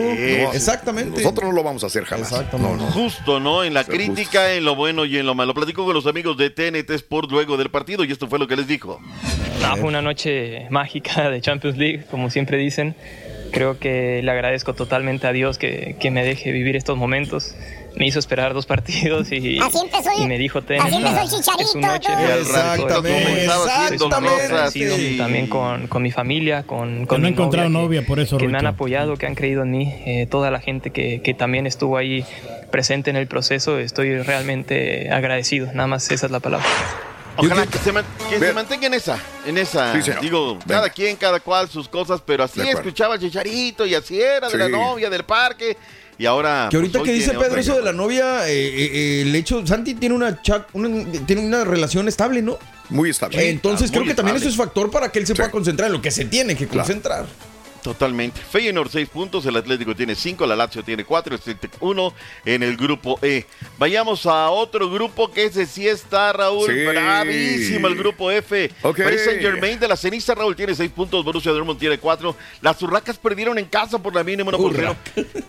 Exactamente. 0.54 1.22
Nosotros 1.22 1.50
no 1.50 1.56
lo 1.56 1.64
vamos 1.64 1.84
a 1.84 1.88
hacer 1.88 2.06
jamás. 2.06 2.32
Exactamente. 2.32 2.78
No, 2.78 2.86
no. 2.86 2.92
Justo, 2.92 3.40
¿no? 3.40 3.64
En 3.64 3.74
la 3.74 3.84
Ser 3.84 3.96
crítica, 3.96 4.54
en 4.54 4.64
lo 4.66 4.76
bueno 4.76 5.06
y 5.06 5.18
en 5.18 5.26
lo 5.26 5.36
malo. 5.36 5.54
Platico 5.54 5.86
con 5.86 5.94
los 5.94 6.06
amigos 6.08 6.38
de 6.38 6.50
TNT 6.50 6.90
Sport 6.92 7.32
luego 7.32 7.58
del 7.58 7.70
partido 7.70 8.04
y 8.04 8.12
esto 8.12 8.28
fue 8.28 8.40
lo 8.40 8.48
que 8.48 8.56
les 8.56 8.68
dijo. 8.68 9.00
No, 9.62 9.76
fue 9.78 9.90
una 9.90 10.02
noche 10.02 10.68
mágica 10.70 11.30
de 11.30 11.40
Champions 11.42 11.78
League, 11.78 12.06
como 12.10 12.30
siempre 12.30 12.58
dicen. 12.58 12.96
Creo 13.52 13.78
que 13.80 14.22
le 14.24 14.32
agradezco 14.32 14.74
totalmente 14.74 15.28
a 15.28 15.34
Dios 15.34 15.58
que, 15.58 15.96
que 16.00 16.10
me 16.12 16.24
deje 16.24 16.52
vivir 16.52 16.76
estos 16.76 16.98
momentos. 16.98 17.54
Me 17.98 18.08
hizo 18.08 18.20
esperar 18.20 18.54
dos 18.54 18.66
partidos 18.68 19.32
y, 19.34 19.60
Así 19.60 19.78
empezó 19.84 20.10
y 20.18 20.26
me 20.26 20.38
dijo, 20.38 20.62
ten, 20.62 20.82
así 20.82 20.96
empezó 20.96 21.22
el 21.38 21.44
Chicharito, 21.44 21.78
noche. 21.80 22.08
agradecido 24.46 24.98
y- 24.98 25.18
También 25.18 25.48
con, 25.48 25.88
con 25.88 26.02
mi 26.02 26.12
familia, 26.12 26.64
con, 26.64 27.02
Que 27.02 27.08
con 27.08 27.22
no 27.22 27.28
he 27.28 27.32
mi 27.32 27.34
encontrado 27.36 27.68
novia, 27.70 27.84
novia, 28.00 28.06
por 28.08 28.20
eso, 28.22 28.38
que 28.38 28.48
me 28.48 28.58
han 28.58 28.68
apoyado, 28.68 29.18
que 29.18 29.26
han 29.26 29.36
creído 29.36 29.64
en 29.64 29.72
mí, 29.72 29.94
eh, 30.06 30.26
toda 30.30 30.52
la 30.52 30.62
gente 30.62 30.92
que, 30.92 31.22
que 31.22 31.34
también 31.34 31.68
estuvo 31.68 31.98
ahí 31.98 32.24
presente 32.72 33.10
en 33.10 33.18
el 33.18 33.28
proceso, 33.28 33.78
estoy 33.80 34.18
realmente 34.22 35.12
agradecido, 35.12 35.68
nada 35.74 35.88
más 35.88 36.10
esa 36.12 36.28
es 36.28 36.32
la 36.32 36.40
palabra. 36.40 36.66
Ojalá 37.38 37.66
que, 37.66 37.78
se, 37.80 37.92
man- 37.92 38.06
que 38.30 38.36
se 38.38 38.46
Ve- 38.46 38.54
mantenga 38.54 38.88
en 38.88 38.94
esa, 38.94 39.18
en 39.46 39.58
esa, 39.58 40.02
Sí, 40.02 40.12
digo, 40.22 40.56
Venga. 40.56 40.66
cada 40.68 40.90
quien, 40.90 41.16
cada 41.16 41.40
cual, 41.40 41.70
sus 41.70 41.88
cosas, 41.88 42.22
pero 42.26 42.44
así 42.44 42.60
escuchaba 42.62 43.18
Chicharito 43.18 43.86
y 43.86 43.96
así 43.96 44.20
era, 44.22 44.50
de 44.50 44.58
la 44.58 44.70
novia, 44.70 45.10
del 45.10 45.24
parque, 45.24 45.78
y 46.18 46.26
ahora... 46.26 46.68
Que 46.70 46.76
ahorita 46.76 47.00
pues, 47.00 47.10
que 47.10 47.16
dice 47.16 47.32
Pedro 47.34 47.60
eso 47.60 47.76
de 47.76 47.82
la 47.82 47.94
novia, 47.94 48.48
eh, 48.48 48.54
eh, 48.54 48.92
eh, 48.94 49.22
el 49.24 49.36
hecho, 49.36 49.66
Santi 49.66 49.96
tiene 49.96 50.14
una, 50.14 50.42
cha- 50.42 50.68
una- 50.74 51.04
tiene 51.26 51.42
una 51.46 51.64
relación 51.64 52.08
estable, 52.08 52.42
¿no? 52.42 52.60
Muy 52.90 53.10
estable. 53.10 53.50
Entonces 53.50 53.90
ah, 53.90 53.94
creo 53.94 54.06
que 54.06 54.14
también 54.14 54.36
eso 54.38 54.50
es 54.50 54.56
factor 54.58 54.92
para 54.92 55.10
que 55.12 55.20
él 55.20 55.26
se 55.26 55.34
Sí. 55.34 55.38
pueda 55.38 55.50
concentrar 55.50 55.88
en 55.88 55.94
lo 55.94 56.02
que 56.02 56.12
se 56.12 56.26
tiene 56.26 56.56
que 56.56 56.68
Claro. 56.68 56.86
Totalmente. 57.84 58.40
Feyenoord 58.42 58.90
6 58.92 59.10
puntos, 59.10 59.46
el 59.46 59.56
Atlético 59.56 59.96
tiene 59.96 60.14
5, 60.16 60.46
la 60.46 60.56
Lazio 60.56 60.84
tiene 60.84 61.04
4, 61.04 61.36
el 61.36 61.42
Celtic 61.42 61.72
1 61.80 62.14
en 62.46 62.62
el 62.64 62.78
grupo 62.78 63.18
E. 63.24 63.46
Vayamos 63.80 64.26
a 64.28 64.50
otro 64.52 64.90
grupo 64.92 65.32
que 65.32 65.46
ese 65.46 65.66
sí 65.66 65.88
está, 65.88 66.32
Raúl, 66.32 66.70
Sí. 66.72 66.86
bravísimo, 66.86 67.88
el 67.88 67.96
grupo 67.96 68.30
F. 68.30 68.70
Ok. 68.84 68.98
Paris 69.02 69.24
Saint 69.26 69.42
Germain 69.42 69.80
de 69.80 69.88
la 69.88 69.98
ceniza, 69.98 70.36
Raúl 70.36 70.56
tiene 70.56 70.76
6 70.76 70.92
puntos, 70.92 71.26
Borussia 71.26 71.52
Dortmund 71.52 71.80
tiene 71.80 71.98
4. 71.98 72.36
Las 72.62 72.80
Urracas 72.84 73.18
perdieron 73.18 73.58
en 73.58 73.66
casa 73.66 73.98
por 73.98 74.14
la 74.14 74.24
mínima 74.24 74.50
1 74.50 74.58
por 74.60 74.74
0. 74.76 74.96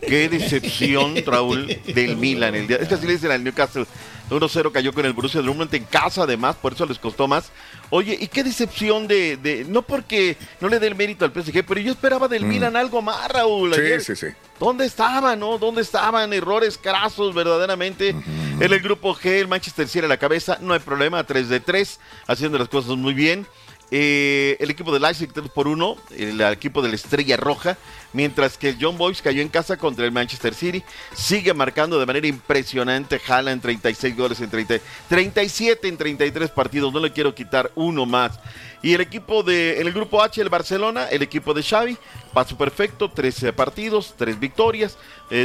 Qué 0.00 0.28
decepción, 0.30 1.16
Raúl, 1.26 1.66
del 1.94 2.16
Milan. 2.16 2.54
El 2.54 2.66
día, 2.66 2.78
es 2.78 2.88
que 2.88 2.94
así 2.94 3.06
le 3.06 3.12
dicen 3.12 3.30
al 3.30 3.44
Newcastle. 3.44 3.84
1-0 4.32 4.72
cayó 4.72 4.92
con 4.92 5.04
el 5.06 5.12
Borussia 5.12 5.40
Dortmund 5.42 5.74
en 5.74 5.84
casa, 5.84 6.22
además, 6.22 6.56
por 6.56 6.72
eso 6.72 6.86
les 6.86 6.98
costó 6.98 7.28
más. 7.28 7.50
Oye, 7.90 8.16
y 8.20 8.28
qué 8.28 8.42
decepción 8.42 9.06
de, 9.06 9.36
de- 9.36 9.64
no 9.68 9.82
porque 9.82 10.36
no 10.60 10.68
le 10.68 10.78
dé 10.78 10.86
el 10.88 10.94
mérito 10.94 11.24
al 11.24 11.32
PSG, 11.32 11.64
pero 11.66 11.80
yo 11.80 11.92
esperaba 11.92 12.28
del 12.28 12.44
Milan 12.44 12.76
algo 12.76 13.02
más, 13.02 13.30
Raúl. 13.30 13.74
Sí, 13.74 13.80
Ayer, 13.80 14.00
sí, 14.02 14.16
sí. 14.16 14.26
¿Dónde 14.58 14.86
estaban, 14.86 15.40
no? 15.40 15.58
¿Dónde 15.58 15.82
estaban? 15.82 16.32
Errores 16.32 16.78
crasos, 16.78 17.34
verdaderamente. 17.34 18.10
En 18.10 18.62
el 18.72 18.80
grupo 18.80 19.14
G, 19.14 19.26
el 19.40 19.48
Manchester 19.48 19.88
City 19.88 20.04
a 20.04 20.08
la 20.08 20.16
cabeza, 20.18 20.58
no 20.60 20.72
hay 20.72 20.80
problema, 20.80 21.24
3 21.24 21.48
de 21.48 21.60
3, 21.60 21.98
haciendo 22.28 22.58
las 22.58 22.68
cosas 22.68 22.96
muy 22.96 23.12
bien. 23.14 23.46
Eh, 23.94 24.57
el 24.59 24.70
equipo 24.70 24.90
del 24.90 25.02
Leipzig 25.02 25.31
3 25.35 25.50
por 25.50 25.68
1, 25.68 25.96
el 26.16 26.40
equipo 26.40 26.81
de 26.81 26.88
la 26.88 26.94
Estrella 26.94 27.37
Roja, 27.37 27.76
mientras 28.14 28.57
que 28.57 28.70
el 28.70 28.78
John 28.81 28.96
Boys 28.96 29.20
cayó 29.20 29.42
en 29.42 29.50
casa 29.50 29.76
contra 29.76 30.07
el 30.07 30.12
Manchester 30.12 30.55
City, 30.55 30.83
sigue 31.14 31.52
marcando 31.52 32.00
de 32.00 32.07
manera 32.07 32.26
impresionante 32.26 33.20
Haaland 33.28 33.61
36 33.61 34.16
goles 34.16 34.40
en 34.40 34.48
30, 34.48 34.78
37 35.11 35.88
en 35.88 35.98
33 35.98 36.50
partidos, 36.52 36.90
no 36.90 37.00
le 37.00 37.12
quiero 37.12 37.35
quitar 37.35 37.70
uno 37.74 38.07
más. 38.07 38.40
Y 38.81 38.94
el 38.94 39.02
equipo 39.02 39.42
de, 39.42 39.78
en 39.83 39.87
el 39.87 39.92
grupo 39.92 40.22
H, 40.22 40.40
el 40.40 40.48
Barcelona, 40.48 41.09
el 41.11 41.20
equipo 41.20 41.52
de 41.52 41.62
Xavi, 41.62 41.98
paso 42.32 42.56
perfecto, 42.56 43.10
13 43.10 43.52
partidos, 43.52 44.14
3 44.16 44.38
victorias, 44.40 44.96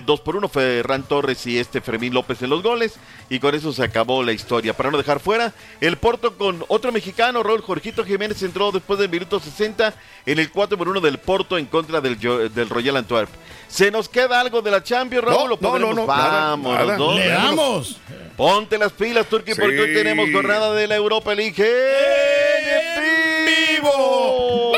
2 0.06 0.22
por 0.22 0.36
1 0.36 0.50
fue 0.50 0.82
Ran 0.84 1.04
Torres 1.04 1.46
y 1.48 1.58
este 1.60 1.80
Fermín 1.82 2.14
López 2.14 2.42
en 2.42 2.50
los 2.50 2.62
goles, 2.62 2.96
y 3.30 3.40
con 3.40 3.56
eso 3.56 3.72
se 3.72 3.84
acabó 3.84 4.24
la 4.24 4.34
historia. 4.34 4.76
Para 4.76 4.92
no 4.92 4.98
dejar 4.98 5.20
fuera, 5.20 5.54
el 5.80 5.98
Porto 5.98 6.38
con 6.38 6.64
otro 6.68 6.92
mexicano, 6.92 7.44
Raúl 7.44 7.62
Jorgito 7.62 8.04
Jiménez 8.04 8.42
entró 8.44 8.72
después 8.72 9.00
del 9.00 9.10
minuto 9.10 9.40
60 9.40 9.94
en 10.26 10.40
el 10.40 10.52
4 10.52 10.78
por 10.78 10.90
1 10.90 11.00
del 11.00 11.18
Porto 11.20 11.58
en 11.58 11.66
contra 11.66 12.02
del, 12.02 12.20
del 12.20 12.70
Royal 12.70 12.98
Antwerp. 12.98 13.30
¿Se 13.68 13.92
nos 13.92 14.08
queda 14.10 14.40
algo 14.40 14.62
de 14.62 14.72
la 14.72 14.84
Champions, 14.84 15.26
Raúl? 15.26 15.58
No, 15.60 15.80
no, 15.80 15.94
no, 15.94 16.08
nada, 16.08 16.50
Vámonos, 16.50 16.88
nada. 16.88 16.98
¿no? 16.98 17.14
¡Le 17.18 17.28
damos! 17.28 17.98
Ponte 18.36 18.78
las 18.78 18.92
pilas, 18.92 19.26
Turki, 19.28 19.56
porque 19.56 19.80
hoy 19.80 19.94
tenemos 19.94 20.30
jornada 20.32 20.74
de 20.74 20.88
la 20.88 20.96
Europa 20.96 21.34
League 21.34 21.56
en 21.58 23.46
vivo. 23.46 24.74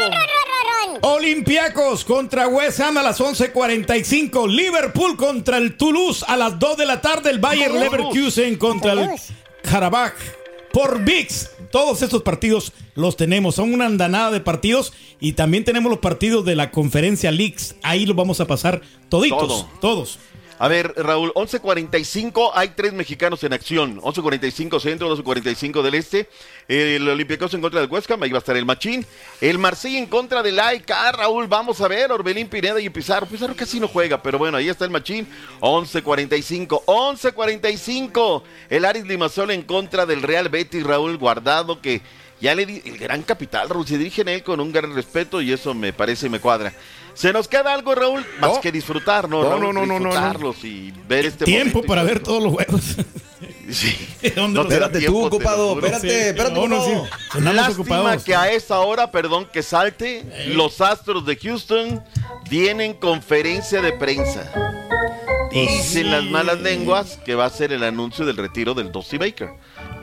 Olympiacos 1.02 2.04
contra 2.04 2.48
West 2.48 2.80
Ham 2.80 2.98
a 2.98 3.04
las 3.04 3.20
11:45. 3.20 4.48
Liverpool 4.48 5.16
contra 5.16 5.58
el 5.58 5.78
Toulouse 5.78 6.26
a 6.28 6.36
las 6.38 6.60
2 6.60 6.78
de 6.78 6.86
la 6.86 7.02
tarde. 7.02 7.30
El 7.30 7.40
Bayer. 7.40 7.72
Leverkusen 7.72 8.58
contra 8.58 8.94
el 8.94 9.10
Karabakh 9.64 10.16
por 10.72 11.04
VIX. 11.04 11.50
Todos 11.72 12.02
estos 12.02 12.24
partidos 12.24 12.74
los 12.96 13.16
tenemos. 13.16 13.56
Son 13.56 13.74
una 13.74 13.86
andanada 13.86 14.32
de 14.32 14.40
partidos 14.40 14.94
y 15.20 15.34
también 15.34 15.64
tenemos 15.64 15.90
los 15.90 16.00
partidos 16.00 16.46
de 16.46 16.56
la 16.56 16.72
conferencia 16.72 17.32
Leagues. 17.32 17.76
Ahí 17.84 18.06
los 18.06 18.16
vamos 18.16 18.40
a 18.42 18.48
pasar 18.48 18.82
toditos. 19.10 19.40
Todo. 19.48 19.70
Todos. 19.82 20.20
A 20.62 20.68
ver, 20.68 20.94
Raúl, 20.98 21.32
11.45, 21.36 22.52
hay 22.54 22.74
tres 22.76 22.92
mexicanos 22.92 23.42
en 23.46 23.54
acción. 23.54 24.02
11.45 24.02 24.82
centro, 24.82 25.16
12.45 25.16 25.82
del 25.82 25.96
este. 25.96 26.30
El 26.68 27.08
Olympiacos 27.08 27.54
en 27.54 27.62
contra 27.62 27.80
del 27.80 27.90
Ham, 27.90 28.24
ahí 28.24 28.30
va 28.30 28.40
a 28.40 28.40
estar 28.40 28.58
el 28.58 28.66
Machín. 28.66 29.06
El 29.40 29.58
Marsella 29.58 29.98
en 29.98 30.08
contra 30.08 30.44
del 30.44 30.60
AIK, 30.60 30.92
Raúl, 31.14 31.48
vamos 31.48 31.80
a 31.80 31.88
ver. 31.88 32.12
Orbelín 32.12 32.50
Pineda 32.50 32.82
y 32.82 32.90
Pizarro. 32.90 33.26
Pizarro 33.26 33.56
casi 33.56 33.80
no 33.80 33.88
juega, 33.88 34.22
pero 34.22 34.38
bueno, 34.38 34.58
ahí 34.58 34.68
está 34.68 34.84
el 34.84 34.92
Machín. 34.92 35.26
11.45, 35.62 36.84
11.45. 36.84 38.44
El 38.70 38.84
Aris 38.84 39.06
Limassol 39.06 39.52
en 39.52 39.62
contra 39.62 40.06
del 40.06 40.22
Real 40.22 40.50
Betis, 40.50 40.84
Raúl 40.84 41.18
Guardado, 41.18 41.80
que 41.80 42.02
ya 42.42 42.54
le 42.54 42.66
di 42.66 42.82
el 42.84 42.98
gran 42.98 43.24
capital, 43.24 43.70
Raúl. 43.70 43.88
Se 43.88 43.98
dirige 43.98 44.24
en 44.24 44.28
él 44.28 44.44
con 44.44 44.60
un 44.60 44.74
gran 44.74 44.94
respeto 44.94 45.42
y 45.42 45.54
eso 45.54 45.74
me 45.74 45.94
parece 45.94 46.26
y 46.26 46.30
me 46.30 46.42
cuadra. 46.42 46.74
¿Se 47.20 47.34
nos 47.34 47.50
queda 47.50 47.74
algo, 47.74 47.94
Raúl? 47.96 48.26
Más 48.40 48.54
No. 48.54 48.62
que 48.62 48.72
disfrutar, 48.72 49.28
¿no? 49.28 49.44
No, 49.44 49.50
Raúl? 49.50 49.62
no, 49.62 49.74
no, 49.74 49.86
no, 49.86 50.00
no, 50.00 50.00
no. 50.00 50.10
Disfrutarlos 50.12 50.64
y 50.64 50.94
ver 51.06 51.26
este 51.26 51.44
Tiempo 51.44 51.80
momento 51.80 51.88
para 51.90 52.04
ver 52.04 52.22
todos 52.22 52.42
los 52.42 52.54
juegos. 52.54 52.82
Sí. 53.72 53.96
¿Dónde 54.36 54.56
No 54.58 54.64
Espérate 54.64 55.00
tú, 55.06 55.26
ocupado. 55.28 55.74
Espérate, 55.76 56.10
Sí, 56.10 56.16
espérate, 56.30 56.56
no, 56.56 56.68
no, 56.68 56.84
sí. 56.84 56.92
Lástima 57.40 57.70
ocupados. 57.70 58.24
que 58.24 58.36
a 58.36 58.52
esa 58.52 58.80
hora, 58.80 59.12
perdón, 59.12 59.48
que 59.54 59.62
salte, 59.62 60.24
los 60.56 60.82
Astros 60.82 61.24
de 61.26 61.36
Houston 61.36 62.04
tienen 62.50 62.96
conferencia 62.96 63.80
de 63.84 63.92
prensa. 63.94 64.52
Dicen 65.52 66.10
las 66.10 66.24
malas 66.24 66.60
lenguas 66.62 67.20
que 67.24 67.36
va 67.36 67.46
a 67.46 67.50
ser 67.52 67.72
el 67.72 67.84
anuncio 67.84 68.26
del 68.26 68.38
retiro 68.38 68.74
del 68.74 68.92
Dusty 68.92 69.20
Baker. 69.20 69.52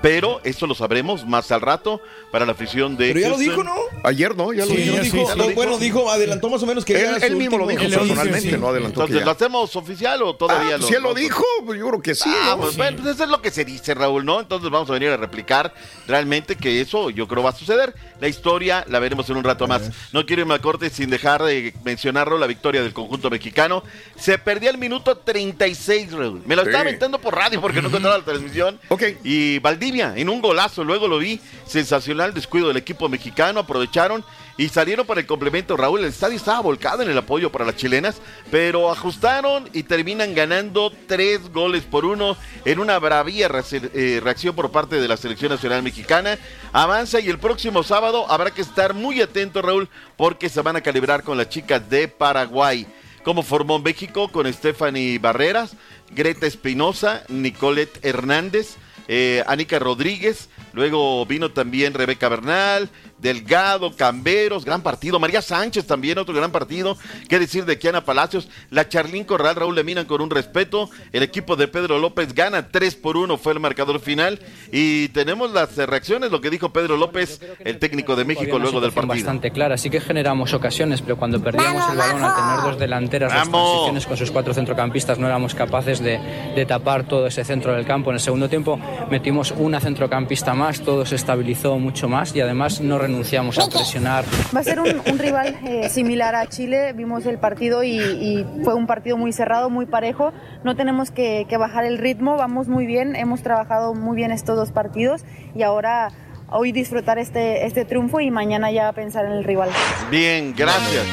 Pero 0.02 0.40
eso 0.44 0.66
lo 0.66 0.74
sabremos 0.74 1.26
más 1.26 1.50
al 1.50 1.60
rato 1.60 2.00
para 2.30 2.46
la 2.46 2.52
afición 2.52 2.96
de 2.96 3.08
Pero 3.08 3.20
ya 3.20 3.28
lo 3.30 3.38
dijo, 3.38 3.64
¿no? 3.64 3.74
Ayer 4.04 4.36
no, 4.36 4.52
ya 4.52 4.64
lo 4.64 4.70
Sí, 4.72 4.76
dijo. 4.76 4.94
ya 4.96 5.00
Dijo- 5.02 5.16
ya 5.16 5.22
lo 5.30 5.36
no, 5.36 5.42
dijo. 5.44 5.54
bueno, 5.54 5.78
dijo, 5.78 6.10
adelantó 6.10 6.48
más 6.50 6.62
o 6.62 6.66
menos 6.66 6.84
que 6.84 6.94
Él, 6.94 7.00
era 7.06 7.18
su 7.20 7.26
él 7.26 7.36
mismo 7.36 7.58
lo 7.58 7.64
último- 7.64 7.80
dijo 7.80 7.98
personalmente, 8.00 8.50
sí. 8.50 8.56
no 8.56 8.68
adelantó 8.68 9.00
que 9.00 9.04
Entonces, 9.06 9.18
ya. 9.18 9.24
¿lo 9.24 9.30
hacemos 9.32 9.74
oficial 9.76 10.22
o 10.22 10.36
todavía 10.36 10.74
Ah, 10.76 10.78
lo 10.78 10.86
si 10.86 10.94
él 10.94 11.02
lo 11.02 11.14
dijo, 11.14 11.44
pues 11.64 11.78
yo 11.80 11.88
creo 11.88 12.02
que 12.02 12.14
sí. 12.14 12.30
Ah, 12.32 12.50
¿no? 12.56 12.62
pues, 12.62 12.76
bueno, 12.76 12.98
pues 13.02 13.14
eso 13.14 13.24
es 13.24 13.30
lo 13.30 13.40
que 13.42 13.50
se 13.50 13.64
dice, 13.64 13.94
Raúl, 13.94 14.24
¿no? 14.24 14.40
Entonces 14.40 14.70
vamos 14.70 14.88
a 14.90 14.92
venir 14.92 15.08
a 15.10 15.16
replicar 15.16 15.72
realmente 16.06 16.56
que 16.56 16.80
eso 16.80 17.10
yo 17.10 17.26
creo 17.26 17.42
va 17.42 17.50
a 17.50 17.56
suceder. 17.56 17.94
La 18.20 18.28
historia 18.28 18.84
la 18.88 18.98
veremos 18.98 19.28
en 19.30 19.36
un 19.38 19.44
rato 19.44 19.66
más. 19.66 19.90
No 20.12 20.24
quiero 20.26 20.42
irme 20.42 20.54
a 20.54 20.58
corte 20.60 20.88
sin 20.90 21.10
dejar 21.10 21.42
de 21.42 21.74
mencionarlo, 21.84 22.38
la 22.38 22.46
victoria 22.46 22.82
del 22.82 22.92
conjunto 22.92 23.28
mexicano. 23.30 23.82
Se 24.16 24.38
perdía 24.38 24.70
el 24.70 24.78
minuto 24.78 25.16
36, 25.18 26.12
Raúl. 26.12 26.42
Me 26.46 26.54
lo 26.56 26.62
Sí. 26.62 26.68
estaba 26.68 26.82
aventando 26.82 27.18
por 27.18 27.34
radio 27.34 27.60
porque 27.60 27.80
no 27.82 27.88
encontraba 27.88 28.18
la 28.18 28.24
transmisión. 28.24 28.78
Ok. 28.88 29.02
Y 29.24 29.58
En 29.86 30.28
un 30.28 30.40
golazo, 30.40 30.82
luego 30.82 31.06
lo 31.06 31.18
vi. 31.18 31.40
Sensacional 31.64 32.34
descuido 32.34 32.66
del 32.66 32.76
equipo 32.76 33.08
mexicano, 33.08 33.60
aprovecharon 33.60 34.24
y 34.56 34.68
salieron 34.68 35.06
para 35.06 35.20
el 35.20 35.28
complemento. 35.28 35.76
Raúl, 35.76 36.00
el 36.00 36.06
estadio 36.06 36.36
estaba 36.36 36.58
volcado 36.60 37.02
en 37.02 37.10
el 37.10 37.16
apoyo 37.16 37.52
para 37.52 37.64
las 37.64 37.76
chilenas, 37.76 38.20
pero 38.50 38.90
ajustaron 38.90 39.68
y 39.72 39.84
terminan 39.84 40.34
ganando 40.34 40.92
tres 41.06 41.52
goles 41.52 41.84
por 41.84 42.04
uno 42.04 42.36
en 42.64 42.80
una 42.80 42.98
bravía 42.98 43.48
eh, 43.70 44.20
reacción 44.20 44.56
por 44.56 44.72
parte 44.72 45.00
de 45.00 45.06
la 45.06 45.16
selección 45.16 45.52
nacional 45.52 45.84
mexicana. 45.84 46.36
Avanza 46.72 47.20
y 47.20 47.28
el 47.28 47.38
próximo 47.38 47.84
sábado 47.84 48.28
habrá 48.28 48.50
que 48.50 48.62
estar 48.62 48.92
muy 48.92 49.20
atento, 49.20 49.62
Raúl, 49.62 49.88
porque 50.16 50.48
se 50.48 50.62
van 50.62 50.74
a 50.74 50.80
calibrar 50.80 51.22
con 51.22 51.38
las 51.38 51.48
chicas 51.48 51.88
de 51.88 52.08
Paraguay. 52.08 52.88
cómo 53.22 53.42
formó 53.42 53.78
México 53.78 54.28
con 54.32 54.52
Stephanie 54.52 55.18
Barreras, 55.18 55.76
Greta 56.10 56.46
Espinosa, 56.46 57.24
Nicolette 57.28 58.04
Hernández, 58.04 58.76
eh, 59.08 59.42
Anika 59.46 59.78
Rodríguez, 59.78 60.48
luego 60.72 61.24
vino 61.26 61.50
también 61.52 61.94
Rebeca 61.94 62.28
Bernal, 62.28 62.90
Delgado, 63.18 63.94
Camberos, 63.96 64.64
gran 64.64 64.82
partido, 64.82 65.18
María 65.18 65.42
Sánchez 65.42 65.86
también, 65.86 66.18
otro 66.18 66.34
gran 66.34 66.52
partido, 66.52 66.96
qué 67.28 67.38
decir 67.38 67.64
de 67.64 67.78
Kiana 67.78 68.04
Palacios, 68.04 68.48
la 68.70 68.88
Charlín 68.88 69.24
Corral, 69.24 69.56
Raúl 69.56 69.74
le 69.74 69.84
miran 69.84 70.06
con 70.06 70.20
un 70.20 70.30
respeto, 70.30 70.90
el 71.12 71.22
equipo 71.22 71.56
de 71.56 71.68
Pedro 71.68 71.98
López 71.98 72.34
gana 72.34 72.68
3 72.68 72.94
por 72.96 73.16
1, 73.16 73.36
fue 73.38 73.54
el 73.54 73.60
marcador 73.60 74.00
final, 74.00 74.40
y 74.70 75.08
tenemos 75.08 75.52
las 75.52 75.76
reacciones, 75.76 76.30
lo 76.30 76.40
que 76.40 76.50
dijo 76.50 76.72
Pedro 76.72 76.96
López, 76.96 77.40
el 77.60 77.78
técnico 77.78 78.16
de 78.16 78.24
México 78.24 78.58
luego 78.58 78.80
del 78.80 78.92
partido. 78.92 79.14
bastante 79.14 79.50
clara. 79.50 79.76
Sí 79.76 79.90
que 79.90 80.00
generamos 80.00 80.52
ocasiones, 80.52 81.00
pero 81.02 81.16
cuando 81.16 81.42
perdíamos 81.42 81.90
el 81.90 81.98
balón 81.98 82.22
al 82.22 82.34
tener 82.34 82.70
dos 82.70 82.78
delanteras, 82.78 83.32
las 83.32 83.48
transiciones 83.48 84.06
con 84.06 84.16
sus 84.16 84.30
cuatro 84.30 84.54
centrocampistas, 84.54 85.18
no 85.18 85.26
éramos 85.26 85.54
capaces 85.54 86.00
de, 86.00 86.18
de 86.54 86.66
tapar 86.66 87.04
todo 87.04 87.26
ese 87.26 87.44
centro 87.44 87.74
del 87.74 87.86
campo. 87.86 88.10
En 88.10 88.14
el 88.14 88.20
segundo 88.20 88.48
tiempo 88.48 88.78
metimos 89.10 89.52
una 89.56 89.80
centrocampista 89.80 90.54
más, 90.54 90.80
todo 90.80 91.06
se 91.06 91.16
estabilizó 91.16 91.78
mucho 91.78 92.08
más 92.08 92.34
y 92.34 92.40
además 92.40 92.80
no 92.80 92.98
renunciamos 93.06 93.58
a 93.58 93.68
presionar. 93.68 94.24
Va 94.54 94.60
a 94.60 94.64
ser 94.64 94.80
un, 94.80 95.00
un 95.06 95.18
rival 95.18 95.56
eh, 95.64 95.88
similar 95.88 96.34
a 96.34 96.46
Chile. 96.46 96.92
Vimos 96.92 97.26
el 97.26 97.38
partido 97.38 97.82
y, 97.82 97.98
y 97.98 98.46
fue 98.64 98.74
un 98.74 98.86
partido 98.86 99.16
muy 99.16 99.32
cerrado, 99.32 99.70
muy 99.70 99.86
parejo. 99.86 100.32
No 100.64 100.76
tenemos 100.76 101.10
que, 101.10 101.46
que 101.48 101.56
bajar 101.56 101.84
el 101.84 101.98
ritmo, 101.98 102.36
vamos 102.36 102.68
muy 102.68 102.86
bien. 102.86 103.16
Hemos 103.16 103.42
trabajado 103.42 103.94
muy 103.94 104.16
bien 104.16 104.30
estos 104.30 104.56
dos 104.56 104.70
partidos 104.72 105.22
y 105.54 105.62
ahora 105.62 106.10
hoy 106.48 106.72
disfrutar 106.72 107.18
este, 107.18 107.66
este 107.66 107.84
triunfo 107.84 108.20
y 108.20 108.30
mañana 108.30 108.70
ya 108.70 108.92
pensar 108.92 109.24
en 109.26 109.32
el 109.32 109.44
rival. 109.44 109.70
Bien, 110.10 110.54
gracias. 110.56 111.04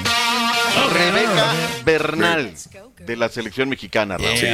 Rebeca 0.91 1.45
Bernal 1.85 2.53
de 3.05 3.15
la 3.15 3.29
selección 3.29 3.69
mexicana, 3.69 4.17
Raúl. 4.17 4.37
Sí. 4.37 4.47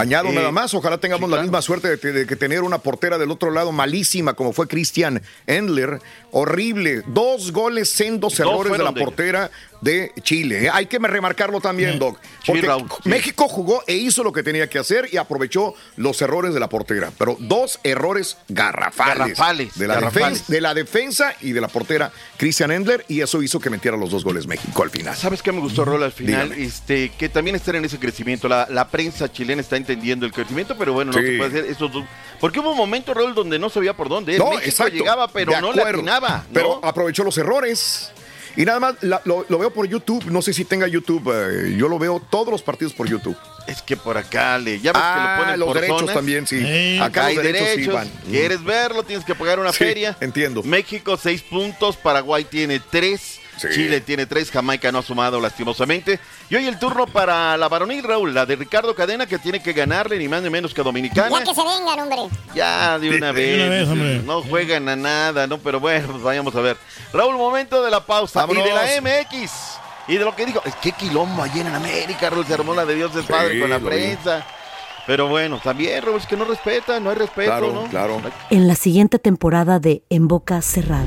Añado 0.00 0.28
Eh, 0.28 0.32
nada 0.34 0.50
más, 0.52 0.72
ojalá 0.74 0.98
tengamos 0.98 1.28
la 1.30 1.42
misma 1.42 1.60
suerte 1.62 1.96
de, 1.96 2.12
de 2.12 2.26
que 2.26 2.36
tener 2.36 2.62
una 2.62 2.78
portera 2.78 3.18
del 3.18 3.30
otro 3.30 3.50
lado 3.50 3.72
malísima 3.72 4.34
como 4.34 4.52
fue 4.52 4.68
Christian 4.68 5.22
Endler. 5.46 6.00
Horrible. 6.30 7.02
Dos 7.06 7.52
goles, 7.52 7.90
sendos 7.90 8.36
Dos 8.36 8.40
errores 8.40 8.72
de 8.72 8.78
la 8.84 8.92
de- 8.92 9.00
portera 9.02 9.50
de 9.80 10.12
Chile. 10.22 10.64
¿eh? 10.66 10.70
Hay 10.72 10.86
que 10.86 10.98
remarcarlo 10.98 11.60
también, 11.60 11.98
Doc. 12.00 12.18
Sí, 12.42 12.52
Porque 12.52 12.62
Raúl. 12.62 12.86
México 13.04 13.48
jugó 13.48 13.82
e 13.86 13.94
hizo 13.94 14.24
lo 14.24 14.32
que 14.32 14.42
tenía 14.42 14.68
que 14.68 14.78
hacer 14.78 15.08
y 15.12 15.16
aprovechó 15.18 15.74
los 15.96 16.20
errores 16.20 16.52
de 16.52 16.60
la 16.60 16.68
portera. 16.68 17.12
Pero 17.16 17.36
dos 17.38 17.78
errores 17.84 18.36
garrafales. 18.48 19.18
Garrafales, 19.18 19.78
De 19.78 19.86
la, 19.86 19.94
garrafales. 19.94 20.30
defensa, 20.40 20.52
de 20.52 20.60
la 20.60 20.74
defensa 20.74 21.34
y 21.40 21.52
de 21.52 21.60
la 21.60 21.68
portera 21.68 22.12
Christian 22.36 22.72
Endler. 22.72 23.04
Y 23.08 23.20
eso 23.20 23.40
hizo 23.42 23.60
que 23.60 23.70
metiera 23.70 23.96
los 23.96 24.10
dos 24.10 24.24
goles 24.24 24.46
México 24.46 24.82
al 24.82 24.90
final. 24.90 25.16
¿Sabes 25.16 25.42
qué 25.42 25.52
me 25.52 25.60
gustó, 25.60 25.84
Rol, 25.84 26.02
al 26.02 26.12
final? 26.12 26.48
Dígame. 26.50 26.64
Este, 26.66 27.10
que 27.10 27.28
también 27.28 27.54
están 27.56 27.76
en 27.76 27.84
ese 27.84 27.98
crecimiento. 27.98 28.48
La, 28.48 28.66
la 28.68 28.88
prensa 28.88 29.32
chilena 29.32 29.60
está 29.62 29.76
entendiendo 29.88 30.26
el 30.26 30.32
crecimiento, 30.32 30.76
pero 30.76 30.92
bueno, 30.92 31.12
no 31.12 31.18
Sí. 31.18 31.26
se 31.26 31.36
puede 31.38 31.48
hacer 31.58 31.64
esos 31.70 31.90
dos. 31.92 32.04
Porque 32.40 32.60
hubo 32.60 32.70
un 32.72 32.76
momento, 32.76 33.14
Rol, 33.14 33.34
donde 33.34 33.58
no 33.58 33.68
sabía 33.70 33.94
por 33.94 34.08
dónde. 34.08 34.38
No, 34.38 34.46
México 34.50 34.64
exacto. 34.66 34.92
llegaba, 34.94 35.28
pero 35.28 35.52
no 35.60 35.72
le 35.72 35.80
acuerdo. 35.80 35.98
atinaba. 36.00 36.28
¿no? 36.48 36.52
Pero 36.52 36.80
aprovechó 36.84 37.24
los 37.24 37.36
errores. 37.38 38.12
Y 38.56 38.64
nada 38.64 38.80
más, 38.80 38.94
la- 39.02 39.20
lo, 39.24 39.46
lo 39.48 39.58
veo 39.58 39.72
por 39.72 39.86
YouTube. 39.86 40.24
No 40.26 40.42
sé 40.42 40.52
si 40.52 40.64
tenga 40.64 40.86
YouTube. 40.88 41.30
eh, 41.32 41.74
yo 41.78 41.88
lo 41.88 41.98
veo 41.98 42.20
todos 42.30 42.48
los 42.48 42.60
partidos 42.62 42.92
por 42.92 43.06
YouTube. 43.08 43.36
Es 43.68 43.82
que 43.82 43.96
por 43.96 44.16
acá 44.18 44.58
le. 44.58 44.80
Ya 44.80 44.92
ves 44.92 45.02
Ah, 45.04 45.14
que 45.14 45.20
lo 45.38 45.44
ponen 45.44 45.60
los 45.60 45.66
por 45.68 45.74
derechos 45.76 46.00
zonas. 46.00 46.14
también, 46.14 46.46
sí. 46.46 46.60
Eh, 46.64 46.98
Acá 47.00 47.26
hay 47.26 47.34
los 47.36 47.44
derechos 47.44 47.68
sí 47.76 47.86
van. 47.86 48.08
¿Quieres 48.28 48.64
verlo? 48.64 49.02
Tienes 49.04 49.24
que 49.24 49.34
pagar 49.34 49.60
una 49.60 49.72
Sí, 49.72 49.78
feria. 49.84 50.16
entiendo. 50.20 50.62
México, 50.64 51.16
seis 51.16 51.42
puntos. 51.42 51.96
Paraguay 51.96 52.44
tiene 52.44 52.80
tres. 52.80 53.38
Sí. 53.58 53.68
Chile 53.74 54.00
tiene 54.00 54.26
tres. 54.26 54.50
Jamaica 54.50 54.90
no 54.92 54.98
ha 54.98 55.02
sumado 55.02 55.40
lastimosamente. 55.40 56.18
Y 56.50 56.56
hoy 56.56 56.66
el 56.66 56.78
turno 56.78 57.06
para 57.06 57.56
la 57.56 57.68
varonil, 57.68 58.02
Raúl. 58.04 58.32
La 58.34 58.46
de 58.46 58.56
Ricardo 58.56 58.94
Cadena, 58.94 59.26
que 59.26 59.38
tiene 59.38 59.62
que 59.62 59.72
ganarle 59.72 60.18
ni 60.18 60.28
más 60.28 60.42
ni 60.42 60.50
menos 60.50 60.72
que 60.72 60.80
a 60.80 60.84
Dominicana. 60.84 61.28
Ya 61.38 61.44
que 61.44 61.54
se 61.54 61.62
vengan, 61.62 62.00
hombre. 62.00 62.36
Ya, 62.54 62.98
de 62.98 63.10
una 63.16 63.32
De- 63.32 63.42
de 63.42 63.56
vez. 63.56 63.60
una 63.66 63.68
vez, 63.70 63.88
hombre. 63.88 64.22
No 64.24 64.42
juegan 64.42 64.88
a 64.88 64.96
nada, 64.96 65.46
¿no? 65.46 65.58
Pero 65.58 65.80
bueno, 65.80 66.08
pues 66.10 66.22
vayamos 66.22 66.54
a 66.54 66.60
ver. 66.60 66.76
Raúl, 67.12 67.36
momento 67.36 67.82
de 67.82 67.90
la 67.90 68.04
pausa. 68.04 68.40
Vámonos. 68.40 68.64
Y 68.64 68.68
de 68.68 68.74
la 68.74 69.00
MX. 69.00 69.50
Y 70.08 70.16
de 70.16 70.24
lo 70.24 70.34
que 70.34 70.46
dijo. 70.46 70.62
Es 70.64 70.74
que 70.76 70.92
quilombo 70.92 71.42
ayer 71.42 71.66
en 71.66 71.74
América, 71.74 72.30
Raúl. 72.30 72.46
Se 72.46 72.54
armó 72.54 72.74
la 72.74 72.84
de 72.86 72.94
Dios 72.94 73.14
es 73.14 73.22
Sí, 73.26 73.32
padre 73.32 73.60
con 73.60 73.70
la 73.70 73.78
prensa. 73.78 74.46
Pero 75.06 75.26
bueno, 75.28 75.58
también, 75.64 76.02
Raúl, 76.02 76.18
es 76.20 76.26
que 76.26 76.36
no 76.36 76.44
respeta, 76.44 77.00
no 77.00 77.08
hay 77.10 77.16
respeto, 77.16 77.50
Claro, 77.50 77.72
¿no? 77.72 77.84
claro. 77.88 78.20
En 78.50 78.68
la 78.68 78.74
siguiente 78.76 79.18
temporada 79.18 79.78
de 79.78 80.02
En 80.10 80.28
Boca 80.28 80.60
Cerrada. 80.60 81.06